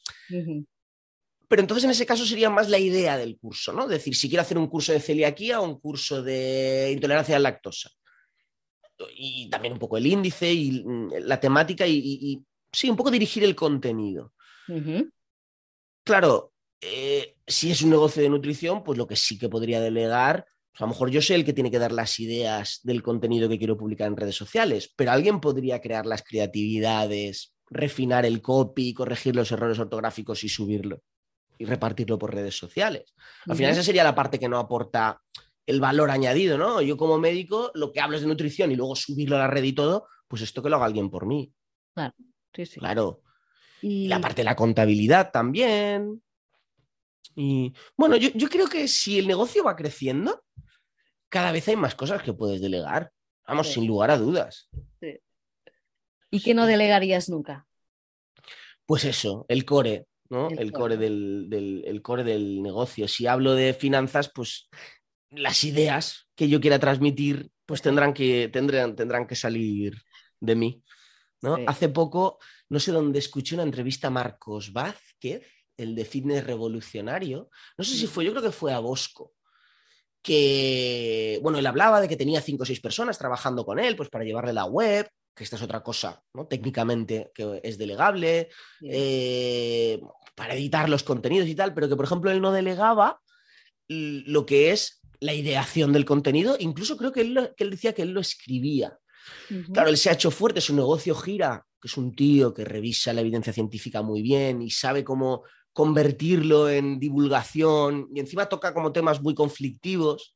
pero 1.48 1.62
entonces 1.62 1.84
en 1.84 1.90
ese 1.90 2.06
caso 2.06 2.26
sería 2.26 2.50
más 2.50 2.68
la 2.68 2.78
idea 2.78 3.16
del 3.16 3.38
curso, 3.38 3.72
¿no? 3.72 3.84
Es 3.84 3.90
decir, 3.90 4.14
si 4.16 4.28
quiero 4.28 4.42
hacer 4.42 4.58
un 4.58 4.66
curso 4.66 4.92
de 4.92 5.00
celiaquía 5.00 5.60
o 5.60 5.64
un 5.64 5.78
curso 5.78 6.22
de 6.22 6.90
intolerancia 6.92 7.36
a 7.36 7.38
la 7.38 7.50
lactosa. 7.50 7.90
Y 9.14 9.48
también 9.50 9.74
un 9.74 9.78
poco 9.78 9.96
el 9.96 10.06
índice 10.06 10.52
y 10.52 10.82
mm, 10.84 11.12
la 11.20 11.38
temática 11.38 11.86
y, 11.86 12.42
sí, 12.72 12.90
un 12.90 12.96
poco 12.96 13.10
dirigir 13.10 13.44
el 13.44 13.54
contenido. 13.54 14.32
Claro, 16.06 16.52
eh, 16.80 17.34
si 17.44 17.72
es 17.72 17.82
un 17.82 17.90
negocio 17.90 18.22
de 18.22 18.28
nutrición, 18.28 18.84
pues 18.84 18.96
lo 18.96 19.08
que 19.08 19.16
sí 19.16 19.36
que 19.36 19.48
podría 19.48 19.80
delegar, 19.80 20.46
pues 20.70 20.80
a 20.80 20.84
lo 20.84 20.90
mejor 20.90 21.10
yo 21.10 21.20
soy 21.20 21.34
el 21.34 21.44
que 21.44 21.52
tiene 21.52 21.68
que 21.68 21.80
dar 21.80 21.90
las 21.90 22.20
ideas 22.20 22.78
del 22.84 23.02
contenido 23.02 23.48
que 23.48 23.58
quiero 23.58 23.76
publicar 23.76 24.06
en 24.06 24.16
redes 24.16 24.36
sociales, 24.36 24.92
pero 24.94 25.10
alguien 25.10 25.40
podría 25.40 25.80
crear 25.80 26.06
las 26.06 26.22
creatividades, 26.22 27.56
refinar 27.68 28.24
el 28.24 28.40
copy, 28.40 28.94
corregir 28.94 29.34
los 29.34 29.50
errores 29.50 29.80
ortográficos 29.80 30.44
y 30.44 30.48
subirlo 30.48 31.02
y 31.58 31.64
repartirlo 31.64 32.20
por 32.20 32.32
redes 32.32 32.56
sociales. 32.56 33.12
Al 33.48 33.56
final 33.56 33.72
esa 33.72 33.82
sería 33.82 34.04
la 34.04 34.14
parte 34.14 34.38
que 34.38 34.48
no 34.48 34.58
aporta 34.58 35.20
el 35.66 35.80
valor 35.80 36.12
añadido, 36.12 36.56
¿no? 36.56 36.82
Yo 36.82 36.96
como 36.96 37.18
médico 37.18 37.72
lo 37.74 37.90
que 37.90 38.00
hablo 38.00 38.14
es 38.14 38.22
de 38.22 38.28
nutrición 38.28 38.70
y 38.70 38.76
luego 38.76 38.94
subirlo 38.94 39.34
a 39.34 39.40
la 39.40 39.48
red 39.48 39.64
y 39.64 39.72
todo, 39.72 40.06
pues 40.28 40.40
esto 40.42 40.62
que 40.62 40.70
lo 40.70 40.76
haga 40.76 40.84
alguien 40.84 41.10
por 41.10 41.26
mí. 41.26 41.52
Claro, 41.94 42.14
sí, 42.54 42.64
sí. 42.64 42.78
Claro. 42.78 43.22
Y 43.82 44.08
la 44.08 44.20
parte 44.20 44.42
de 44.42 44.44
la 44.44 44.56
contabilidad 44.56 45.30
también. 45.30 46.22
Y 47.34 47.72
bueno, 47.96 48.16
yo, 48.16 48.48
creo 48.48 48.66
que 48.66 48.88
si 48.88 49.18
el 49.18 49.26
negocio 49.26 49.64
va 49.64 49.76
creciendo, 49.76 50.42
cada 51.28 51.52
vez 51.52 51.68
hay 51.68 51.76
más 51.76 51.94
cosas 51.94 52.22
que 52.22 52.32
puedes 52.32 52.60
delegar. 52.60 53.12
Vamos, 53.46 53.68
sin 53.68 53.86
lugar 53.86 54.10
a 54.10 54.18
dudas. 54.18 54.68
¿Y 56.30 56.40
qué 56.40 56.54
no 56.54 56.66
delegarías 56.66 57.28
nunca? 57.28 57.66
Pues 58.86 59.04
eso, 59.04 59.44
el 59.48 59.64
core. 59.64 60.06
El, 60.28 60.72
core, 60.72 60.96
del, 60.96 62.00
core 62.02 62.24
del 62.24 62.60
negocio. 62.60 63.06
Si 63.06 63.28
hablo 63.28 63.54
de 63.54 63.74
finanzas, 63.74 64.30
pues 64.34 64.68
las 65.30 65.62
ideas 65.62 66.26
que 66.34 66.48
yo 66.48 66.60
quiera 66.60 66.80
transmitir, 66.80 67.50
pues 67.64 67.80
tendrán 67.80 68.12
que, 68.12 68.48
tendrán, 68.48 68.96
tendrán 68.96 69.26
que 69.26 69.36
salir 69.36 69.94
de 70.40 70.56
mí. 70.56 70.82
¿no? 71.42 71.58
Hace 71.66 71.88
poco, 71.88 72.38
no 72.68 72.80
sé 72.80 72.92
dónde 72.92 73.18
escuché 73.18 73.54
una 73.54 73.64
entrevista 73.64 74.08
a 74.08 74.10
Marcos 74.10 74.72
Vázquez, 74.72 75.46
el 75.76 75.94
de 75.94 76.04
fitness 76.04 76.44
revolucionario. 76.44 77.50
No 77.76 77.84
sé 77.84 77.96
si 77.96 78.06
fue, 78.06 78.24
yo 78.24 78.32
creo 78.32 78.42
que 78.42 78.52
fue 78.52 78.72
a 78.72 78.78
Bosco. 78.78 79.34
Que, 80.22 81.38
bueno, 81.42 81.58
él 81.58 81.66
hablaba 81.66 82.00
de 82.00 82.08
que 82.08 82.16
tenía 82.16 82.40
cinco 82.40 82.64
o 82.64 82.66
seis 82.66 82.80
personas 82.80 83.18
trabajando 83.18 83.64
con 83.64 83.78
él, 83.78 83.94
pues 83.94 84.08
para 84.08 84.24
llevarle 84.24 84.52
la 84.52 84.64
web, 84.64 85.08
que 85.34 85.44
esta 85.44 85.56
es 85.56 85.62
otra 85.62 85.82
cosa, 85.82 86.22
¿no? 86.34 86.46
Técnicamente 86.46 87.30
que 87.34 87.60
es 87.62 87.78
delegable, 87.78 88.48
eh, 88.82 90.00
para 90.34 90.54
editar 90.54 90.88
los 90.88 91.04
contenidos 91.04 91.46
y 91.46 91.54
tal, 91.54 91.74
pero 91.74 91.88
que, 91.88 91.96
por 91.96 92.06
ejemplo, 92.06 92.30
él 92.30 92.40
no 92.40 92.52
delegaba 92.52 93.20
lo 93.88 94.46
que 94.46 94.72
es 94.72 95.00
la 95.20 95.34
ideación 95.34 95.92
del 95.92 96.04
contenido, 96.04 96.56
incluso 96.58 96.96
creo 96.96 97.12
que 97.12 97.20
él, 97.20 97.52
que 97.56 97.64
él 97.64 97.70
decía 97.70 97.92
que 97.92 98.02
él 98.02 98.10
lo 98.10 98.20
escribía. 98.20 98.98
Claro, 99.72 99.90
él 99.90 99.96
se 99.96 100.10
ha 100.10 100.14
hecho 100.14 100.30
fuerte, 100.30 100.60
su 100.60 100.74
negocio 100.74 101.14
gira, 101.14 101.66
que 101.86 101.90
es 101.92 101.96
un 101.96 102.16
tío 102.16 102.52
que 102.52 102.64
revisa 102.64 103.12
la 103.12 103.20
evidencia 103.20 103.52
científica 103.52 104.02
muy 104.02 104.20
bien 104.20 104.60
y 104.60 104.70
sabe 104.70 105.04
cómo 105.04 105.44
convertirlo 105.72 106.68
en 106.68 106.98
divulgación 106.98 108.08
y 108.12 108.18
encima 108.18 108.48
toca 108.48 108.74
como 108.74 108.92
temas 108.92 109.22
muy 109.22 109.34
conflictivos 109.34 110.34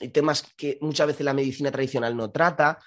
y 0.00 0.08
temas 0.08 0.42
que 0.56 0.76
muchas 0.80 1.06
veces 1.06 1.24
la 1.24 1.34
medicina 1.34 1.70
tradicional 1.70 2.16
no 2.16 2.30
trata. 2.32 2.78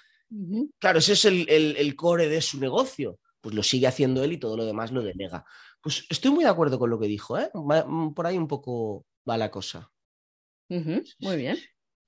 Claro, 0.78 0.98
ese 0.98 1.12
es 1.14 1.24
el, 1.24 1.96
core 1.96 2.28
de 2.28 2.42
su 2.42 2.58
negocio. 2.58 3.18
Pues 3.40 3.54
lo 3.54 3.62
sigue 3.62 3.86
haciendo 3.86 4.22
él 4.22 4.32
y 4.32 4.38
todo 4.38 4.56
lo 4.56 4.66
demás 4.66 4.92
lo 4.92 5.02
delega. 5.02 5.44
Pues 5.80 6.04
estoy 6.10 6.30
muy 6.32 6.44
de 6.44 6.50
acuerdo 6.50 6.78
con 6.78 6.90
lo 6.90 6.98
que 6.98 7.06
dijo, 7.06 7.38
¿eh? 7.38 7.50
Mm, 7.54 8.12
por 8.12 8.26
ahí 8.26 8.36
un 8.36 8.48
poco 8.48 9.06
va 9.28 9.38
la 9.38 9.50
cosa. 9.50 9.90
Muy 10.68 11.36
bien. 11.36 11.58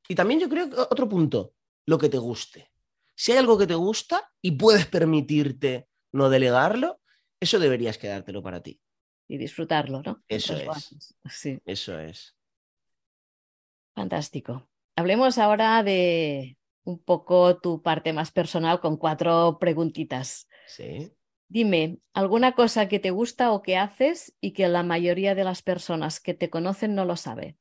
Y 0.09 0.15
también 0.15 0.41
yo 0.41 0.49
creo 0.49 0.69
que 0.69 0.77
otro 0.77 1.09
punto, 1.09 1.55
lo 1.87 1.99
que 1.99 2.09
te 2.09 2.19
guste. 2.19 2.71
Si 3.15 3.33
hay 3.33 3.39
algo 3.39 3.57
que 3.57 3.67
te 3.67 3.75
gusta 3.75 4.31
y 4.43 4.53
puedes 4.53 4.87
permitirte 4.87 5.89
no 6.15 6.31
delegarlo, 6.31 7.01
eso 7.41 7.59
deberías 7.59 7.99
quedártelo 7.99 8.43
para 8.43 8.63
ti. 8.63 8.81
Y 9.27 9.37
disfrutarlo, 9.37 10.01
¿no? 10.03 10.23
Eso 10.29 10.57
es. 10.57 11.17
Sí. 11.29 11.59
Eso 11.65 11.99
es. 11.99 12.37
Fantástico. 13.95 14.69
Hablemos 14.97 15.39
ahora 15.39 15.83
de 15.83 16.57
un 16.85 17.03
poco 17.03 17.59
tu 17.59 17.83
parte 17.83 18.13
más 18.13 18.31
personal 18.31 18.81
con 18.81 18.97
cuatro 18.97 19.59
preguntitas. 19.59 20.49
Sí. 20.67 21.11
Dime, 21.49 21.99
¿alguna 22.13 22.55
cosa 22.55 22.87
que 22.87 23.01
te 23.01 23.11
gusta 23.11 23.51
o 23.51 23.63
que 23.63 23.77
haces 23.77 24.35
y 24.41 24.53
que 24.53 24.69
la 24.69 24.83
mayoría 24.83 25.35
de 25.35 25.45
las 25.45 25.63
personas 25.63 26.21
que 26.21 26.35
te 26.35 26.49
conocen 26.49 26.95
no 26.95 27.05
lo 27.05 27.17
sabe? 27.17 27.57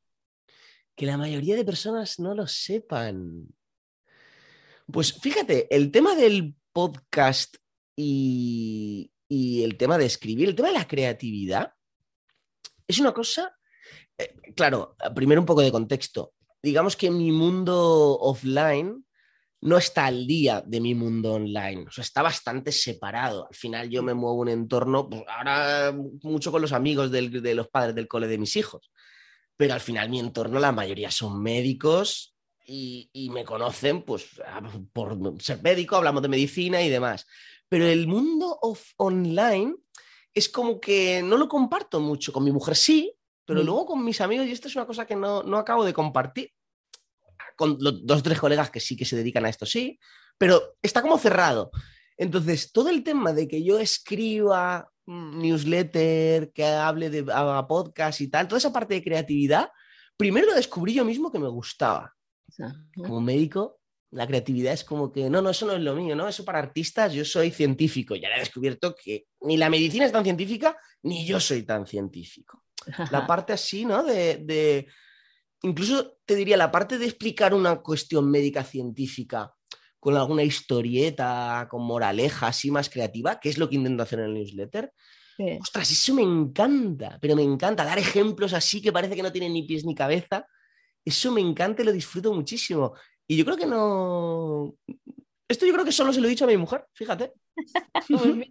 Que 0.95 1.07
la 1.07 1.17
mayoría 1.17 1.55
de 1.55 1.65
personas 1.65 2.19
no 2.19 2.35
lo 2.35 2.45
sepan. 2.45 3.47
Pues 4.91 5.13
fíjate, 5.13 5.73
el 5.75 5.91
tema 5.91 6.15
del 6.15 6.55
podcast 6.71 7.55
y, 7.95 9.11
y 9.27 9.63
el 9.63 9.77
tema 9.77 9.97
de 9.97 10.05
escribir, 10.05 10.49
el 10.49 10.55
tema 10.55 10.69
de 10.69 10.75
la 10.75 10.87
creatividad, 10.87 11.73
es 12.87 12.99
una 12.99 13.13
cosa, 13.13 13.55
eh, 14.17 14.35
claro, 14.55 14.95
primero 15.15 15.41
un 15.41 15.47
poco 15.47 15.61
de 15.61 15.71
contexto. 15.71 16.33
Digamos 16.61 16.95
que 16.95 17.11
mi 17.11 17.31
mundo 17.31 18.17
offline 18.19 19.05
no 19.61 19.77
está 19.77 20.07
al 20.07 20.27
día 20.27 20.61
de 20.65 20.81
mi 20.81 20.93
mundo 20.93 21.33
online, 21.33 21.85
o 21.87 21.91
sea, 21.91 22.03
está 22.03 22.21
bastante 22.21 22.71
separado. 22.71 23.47
Al 23.47 23.55
final 23.55 23.89
yo 23.89 24.03
me 24.03 24.13
muevo 24.13 24.35
un 24.35 24.49
entorno, 24.49 25.09
pues, 25.09 25.23
ahora 25.27 25.95
mucho 26.21 26.51
con 26.51 26.61
los 26.61 26.73
amigos 26.73 27.11
de 27.11 27.55
los 27.55 27.69
padres 27.69 27.95
del 27.95 28.07
cole 28.07 28.27
de 28.27 28.37
mis 28.37 28.55
hijos, 28.57 28.91
pero 29.55 29.73
al 29.73 29.81
final 29.81 30.09
mi 30.09 30.19
entorno, 30.19 30.59
la 30.59 30.71
mayoría 30.71 31.11
son 31.11 31.41
médicos 31.41 32.33
y, 32.65 33.29
me 33.31 33.43
conocen 33.43 34.03
pues 34.03 34.29
por 34.91 35.17
ser 35.41 35.61
médico, 35.61 35.95
hablamos 35.95 36.21
de 36.21 36.29
medicina 36.29 36.81
y 36.81 36.89
demás. 36.89 37.25
Pero 37.73 37.87
el 37.87 38.05
mundo 38.05 38.59
online 38.97 39.73
es 40.31 40.47
como 40.47 40.79
que 40.79 41.23
no 41.23 41.37
lo 41.37 41.47
comparto 41.47 41.99
mucho. 41.99 42.31
Con 42.31 42.43
mi 42.43 42.51
mujer 42.51 42.75
sí, 42.75 43.11
pero 43.45 43.63
mm. 43.63 43.65
luego 43.65 43.85
con 43.87 44.05
mis 44.05 44.21
amigos, 44.21 44.45
y 44.45 44.51
esto 44.51 44.67
es 44.67 44.75
una 44.75 44.85
cosa 44.85 45.07
que 45.07 45.15
no, 45.15 45.41
no 45.41 45.57
acabo 45.57 45.83
de 45.83 45.91
compartir 45.91 46.51
con 47.55 47.75
los 47.79 48.05
dos 48.05 48.19
o 48.19 48.21
tres 48.21 48.39
colegas 48.39 48.69
que 48.69 48.79
sí 48.79 48.95
que 48.95 49.05
se 49.05 49.15
dedican 49.15 49.43
a 49.45 49.49
esto, 49.49 49.65
sí, 49.65 49.99
pero 50.37 50.75
está 50.83 51.01
como 51.01 51.17
cerrado. 51.17 51.71
Entonces, 52.15 52.71
todo 52.71 52.89
el 52.89 53.03
tema 53.03 53.33
de 53.33 53.47
que 53.47 53.63
yo 53.63 53.79
escriba 53.79 54.87
newsletter, 55.07 56.51
que 56.51 56.65
hable 56.65 57.09
de 57.09 57.23
podcast 57.67 58.21
y 58.21 58.27
tal, 58.27 58.47
toda 58.47 58.59
esa 58.59 58.71
parte 58.71 58.93
de 58.93 59.03
creatividad, 59.03 59.71
primero 60.15 60.45
lo 60.45 60.53
descubrí 60.53 60.93
yo 60.93 61.05
mismo 61.05 61.31
que 61.31 61.39
me 61.39 61.49
gustaba. 61.49 62.13
Como 62.95 63.19
médico, 63.19 63.79
la 64.13 64.27
creatividad 64.27 64.73
es 64.73 64.83
como 64.83 65.11
que, 65.11 65.29
no, 65.29 65.41
no, 65.41 65.49
eso 65.49 65.65
no 65.65 65.73
es 65.73 65.81
lo 65.81 65.95
mío, 65.95 66.15
¿no? 66.15 66.27
Eso 66.27 66.45
para 66.45 66.59
artistas, 66.59 67.13
yo 67.13 67.25
soy 67.25 67.51
científico. 67.51 68.15
Y 68.15 68.23
ahora 68.23 68.37
he 68.37 68.41
descubierto 68.41 68.95
que 68.95 69.25
ni 69.41 69.57
la 69.57 69.69
medicina 69.69 70.05
es 70.05 70.11
tan 70.11 70.23
científica, 70.23 70.77
ni 71.03 71.25
yo 71.25 71.39
soy 71.39 71.63
tan 71.63 71.85
científico. 71.87 72.63
La 73.11 73.25
parte 73.27 73.53
así, 73.53 73.85
¿no? 73.85 74.03
de 74.03 74.87
incluso 75.63 76.17
te 76.25 76.35
diría 76.35 76.57
la 76.57 76.71
parte 76.71 76.97
de 76.97 77.05
explicar 77.05 77.53
una 77.53 77.77
cuestión 77.77 78.29
médica 78.29 78.63
científica 78.63 79.53
con 79.99 80.17
alguna 80.17 80.43
historieta, 80.43 81.67
con 81.69 81.81
moraleja 81.83 82.47
así 82.47 82.69
más 82.69 82.89
creativa, 82.89 83.39
que 83.39 83.49
es 83.49 83.57
lo 83.57 83.69
que 83.69 83.75
intento 83.75 84.03
hacer 84.03 84.19
en 84.19 84.25
el 84.25 84.33
newsletter. 84.33 84.93
Ostras, 85.61 85.91
eso 85.91 86.13
me 86.13 86.21
encanta, 86.21 87.17
pero 87.19 87.35
me 87.35 87.41
encanta 87.41 87.85
dar 87.85 87.97
ejemplos 87.97 88.53
así 88.53 88.81
que 88.81 88.91
parece 88.91 89.15
que 89.15 89.23
no 89.23 89.31
tienen 89.31 89.53
ni 89.53 89.63
pies 89.63 89.85
ni 89.85 89.95
cabeza. 89.95 90.45
Eso 91.03 91.31
me 91.31 91.41
encanta 91.41 91.81
y 91.81 91.85
lo 91.85 91.91
disfruto 91.91 92.33
muchísimo. 92.33 92.93
Y 93.27 93.37
yo 93.37 93.45
creo 93.45 93.57
que 93.57 93.65
no. 93.65 94.75
Esto 95.47 95.65
yo 95.65 95.73
creo 95.73 95.85
que 95.85 95.91
solo 95.91 96.11
se 96.13 96.19
lo 96.19 96.27
he 96.27 96.29
dicho 96.29 96.45
a 96.45 96.47
mi 96.47 96.57
mujer, 96.57 96.85
fíjate. 96.93 97.33
Pues 98.07 98.49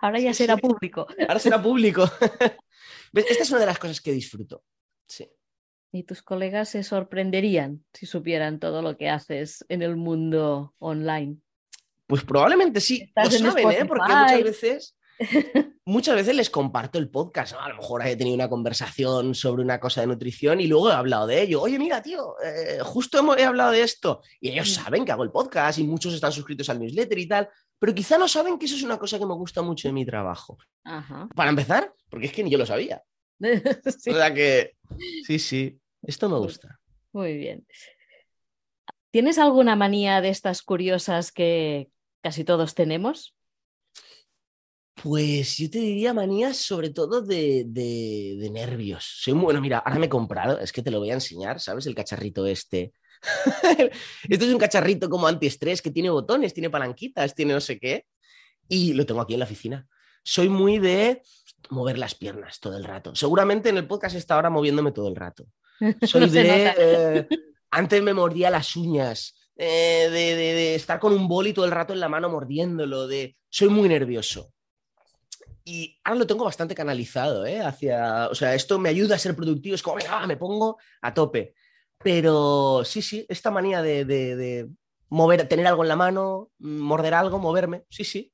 ahora 0.00 0.18
ya 0.18 0.34
será 0.34 0.56
público. 0.56 1.06
Ahora 1.28 1.38
será 1.38 1.62
público. 1.62 2.02
Esta 3.14 3.42
es 3.42 3.50
una 3.50 3.60
de 3.60 3.66
las 3.66 3.78
cosas 3.78 4.00
que 4.00 4.12
disfruto. 4.12 4.64
Sí. 5.06 5.30
Y 5.92 6.02
tus 6.02 6.22
colegas 6.22 6.70
se 6.70 6.82
sorprenderían 6.82 7.84
si 7.92 8.06
supieran 8.06 8.58
todo 8.58 8.82
lo 8.82 8.96
que 8.96 9.08
haces 9.08 9.64
en 9.68 9.82
el 9.82 9.96
mundo 9.96 10.74
online. 10.78 11.36
Pues 12.06 12.24
probablemente 12.24 12.80
sí. 12.80 13.12
lo 13.14 13.30
saben, 13.30 13.70
¿eh? 13.70 13.84
Porque 13.86 14.12
muchas 14.12 14.42
veces, 14.42 14.96
muchas 15.84 16.16
veces 16.16 16.34
les 16.34 16.50
comparto 16.50 16.98
el 16.98 17.10
podcast. 17.10 17.54
A 17.58 17.68
lo 17.68 17.76
mejor 17.76 18.06
he 18.06 18.16
tenido 18.16 18.34
una 18.34 18.48
conversación 18.48 19.34
sobre 19.34 19.62
una 19.62 19.80
cosa 19.80 20.00
de 20.00 20.06
nutrición 20.06 20.60
y 20.60 20.66
luego 20.66 20.90
he 20.90 20.94
hablado 20.94 21.26
de 21.26 21.42
ello. 21.42 21.62
Oye, 21.62 21.78
mira, 21.78 22.02
tío, 22.02 22.36
eh, 22.42 22.78
justo 22.82 23.36
he 23.36 23.44
hablado 23.44 23.70
de 23.70 23.82
esto. 23.82 24.22
Y 24.40 24.50
ellos 24.50 24.70
mm. 24.70 24.82
saben 24.82 25.04
que 25.04 25.12
hago 25.12 25.24
el 25.24 25.30
podcast 25.30 25.78
y 25.78 25.84
muchos 25.84 26.14
están 26.14 26.32
suscritos 26.32 26.68
al 26.68 26.80
newsletter 26.80 27.18
y 27.18 27.28
tal. 27.28 27.48
Pero 27.78 27.94
quizá 27.94 28.18
no 28.18 28.28
saben 28.28 28.58
que 28.58 28.66
eso 28.66 28.76
es 28.76 28.82
una 28.82 28.98
cosa 28.98 29.18
que 29.18 29.26
me 29.26 29.34
gusta 29.34 29.62
mucho 29.62 29.88
de 29.88 29.92
mi 29.92 30.06
trabajo. 30.06 30.58
Para 31.34 31.50
empezar, 31.50 31.92
porque 32.08 32.26
es 32.26 32.32
que 32.32 32.42
ni 32.42 32.50
yo 32.50 32.58
lo 32.58 32.66
sabía. 32.66 33.02
O 33.86 33.90
sea 33.90 34.32
que, 34.32 34.76
sí, 35.26 35.38
sí. 35.38 35.78
Esto 36.02 36.28
me 36.28 36.38
gusta. 36.38 36.80
Muy 37.12 37.36
bien. 37.36 37.66
¿Tienes 39.10 39.38
alguna 39.38 39.76
manía 39.76 40.20
de 40.20 40.28
estas 40.28 40.62
curiosas 40.62 41.30
que 41.30 41.88
casi 42.22 42.44
todos 42.44 42.74
tenemos? 42.74 43.34
Pues 44.94 45.56
yo 45.56 45.68
te 45.68 45.78
diría 45.78 46.14
manías 46.14 46.56
sobre 46.56 46.90
todo 46.90 47.20
de, 47.20 47.64
de, 47.66 48.50
nervios. 48.50 49.04
Soy 49.04 49.34
muy 49.34 49.44
bueno, 49.44 49.60
mira, 49.60 49.78
ahora 49.78 49.98
me 49.98 50.06
he 50.06 50.08
comprado, 50.08 50.58
es 50.60 50.72
que 50.72 50.82
te 50.82 50.90
lo 50.90 51.00
voy 51.00 51.10
a 51.10 51.14
enseñar, 51.14 51.60
¿sabes? 51.60 51.86
El 51.86 51.94
cacharrito 51.94 52.46
este. 52.46 52.92
este 54.28 54.44
es 54.44 54.52
un 54.52 54.58
cacharrito 54.58 55.10
como 55.10 55.26
antiestrés 55.26 55.82
que 55.82 55.90
tiene 55.90 56.10
botones, 56.10 56.54
tiene 56.54 56.70
palanquitas, 56.70 57.34
tiene 57.34 57.54
no 57.54 57.60
sé 57.60 57.78
qué. 57.78 58.06
Y 58.68 58.94
lo 58.94 59.04
tengo 59.04 59.20
aquí 59.20 59.34
en 59.34 59.40
la 59.40 59.46
oficina. 59.46 59.86
Soy 60.22 60.48
muy 60.48 60.78
de 60.78 61.22
mover 61.70 61.98
las 61.98 62.14
piernas 62.14 62.60
todo 62.60 62.76
el 62.76 62.84
rato. 62.84 63.14
Seguramente 63.14 63.68
en 63.68 63.76
el 63.76 63.86
podcast 63.86 64.16
está 64.16 64.36
ahora 64.36 64.50
moviéndome 64.50 64.92
todo 64.92 65.08
el 65.08 65.16
rato. 65.16 65.46
Soy 66.02 66.30
de... 66.30 66.72
Eh, 66.78 67.28
antes 67.70 68.02
me 68.02 68.14
mordía 68.14 68.50
las 68.50 68.76
uñas, 68.76 69.34
eh, 69.56 70.08
de, 70.10 70.36
de, 70.36 70.74
estar 70.76 71.00
con 71.00 71.12
un 71.12 71.26
boli 71.26 71.52
todo 71.52 71.64
el 71.64 71.72
rato 71.72 71.92
en 71.92 72.00
la 72.00 72.08
mano 72.08 72.30
mordiéndolo, 72.30 73.08
de... 73.08 73.36
Soy 73.48 73.68
muy 73.68 73.88
nervioso. 73.88 74.52
Y 75.64 75.98
ahora 76.04 76.20
lo 76.20 76.26
tengo 76.26 76.44
bastante 76.44 76.74
canalizado, 76.74 77.46
¿eh? 77.46 77.60
Hacia... 77.60 78.28
O 78.28 78.34
sea, 78.34 78.54
esto 78.54 78.78
me 78.78 78.90
ayuda 78.90 79.16
a 79.16 79.18
ser 79.18 79.34
productivo, 79.34 79.74
es 79.74 79.82
como, 79.82 79.96
venga, 79.96 80.26
me 80.26 80.36
pongo 80.36 80.78
a 81.00 81.14
tope. 81.14 81.54
Pero 81.98 82.82
sí, 82.84 83.00
sí, 83.00 83.24
esta 83.28 83.50
manía 83.50 83.80
de, 83.80 84.04
de 84.04 84.68
mover, 85.08 85.48
tener 85.48 85.66
algo 85.66 85.82
en 85.82 85.88
la 85.88 85.96
mano, 85.96 86.50
morder 86.58 87.14
algo, 87.14 87.38
moverme, 87.38 87.84
sí, 87.88 88.04
sí. 88.04 88.32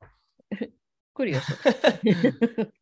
Curioso. 1.12 1.54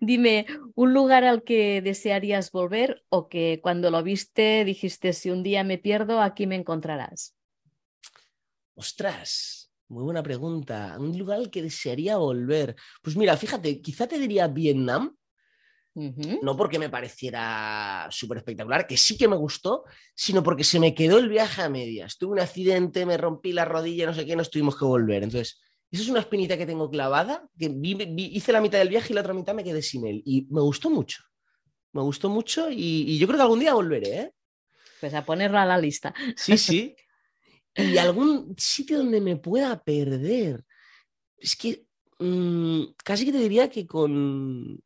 Dime, 0.00 0.46
¿un 0.74 0.92
lugar 0.92 1.24
al 1.24 1.42
que 1.42 1.80
desearías 1.80 2.50
volver 2.50 3.04
o 3.08 3.28
que 3.28 3.60
cuando 3.62 3.90
lo 3.90 4.02
viste 4.02 4.64
dijiste, 4.64 5.12
si 5.12 5.30
un 5.30 5.42
día 5.42 5.64
me 5.64 5.78
pierdo, 5.78 6.20
aquí 6.20 6.46
me 6.46 6.56
encontrarás? 6.56 7.36
Ostras, 8.74 9.65
muy 9.88 10.04
buena 10.04 10.22
pregunta. 10.22 10.96
¿Un 10.98 11.16
lugar 11.16 11.38
al 11.38 11.50
que 11.50 11.62
desearía 11.62 12.16
volver? 12.16 12.74
Pues 13.02 13.16
mira, 13.16 13.36
fíjate, 13.36 13.80
quizá 13.80 14.06
te 14.06 14.18
diría 14.18 14.48
Vietnam. 14.48 15.14
No 16.42 16.58
porque 16.58 16.78
me 16.78 16.90
pareciera 16.90 18.06
súper 18.10 18.36
espectacular, 18.36 18.86
que 18.86 18.98
sí 18.98 19.16
que 19.16 19.28
me 19.28 19.36
gustó, 19.36 19.84
sino 20.14 20.42
porque 20.42 20.62
se 20.62 20.78
me 20.78 20.94
quedó 20.94 21.16
el 21.16 21.30
viaje 21.30 21.62
a 21.62 21.70
medias. 21.70 22.18
Tuve 22.18 22.32
un 22.32 22.40
accidente, 22.40 23.06
me 23.06 23.16
rompí 23.16 23.52
la 23.52 23.64
rodilla, 23.64 24.04
no 24.04 24.12
sé 24.12 24.26
qué, 24.26 24.36
nos 24.36 24.50
tuvimos 24.50 24.76
que 24.76 24.84
volver. 24.84 25.22
Entonces, 25.22 25.58
eso 25.90 26.02
es 26.02 26.08
una 26.10 26.20
espinita 26.20 26.58
que 26.58 26.66
tengo 26.66 26.90
clavada, 26.90 27.48
que 27.58 27.74
hice 28.16 28.52
la 28.52 28.60
mitad 28.60 28.78
del 28.78 28.90
viaje 28.90 29.08
y 29.10 29.14
la 29.14 29.22
otra 29.22 29.32
mitad 29.32 29.54
me 29.54 29.64
quedé 29.64 29.80
sin 29.80 30.06
él. 30.06 30.22
Y 30.26 30.46
me 30.50 30.60
gustó 30.60 30.90
mucho. 30.90 31.22
Me 31.92 32.02
gustó 32.02 32.28
mucho 32.28 32.68
y, 32.70 33.16
yo 33.16 33.26
creo 33.26 33.38
que 33.38 33.42
algún 33.44 33.60
día 33.60 33.72
volveré. 33.72 34.20
¿eh? 34.20 34.32
Pues 35.00 35.14
a 35.14 35.24
ponerlo 35.24 35.58
a 35.58 35.64
la 35.64 35.78
lista. 35.78 36.12
Sí, 36.36 36.58
sí. 36.58 36.94
Y 37.76 37.98
algún 37.98 38.54
sitio 38.56 38.98
donde 38.98 39.20
me 39.20 39.36
pueda 39.36 39.82
perder. 39.82 40.64
Es 41.36 41.56
que 41.56 41.86
mm, 42.18 42.82
casi 43.04 43.26
que 43.26 43.32
te 43.32 43.38
diría 43.38 43.68
que 43.68 43.86
con, 43.86 44.80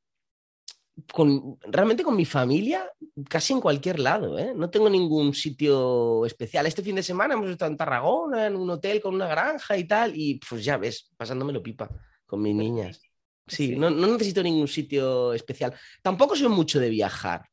con, 1.12 1.58
realmente 1.62 2.02
con 2.02 2.16
mi 2.16 2.24
familia, 2.24 2.90
casi 3.28 3.52
en 3.52 3.60
cualquier 3.60 4.00
lado, 4.00 4.38
¿eh? 4.38 4.52
No 4.54 4.70
tengo 4.70 4.90
ningún 4.90 5.34
sitio 5.34 6.26
especial. 6.26 6.66
Este 6.66 6.82
fin 6.82 6.96
de 6.96 7.02
semana 7.02 7.34
hemos 7.34 7.50
estado 7.50 7.70
en 7.70 7.76
Tarragona, 7.76 8.46
en 8.46 8.56
un 8.56 8.70
hotel 8.70 9.00
con 9.00 9.14
una 9.14 9.28
granja 9.28 9.76
y 9.76 9.84
tal, 9.84 10.12
y 10.14 10.40
pues 10.48 10.64
ya 10.64 10.76
ves, 10.76 11.10
pasándomelo 11.16 11.62
pipa 11.62 11.88
con 12.26 12.42
mis 12.42 12.54
niñas. 12.54 13.00
Sí, 13.46 13.74
No, 13.74 13.90
necesito 13.90 14.42
ningún 14.42 14.68
sitio 14.68 15.32
especial. 15.32 15.74
Tampoco 16.02 16.36
soy 16.36 16.48
mucho 16.48 16.78
de 16.78 16.88
viajar, 16.88 17.48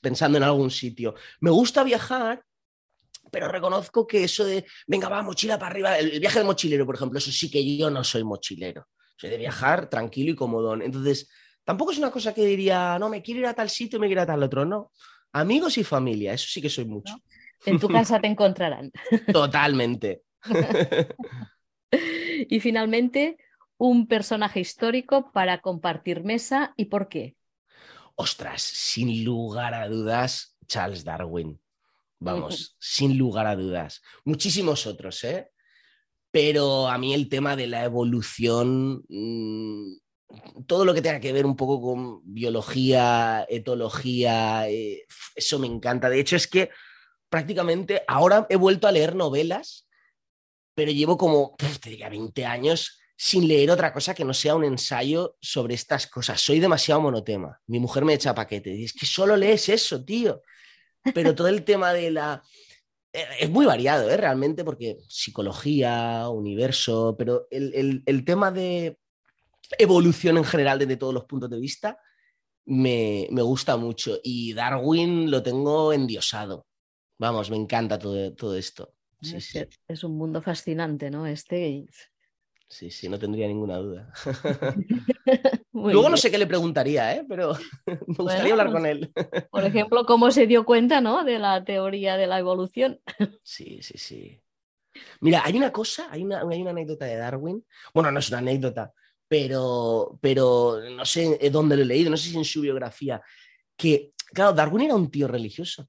pensando 0.00 0.38
en 0.38 0.44
algún 0.44 0.70
sitio. 0.70 1.14
Me 1.40 1.50
gusta 1.50 1.82
viajar, 1.82 2.44
pero 3.30 3.48
reconozco 3.48 4.06
que 4.06 4.24
eso 4.24 4.44
de, 4.44 4.64
venga, 4.86 5.08
va, 5.08 5.22
mochila 5.22 5.58
para 5.58 5.70
arriba, 5.70 5.98
el, 5.98 6.20
viaje 6.20 6.38
de 6.38 6.44
mochilero, 6.44 6.86
por 6.86 6.94
ejemplo, 6.94 7.18
eso 7.18 7.30
sí 7.30 7.50
que 7.50 7.76
yo 7.76 7.90
no 7.90 8.04
soy 8.04 8.24
mochilero. 8.24 8.86
Soy 9.16 9.30
de 9.30 9.36
viajar 9.36 9.90
tranquilo 9.90 10.32
y 10.32 10.34
comodón. 10.34 10.82
Entonces, 10.82 11.28
Tampoco 11.64 11.92
es 11.92 11.98
una 11.98 12.10
cosa 12.10 12.34
que 12.34 12.44
diría, 12.44 12.98
no, 12.98 13.08
me 13.08 13.22
quiero 13.22 13.40
ir 13.40 13.46
a 13.46 13.54
tal 13.54 13.70
sitio, 13.70 14.00
me 14.00 14.06
quiero 14.06 14.22
ir 14.22 14.24
a 14.24 14.26
tal 14.26 14.42
otro, 14.42 14.64
no. 14.64 14.90
Amigos 15.32 15.78
y 15.78 15.84
familia, 15.84 16.32
eso 16.32 16.48
sí 16.48 16.60
que 16.60 16.68
soy 16.68 16.84
mucho. 16.84 17.14
En 17.64 17.78
tu 17.78 17.88
casa 17.88 18.20
te 18.20 18.26
encontrarán. 18.26 18.90
Totalmente. 19.32 20.22
y 21.92 22.58
finalmente, 22.58 23.36
un 23.76 24.08
personaje 24.08 24.58
histórico 24.58 25.30
para 25.32 25.60
compartir 25.60 26.24
mesa 26.24 26.74
y 26.76 26.86
por 26.86 27.08
qué. 27.08 27.36
Ostras, 28.16 28.62
sin 28.62 29.24
lugar 29.24 29.74
a 29.74 29.88
dudas, 29.88 30.56
Charles 30.66 31.04
Darwin. 31.04 31.60
Vamos, 32.20 32.76
sin 32.78 33.18
lugar 33.18 33.46
a 33.46 33.56
dudas. 33.56 34.02
Muchísimos 34.24 34.86
otros, 34.86 35.24
¿eh? 35.24 35.50
Pero 36.30 36.86
a 36.88 36.96
mí 36.96 37.12
el 37.12 37.28
tema 37.28 37.56
de 37.56 37.66
la 37.66 37.82
evolución 37.82 39.02
mm, 39.08 39.96
todo 40.66 40.84
lo 40.84 40.94
que 40.94 41.02
tenga 41.02 41.20
que 41.20 41.32
ver 41.32 41.46
un 41.46 41.56
poco 41.56 41.80
con 41.80 42.20
biología, 42.24 43.46
etología, 43.48 44.68
eh, 44.68 45.04
eso 45.34 45.58
me 45.58 45.66
encanta. 45.66 46.08
De 46.08 46.20
hecho, 46.20 46.36
es 46.36 46.46
que 46.46 46.70
prácticamente 47.28 48.02
ahora 48.06 48.46
he 48.48 48.56
vuelto 48.56 48.86
a 48.86 48.92
leer 48.92 49.14
novelas, 49.14 49.88
pero 50.74 50.92
llevo 50.92 51.16
como, 51.18 51.56
te 51.80 51.90
diría, 51.90 52.08
20 52.08 52.46
años 52.46 52.98
sin 53.16 53.46
leer 53.46 53.70
otra 53.70 53.92
cosa 53.92 54.14
que 54.14 54.24
no 54.24 54.32
sea 54.32 54.54
un 54.54 54.64
ensayo 54.64 55.36
sobre 55.40 55.74
estas 55.74 56.06
cosas. 56.06 56.40
Soy 56.40 56.58
demasiado 56.58 57.02
monotema. 57.02 57.60
Mi 57.66 57.78
mujer 57.78 58.04
me 58.04 58.14
echa 58.14 58.34
paquete. 58.34 58.74
Y 58.74 58.84
es 58.84 58.94
que 58.94 59.04
solo 59.04 59.36
lees 59.36 59.68
eso, 59.68 60.02
tío. 60.02 60.40
Pero 61.14 61.34
todo 61.34 61.48
el 61.48 61.64
tema 61.64 61.92
de 61.92 62.10
la... 62.10 62.42
Eh, 63.12 63.24
es 63.40 63.50
muy 63.50 63.66
variado, 63.66 64.08
¿eh? 64.08 64.16
realmente, 64.16 64.64
porque 64.64 64.98
psicología, 65.08 66.28
universo, 66.28 67.16
pero 67.18 67.48
el 67.50 68.24
tema 68.24 68.50
de 68.50 68.98
evolución 69.78 70.38
en 70.38 70.44
general 70.44 70.78
desde 70.78 70.96
todos 70.96 71.14
los 71.14 71.24
puntos 71.24 71.50
de 71.50 71.60
vista, 71.60 71.98
me, 72.66 73.28
gusta 73.30 73.76
mucho. 73.76 74.18
Y 74.22 74.52
Darwin 74.52 75.30
lo 75.30 75.42
tengo 75.42 75.92
endiosado. 75.92 76.66
Vamos, 77.18 77.50
me 77.50 77.56
encanta 77.56 77.98
todo, 77.98 78.32
todo 78.34 78.56
esto. 78.56 78.94
Es 79.86 80.04
un 80.04 80.16
mundo 80.16 80.40
fascinante, 80.40 81.10
¿no? 81.10 81.26
Este. 81.26 81.84
Sí, 82.70 82.88
sí, 82.88 83.08
no 83.08 83.18
tendría 83.18 83.48
ninguna 83.48 83.78
duda. 83.78 84.12
Luego 85.72 86.08
no 86.08 86.16
sé 86.16 86.30
qué 86.30 86.38
le 86.38 86.46
preguntaría, 86.46 87.16
¿eh? 87.16 87.26
pero 87.28 87.54
me 88.06 88.14
gustaría 88.14 88.52
hablar 88.52 88.70
con 88.70 88.86
él. 88.86 89.12
por 89.50 89.64
ejemplo, 89.64 90.06
cómo 90.06 90.30
se 90.30 90.46
dio 90.46 90.64
cuenta 90.64 91.00
¿no? 91.00 91.24
de 91.24 91.40
la 91.40 91.64
teoría 91.64 92.16
de 92.16 92.28
la 92.28 92.38
evolución. 92.38 93.00
sí, 93.42 93.82
sí, 93.82 93.98
sí. 93.98 94.40
Mira, 95.20 95.42
hay 95.44 95.56
una 95.56 95.72
cosa, 95.72 96.08
hay 96.10 96.22
una, 96.22 96.42
hay 96.48 96.62
una 96.62 96.70
anécdota 96.70 97.06
de 97.06 97.16
Darwin. 97.16 97.64
Bueno, 97.92 98.12
no 98.12 98.20
es 98.20 98.28
una 98.28 98.38
anécdota, 98.38 98.92
pero, 99.26 100.16
pero 100.20 100.78
no 100.90 101.04
sé 101.04 101.38
dónde 101.50 101.76
lo 101.76 101.82
he 101.82 101.86
leído, 101.86 102.10
no 102.10 102.16
sé 102.16 102.30
si 102.30 102.36
en 102.36 102.44
su 102.44 102.60
biografía, 102.60 103.20
que, 103.76 104.12
claro, 104.32 104.52
Darwin 104.52 104.86
era 104.86 104.94
un 104.94 105.10
tío 105.10 105.26
religioso. 105.26 105.88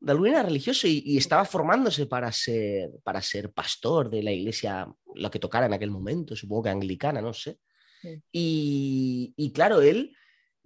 Darwin 0.00 0.32
era 0.32 0.42
religioso 0.42 0.88
y, 0.88 1.16
estaba 1.16 1.44
formándose 1.44 2.06
para 2.06 2.32
ser, 2.32 2.90
para 3.04 3.20
ser 3.20 3.52
pastor 3.52 4.10
de 4.10 4.22
la 4.22 4.32
iglesia, 4.32 4.88
lo 5.14 5.30
que 5.30 5.38
tocara 5.38 5.66
en 5.66 5.74
aquel 5.74 5.90
momento, 5.90 6.34
supongo 6.34 6.64
que 6.64 6.70
anglicana, 6.70 7.20
no 7.20 7.34
sé. 7.34 7.58
Y, 8.32 9.34
y, 9.36 9.52
claro, 9.52 9.82
él 9.82 10.16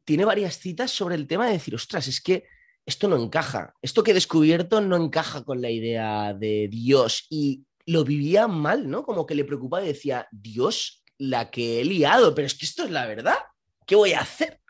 tiene 0.05 0.25
varias 0.25 0.59
citas 0.59 0.93
sobre 0.93 1.17
el 1.17 1.27
tema 1.27 1.47
de 1.47 1.55
decir, 1.55 1.75
ostras, 1.75 2.07
es 2.07 2.21
que 2.21 2.45
esto 2.87 3.09
no 3.09 3.17
encaja, 3.17 3.75
esto 3.83 4.05
que 4.05 4.13
he 4.13 4.15
descubierto 4.15 4.81
no 4.81 4.97
encaja 4.97 5.43
con 5.45 5.61
la 5.61 5.71
idea 5.71 6.35
de 6.35 6.69
Dios 6.69 7.27
y 7.31 7.65
lo 7.87 8.05
vivía 8.05 8.47
mal, 8.47 8.89
¿no? 8.89 9.03
Como 9.03 9.27
que 9.27 9.35
le 9.35 9.45
preocupaba 9.45 9.83
y 9.85 9.89
decía, 9.89 10.29
Dios 10.31 11.03
la 11.19 11.51
que 11.51 11.81
he 11.81 11.85
liado, 11.85 12.35
pero 12.35 12.47
es 12.47 12.55
que 12.55 12.67
esto 12.67 12.85
es 12.85 12.91
la 12.91 13.07
verdad. 13.07 13.39
¿Qué 13.87 13.97
voy 13.97 14.13
a 14.13 14.21
hacer? 14.21 14.61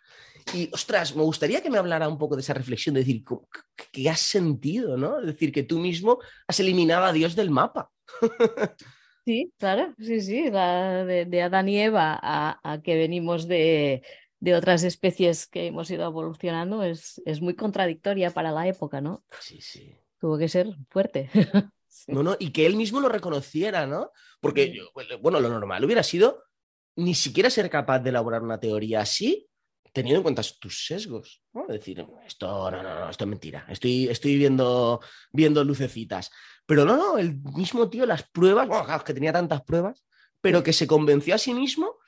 Y, 0.52 0.68
ostras, 0.72 1.16
me 1.16 1.22
gustaría 1.22 1.62
que 1.62 1.70
me 1.70 1.78
hablara 1.78 2.08
un 2.08 2.18
poco 2.18 2.36
de 2.36 2.42
esa 2.42 2.54
reflexión, 2.54 2.94
de 2.94 3.00
decir, 3.00 3.24
¿qué 3.90 4.10
has 4.10 4.20
sentido, 4.20 4.96
no? 4.96 5.20
Es 5.20 5.26
decir, 5.26 5.52
que 5.52 5.62
tú 5.62 5.78
mismo 5.78 6.18
has 6.46 6.60
eliminado 6.60 7.04
a 7.04 7.12
Dios 7.12 7.34
del 7.34 7.50
mapa. 7.50 7.90
Sí, 9.24 9.52
claro, 9.58 9.94
sí, 9.98 10.20
sí, 10.20 10.50
de, 10.50 11.42
Adán 11.42 11.68
y 11.68 11.78
Eva 11.78 12.20
a, 12.22 12.80
que 12.82 12.94
venimos 12.94 13.48
de, 13.48 14.02
otras 14.54 14.84
especies 14.84 15.46
que 15.46 15.68
hemos 15.68 15.90
ido 15.90 16.04
evolucionando 16.04 16.82
es, 16.82 17.22
es 17.24 17.40
muy 17.40 17.54
contradictoria 17.54 18.30
para 18.30 18.52
la 18.52 18.68
época, 18.68 19.00
¿no? 19.00 19.24
Sí, 19.40 19.62
sí. 19.62 19.96
Tuvo 20.20 20.36
que 20.36 20.48
ser 20.48 20.68
fuerte. 20.90 21.30
No, 22.06 22.22
no, 22.22 22.36
y 22.38 22.50
que 22.50 22.66
él 22.66 22.76
mismo 22.76 23.00
lo 23.00 23.08
reconociera, 23.08 23.86
¿no? 23.86 24.10
Porque, 24.40 24.74
bueno, 25.22 25.40
lo 25.40 25.48
normal 25.48 25.84
hubiera 25.84 26.02
sido 26.02 26.42
ni 26.96 27.14
siquiera 27.14 27.50
ser 27.50 27.70
capaz 27.70 28.00
de 28.00 28.10
elaborar 28.10 28.42
una 28.42 28.60
teoría 28.60 29.00
así, 29.00 29.48
teniendo 29.92 30.18
en 30.18 30.22
cuenta 30.22 30.42
tus 30.58 30.86
sesgos. 30.86 31.42
¿no? 31.52 31.66
Decir, 31.66 32.04
esto 32.26 32.70
no, 32.70 32.82
no, 32.82 33.00
no, 33.00 33.10
esto 33.10 33.24
es 33.24 33.28
mentira. 33.28 33.66
Estoy, 33.68 34.08
estoy 34.08 34.36
viendo, 34.36 35.00
viendo 35.32 35.64
lucecitas. 35.64 36.30
Pero 36.66 36.84
no, 36.84 36.96
no, 36.96 37.18
el 37.18 37.40
mismo 37.40 37.88
tío, 37.90 38.06
las 38.06 38.24
pruebas, 38.24 39.02
que 39.04 39.14
tenía 39.14 39.32
tantas 39.32 39.62
pruebas, 39.62 40.04
pero 40.40 40.62
que 40.62 40.72
se 40.72 40.86
convenció 40.86 41.34
a 41.34 41.38
sí 41.38 41.54
mismo 41.54 41.98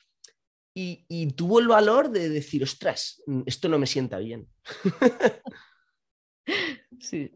y, 0.74 1.04
y 1.08 1.32
tuvo 1.32 1.60
el 1.60 1.68
valor 1.68 2.10
de 2.10 2.28
decir, 2.28 2.62
ostras, 2.62 3.22
esto 3.46 3.68
no 3.68 3.78
me 3.78 3.86
sienta 3.86 4.18
bien. 4.18 4.48
sí. 7.00 7.30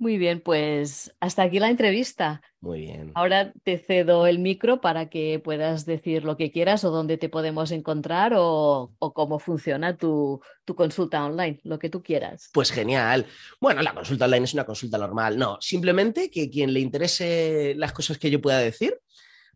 Muy 0.00 0.16
bien, 0.16 0.40
pues 0.40 1.14
hasta 1.20 1.42
aquí 1.42 1.58
la 1.58 1.68
entrevista. 1.68 2.40
Muy 2.62 2.80
bien. 2.80 3.12
Ahora 3.14 3.52
te 3.64 3.76
cedo 3.76 4.26
el 4.26 4.38
micro 4.38 4.80
para 4.80 5.10
que 5.10 5.38
puedas 5.44 5.84
decir 5.84 6.24
lo 6.24 6.38
que 6.38 6.50
quieras 6.50 6.84
o 6.84 6.90
dónde 6.90 7.18
te 7.18 7.28
podemos 7.28 7.70
encontrar 7.70 8.32
o, 8.34 8.94
o 8.98 9.12
cómo 9.12 9.38
funciona 9.38 9.98
tu, 9.98 10.40
tu, 10.64 10.74
consulta 10.74 11.22
online, 11.22 11.60
lo 11.64 11.78
que 11.78 11.90
tú 11.90 12.02
quieras. 12.02 12.48
Pues 12.54 12.72
genial. 12.72 13.26
Bueno, 13.60 13.82
la 13.82 13.92
consulta 13.92 14.24
online 14.24 14.44
es 14.44 14.54
una 14.54 14.64
consulta 14.64 14.96
normal. 14.96 15.36
No, 15.36 15.58
simplemente 15.60 16.30
que 16.30 16.48
quien 16.48 16.72
le 16.72 16.80
interese 16.80 17.74
las 17.76 17.92
cosas 17.92 18.16
que 18.16 18.30
yo 18.30 18.40
pueda 18.40 18.58
decir, 18.58 18.98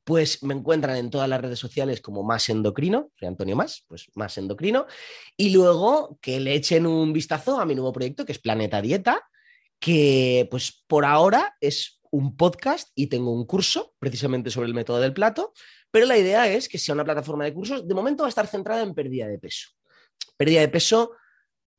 pues 0.05 0.42
me 0.42 0.53
encuentran 0.53 0.99
en 0.99 1.09
todas 1.09 1.26
las 1.26 1.40
redes 1.40 1.59
sociales 1.59 2.03
como 2.03 2.22
Más 2.22 2.51
Endocrino, 2.51 3.11
soy 3.18 3.28
Antonio 3.28 3.57
Más, 3.57 3.86
pues 3.88 4.11
Más 4.12 4.36
Endocrino, 4.36 4.84
y 5.38 5.55
luego 5.55 6.18
que 6.20 6.38
le 6.38 6.53
echen 6.53 6.84
un 6.84 7.14
vistazo 7.14 7.59
a 7.59 7.64
mi 7.64 7.74
nuevo 7.74 7.95
proyecto 7.95 8.26
que 8.26 8.32
es 8.32 8.38
Planeta 8.38 8.82
Dieta 8.82 9.26
que 9.85 10.49
pues 10.51 10.82
por 10.87 11.05
ahora 11.05 11.55
es 11.61 12.01
un 12.11 12.39
podcast 12.39 12.89
y 12.95 13.09
tengo 13.09 13.30
un 13.32 13.45
curso 13.45 13.93
precisamente 13.99 14.51
sobre 14.51 14.68
el 14.68 14.72
método 14.72 14.99
del 14.99 15.12
plato, 15.12 15.53
pero 15.91 16.07
la 16.07 16.16
idea 16.16 16.49
es 16.49 16.70
que 16.70 16.78
sea 16.78 16.95
una 16.95 17.05
plataforma 17.05 17.45
de 17.45 17.53
cursos, 17.53 17.87
de 17.87 17.95
momento 17.95 18.22
va 18.22 18.28
a 18.28 18.30
estar 18.30 18.47
centrada 18.47 18.80
en 18.80 18.95
pérdida 18.95 19.28
de 19.28 19.39
peso. 19.39 19.68
Pérdida 20.39 20.62
de 20.62 20.68
peso 20.68 21.11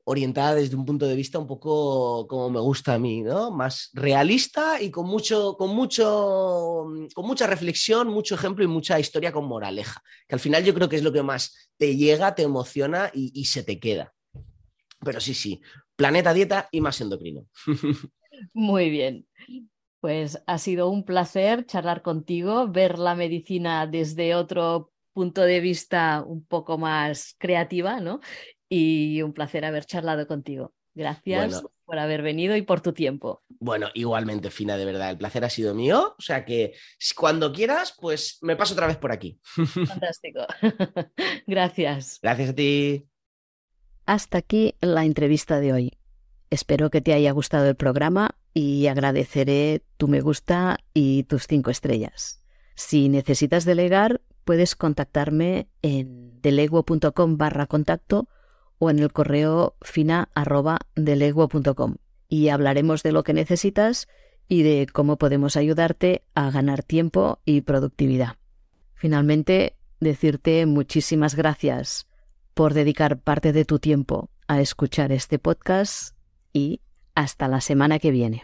orientada 0.03 0.53
desde 0.53 0.75
un 0.75 0.85
punto 0.85 1.07
de 1.07 1.15
vista 1.15 1.39
un 1.39 1.47
poco 1.47 2.27
como 2.27 2.51
me 2.51 2.59
gusta 2.59 2.93
a 2.93 2.99
mí, 2.99 3.23
¿no? 3.23 3.49
Más 3.49 3.89
realista 3.93 4.79
y 4.79 4.91
con 4.91 5.07
mucho, 5.07 5.57
con 5.57 5.71
mucho, 5.71 6.85
con 7.11 7.25
mucha 7.25 7.47
reflexión, 7.47 8.09
mucho 8.09 8.35
ejemplo 8.35 8.63
y 8.63 8.67
mucha 8.67 8.99
historia 8.99 9.31
con 9.31 9.45
moraleja, 9.45 10.03
que 10.27 10.35
al 10.35 10.39
final 10.39 10.63
yo 10.63 10.75
creo 10.75 10.87
que 10.87 10.97
es 10.97 11.03
lo 11.03 11.11
que 11.11 11.23
más 11.23 11.71
te 11.75 11.95
llega, 11.95 12.35
te 12.35 12.43
emociona 12.43 13.09
y, 13.11 13.31
y 13.33 13.45
se 13.45 13.63
te 13.63 13.79
queda. 13.79 14.13
Pero 15.03 15.19
sí, 15.19 15.33
sí, 15.33 15.59
Planeta 15.95 16.33
Dieta 16.33 16.69
y 16.71 16.81
más 16.81 16.99
endocrino. 17.01 17.45
Muy 18.53 18.89
bien. 18.89 19.27
Pues 19.99 20.41
ha 20.45 20.57
sido 20.57 20.89
un 20.89 21.03
placer 21.03 21.65
charlar 21.65 22.01
contigo, 22.01 22.67
ver 22.67 22.99
la 22.99 23.15
medicina 23.15 23.87
desde 23.87 24.35
otro 24.35 24.91
punto 25.13 25.41
de 25.41 25.61
vista 25.61 26.23
un 26.25 26.45
poco 26.45 26.77
más 26.77 27.35
creativa, 27.39 27.99
¿no? 27.99 28.19
Y 28.69 29.21
un 29.21 29.33
placer 29.33 29.65
haber 29.65 29.85
charlado 29.85 30.27
contigo. 30.27 30.73
Gracias 30.93 31.53
bueno, 31.53 31.71
por 31.85 31.99
haber 31.99 32.21
venido 32.21 32.55
y 32.55 32.61
por 32.61 32.81
tu 32.81 32.93
tiempo. 32.93 33.43
Bueno, 33.59 33.89
igualmente, 33.93 34.49
Fina, 34.49 34.77
de 34.77 34.85
verdad, 34.85 35.11
el 35.11 35.17
placer 35.17 35.43
ha 35.43 35.49
sido 35.49 35.73
mío. 35.73 36.15
O 36.17 36.21
sea 36.21 36.45
que 36.45 36.73
cuando 37.17 37.51
quieras, 37.51 37.95
pues 37.99 38.37
me 38.41 38.55
paso 38.55 38.73
otra 38.73 38.87
vez 38.87 38.97
por 38.97 39.11
aquí. 39.11 39.39
Fantástico. 39.87 40.41
Gracias. 41.47 42.19
Gracias 42.21 42.49
a 42.49 42.55
ti. 42.55 43.05
Hasta 44.05 44.37
aquí 44.37 44.75
la 44.81 45.03
entrevista 45.03 45.59
de 45.59 45.73
hoy. 45.73 45.93
Espero 46.51 46.89
que 46.89 47.01
te 47.01 47.13
haya 47.13 47.31
gustado 47.31 47.67
el 47.67 47.75
programa 47.75 48.35
y 48.53 48.85
agradeceré 48.87 49.83
tu 49.97 50.07
me 50.07 50.21
gusta 50.21 50.77
y 50.93 51.23
tus 51.23 51.47
cinco 51.47 51.71
estrellas. 51.71 52.41
Si 52.75 53.09
necesitas 53.09 53.65
delegar, 53.65 54.21
puedes 54.43 54.75
contactarme 54.75 55.67
en 55.81 56.39
deleguo.com 56.41 57.37
barra 57.37 57.65
contacto 57.65 58.29
o 58.77 58.91
en 58.91 58.99
el 58.99 59.11
correo 59.11 59.75
fina 59.81 60.29
y 62.29 62.49
hablaremos 62.49 63.01
de 63.01 63.11
lo 63.11 63.23
que 63.23 63.33
necesitas 63.33 64.07
y 64.47 64.61
de 64.61 64.85
cómo 64.91 65.17
podemos 65.17 65.57
ayudarte 65.57 66.23
a 66.35 66.51
ganar 66.51 66.83
tiempo 66.83 67.39
y 67.43 67.61
productividad. 67.61 68.35
Finalmente, 68.93 69.77
decirte 69.99 70.67
muchísimas 70.67 71.35
gracias 71.35 72.07
por 72.55 72.73
dedicar 72.73 73.19
parte 73.19 73.51
de 73.51 73.65
tu 73.65 73.79
tiempo 73.79 74.29
a 74.47 74.61
escuchar 74.61 75.11
este 75.11 75.37
podcast 75.39 76.15
y 76.53 76.79
hasta 77.13 77.47
la 77.47 77.61
semana 77.61 77.99
que 77.99 78.11
viene. 78.11 78.43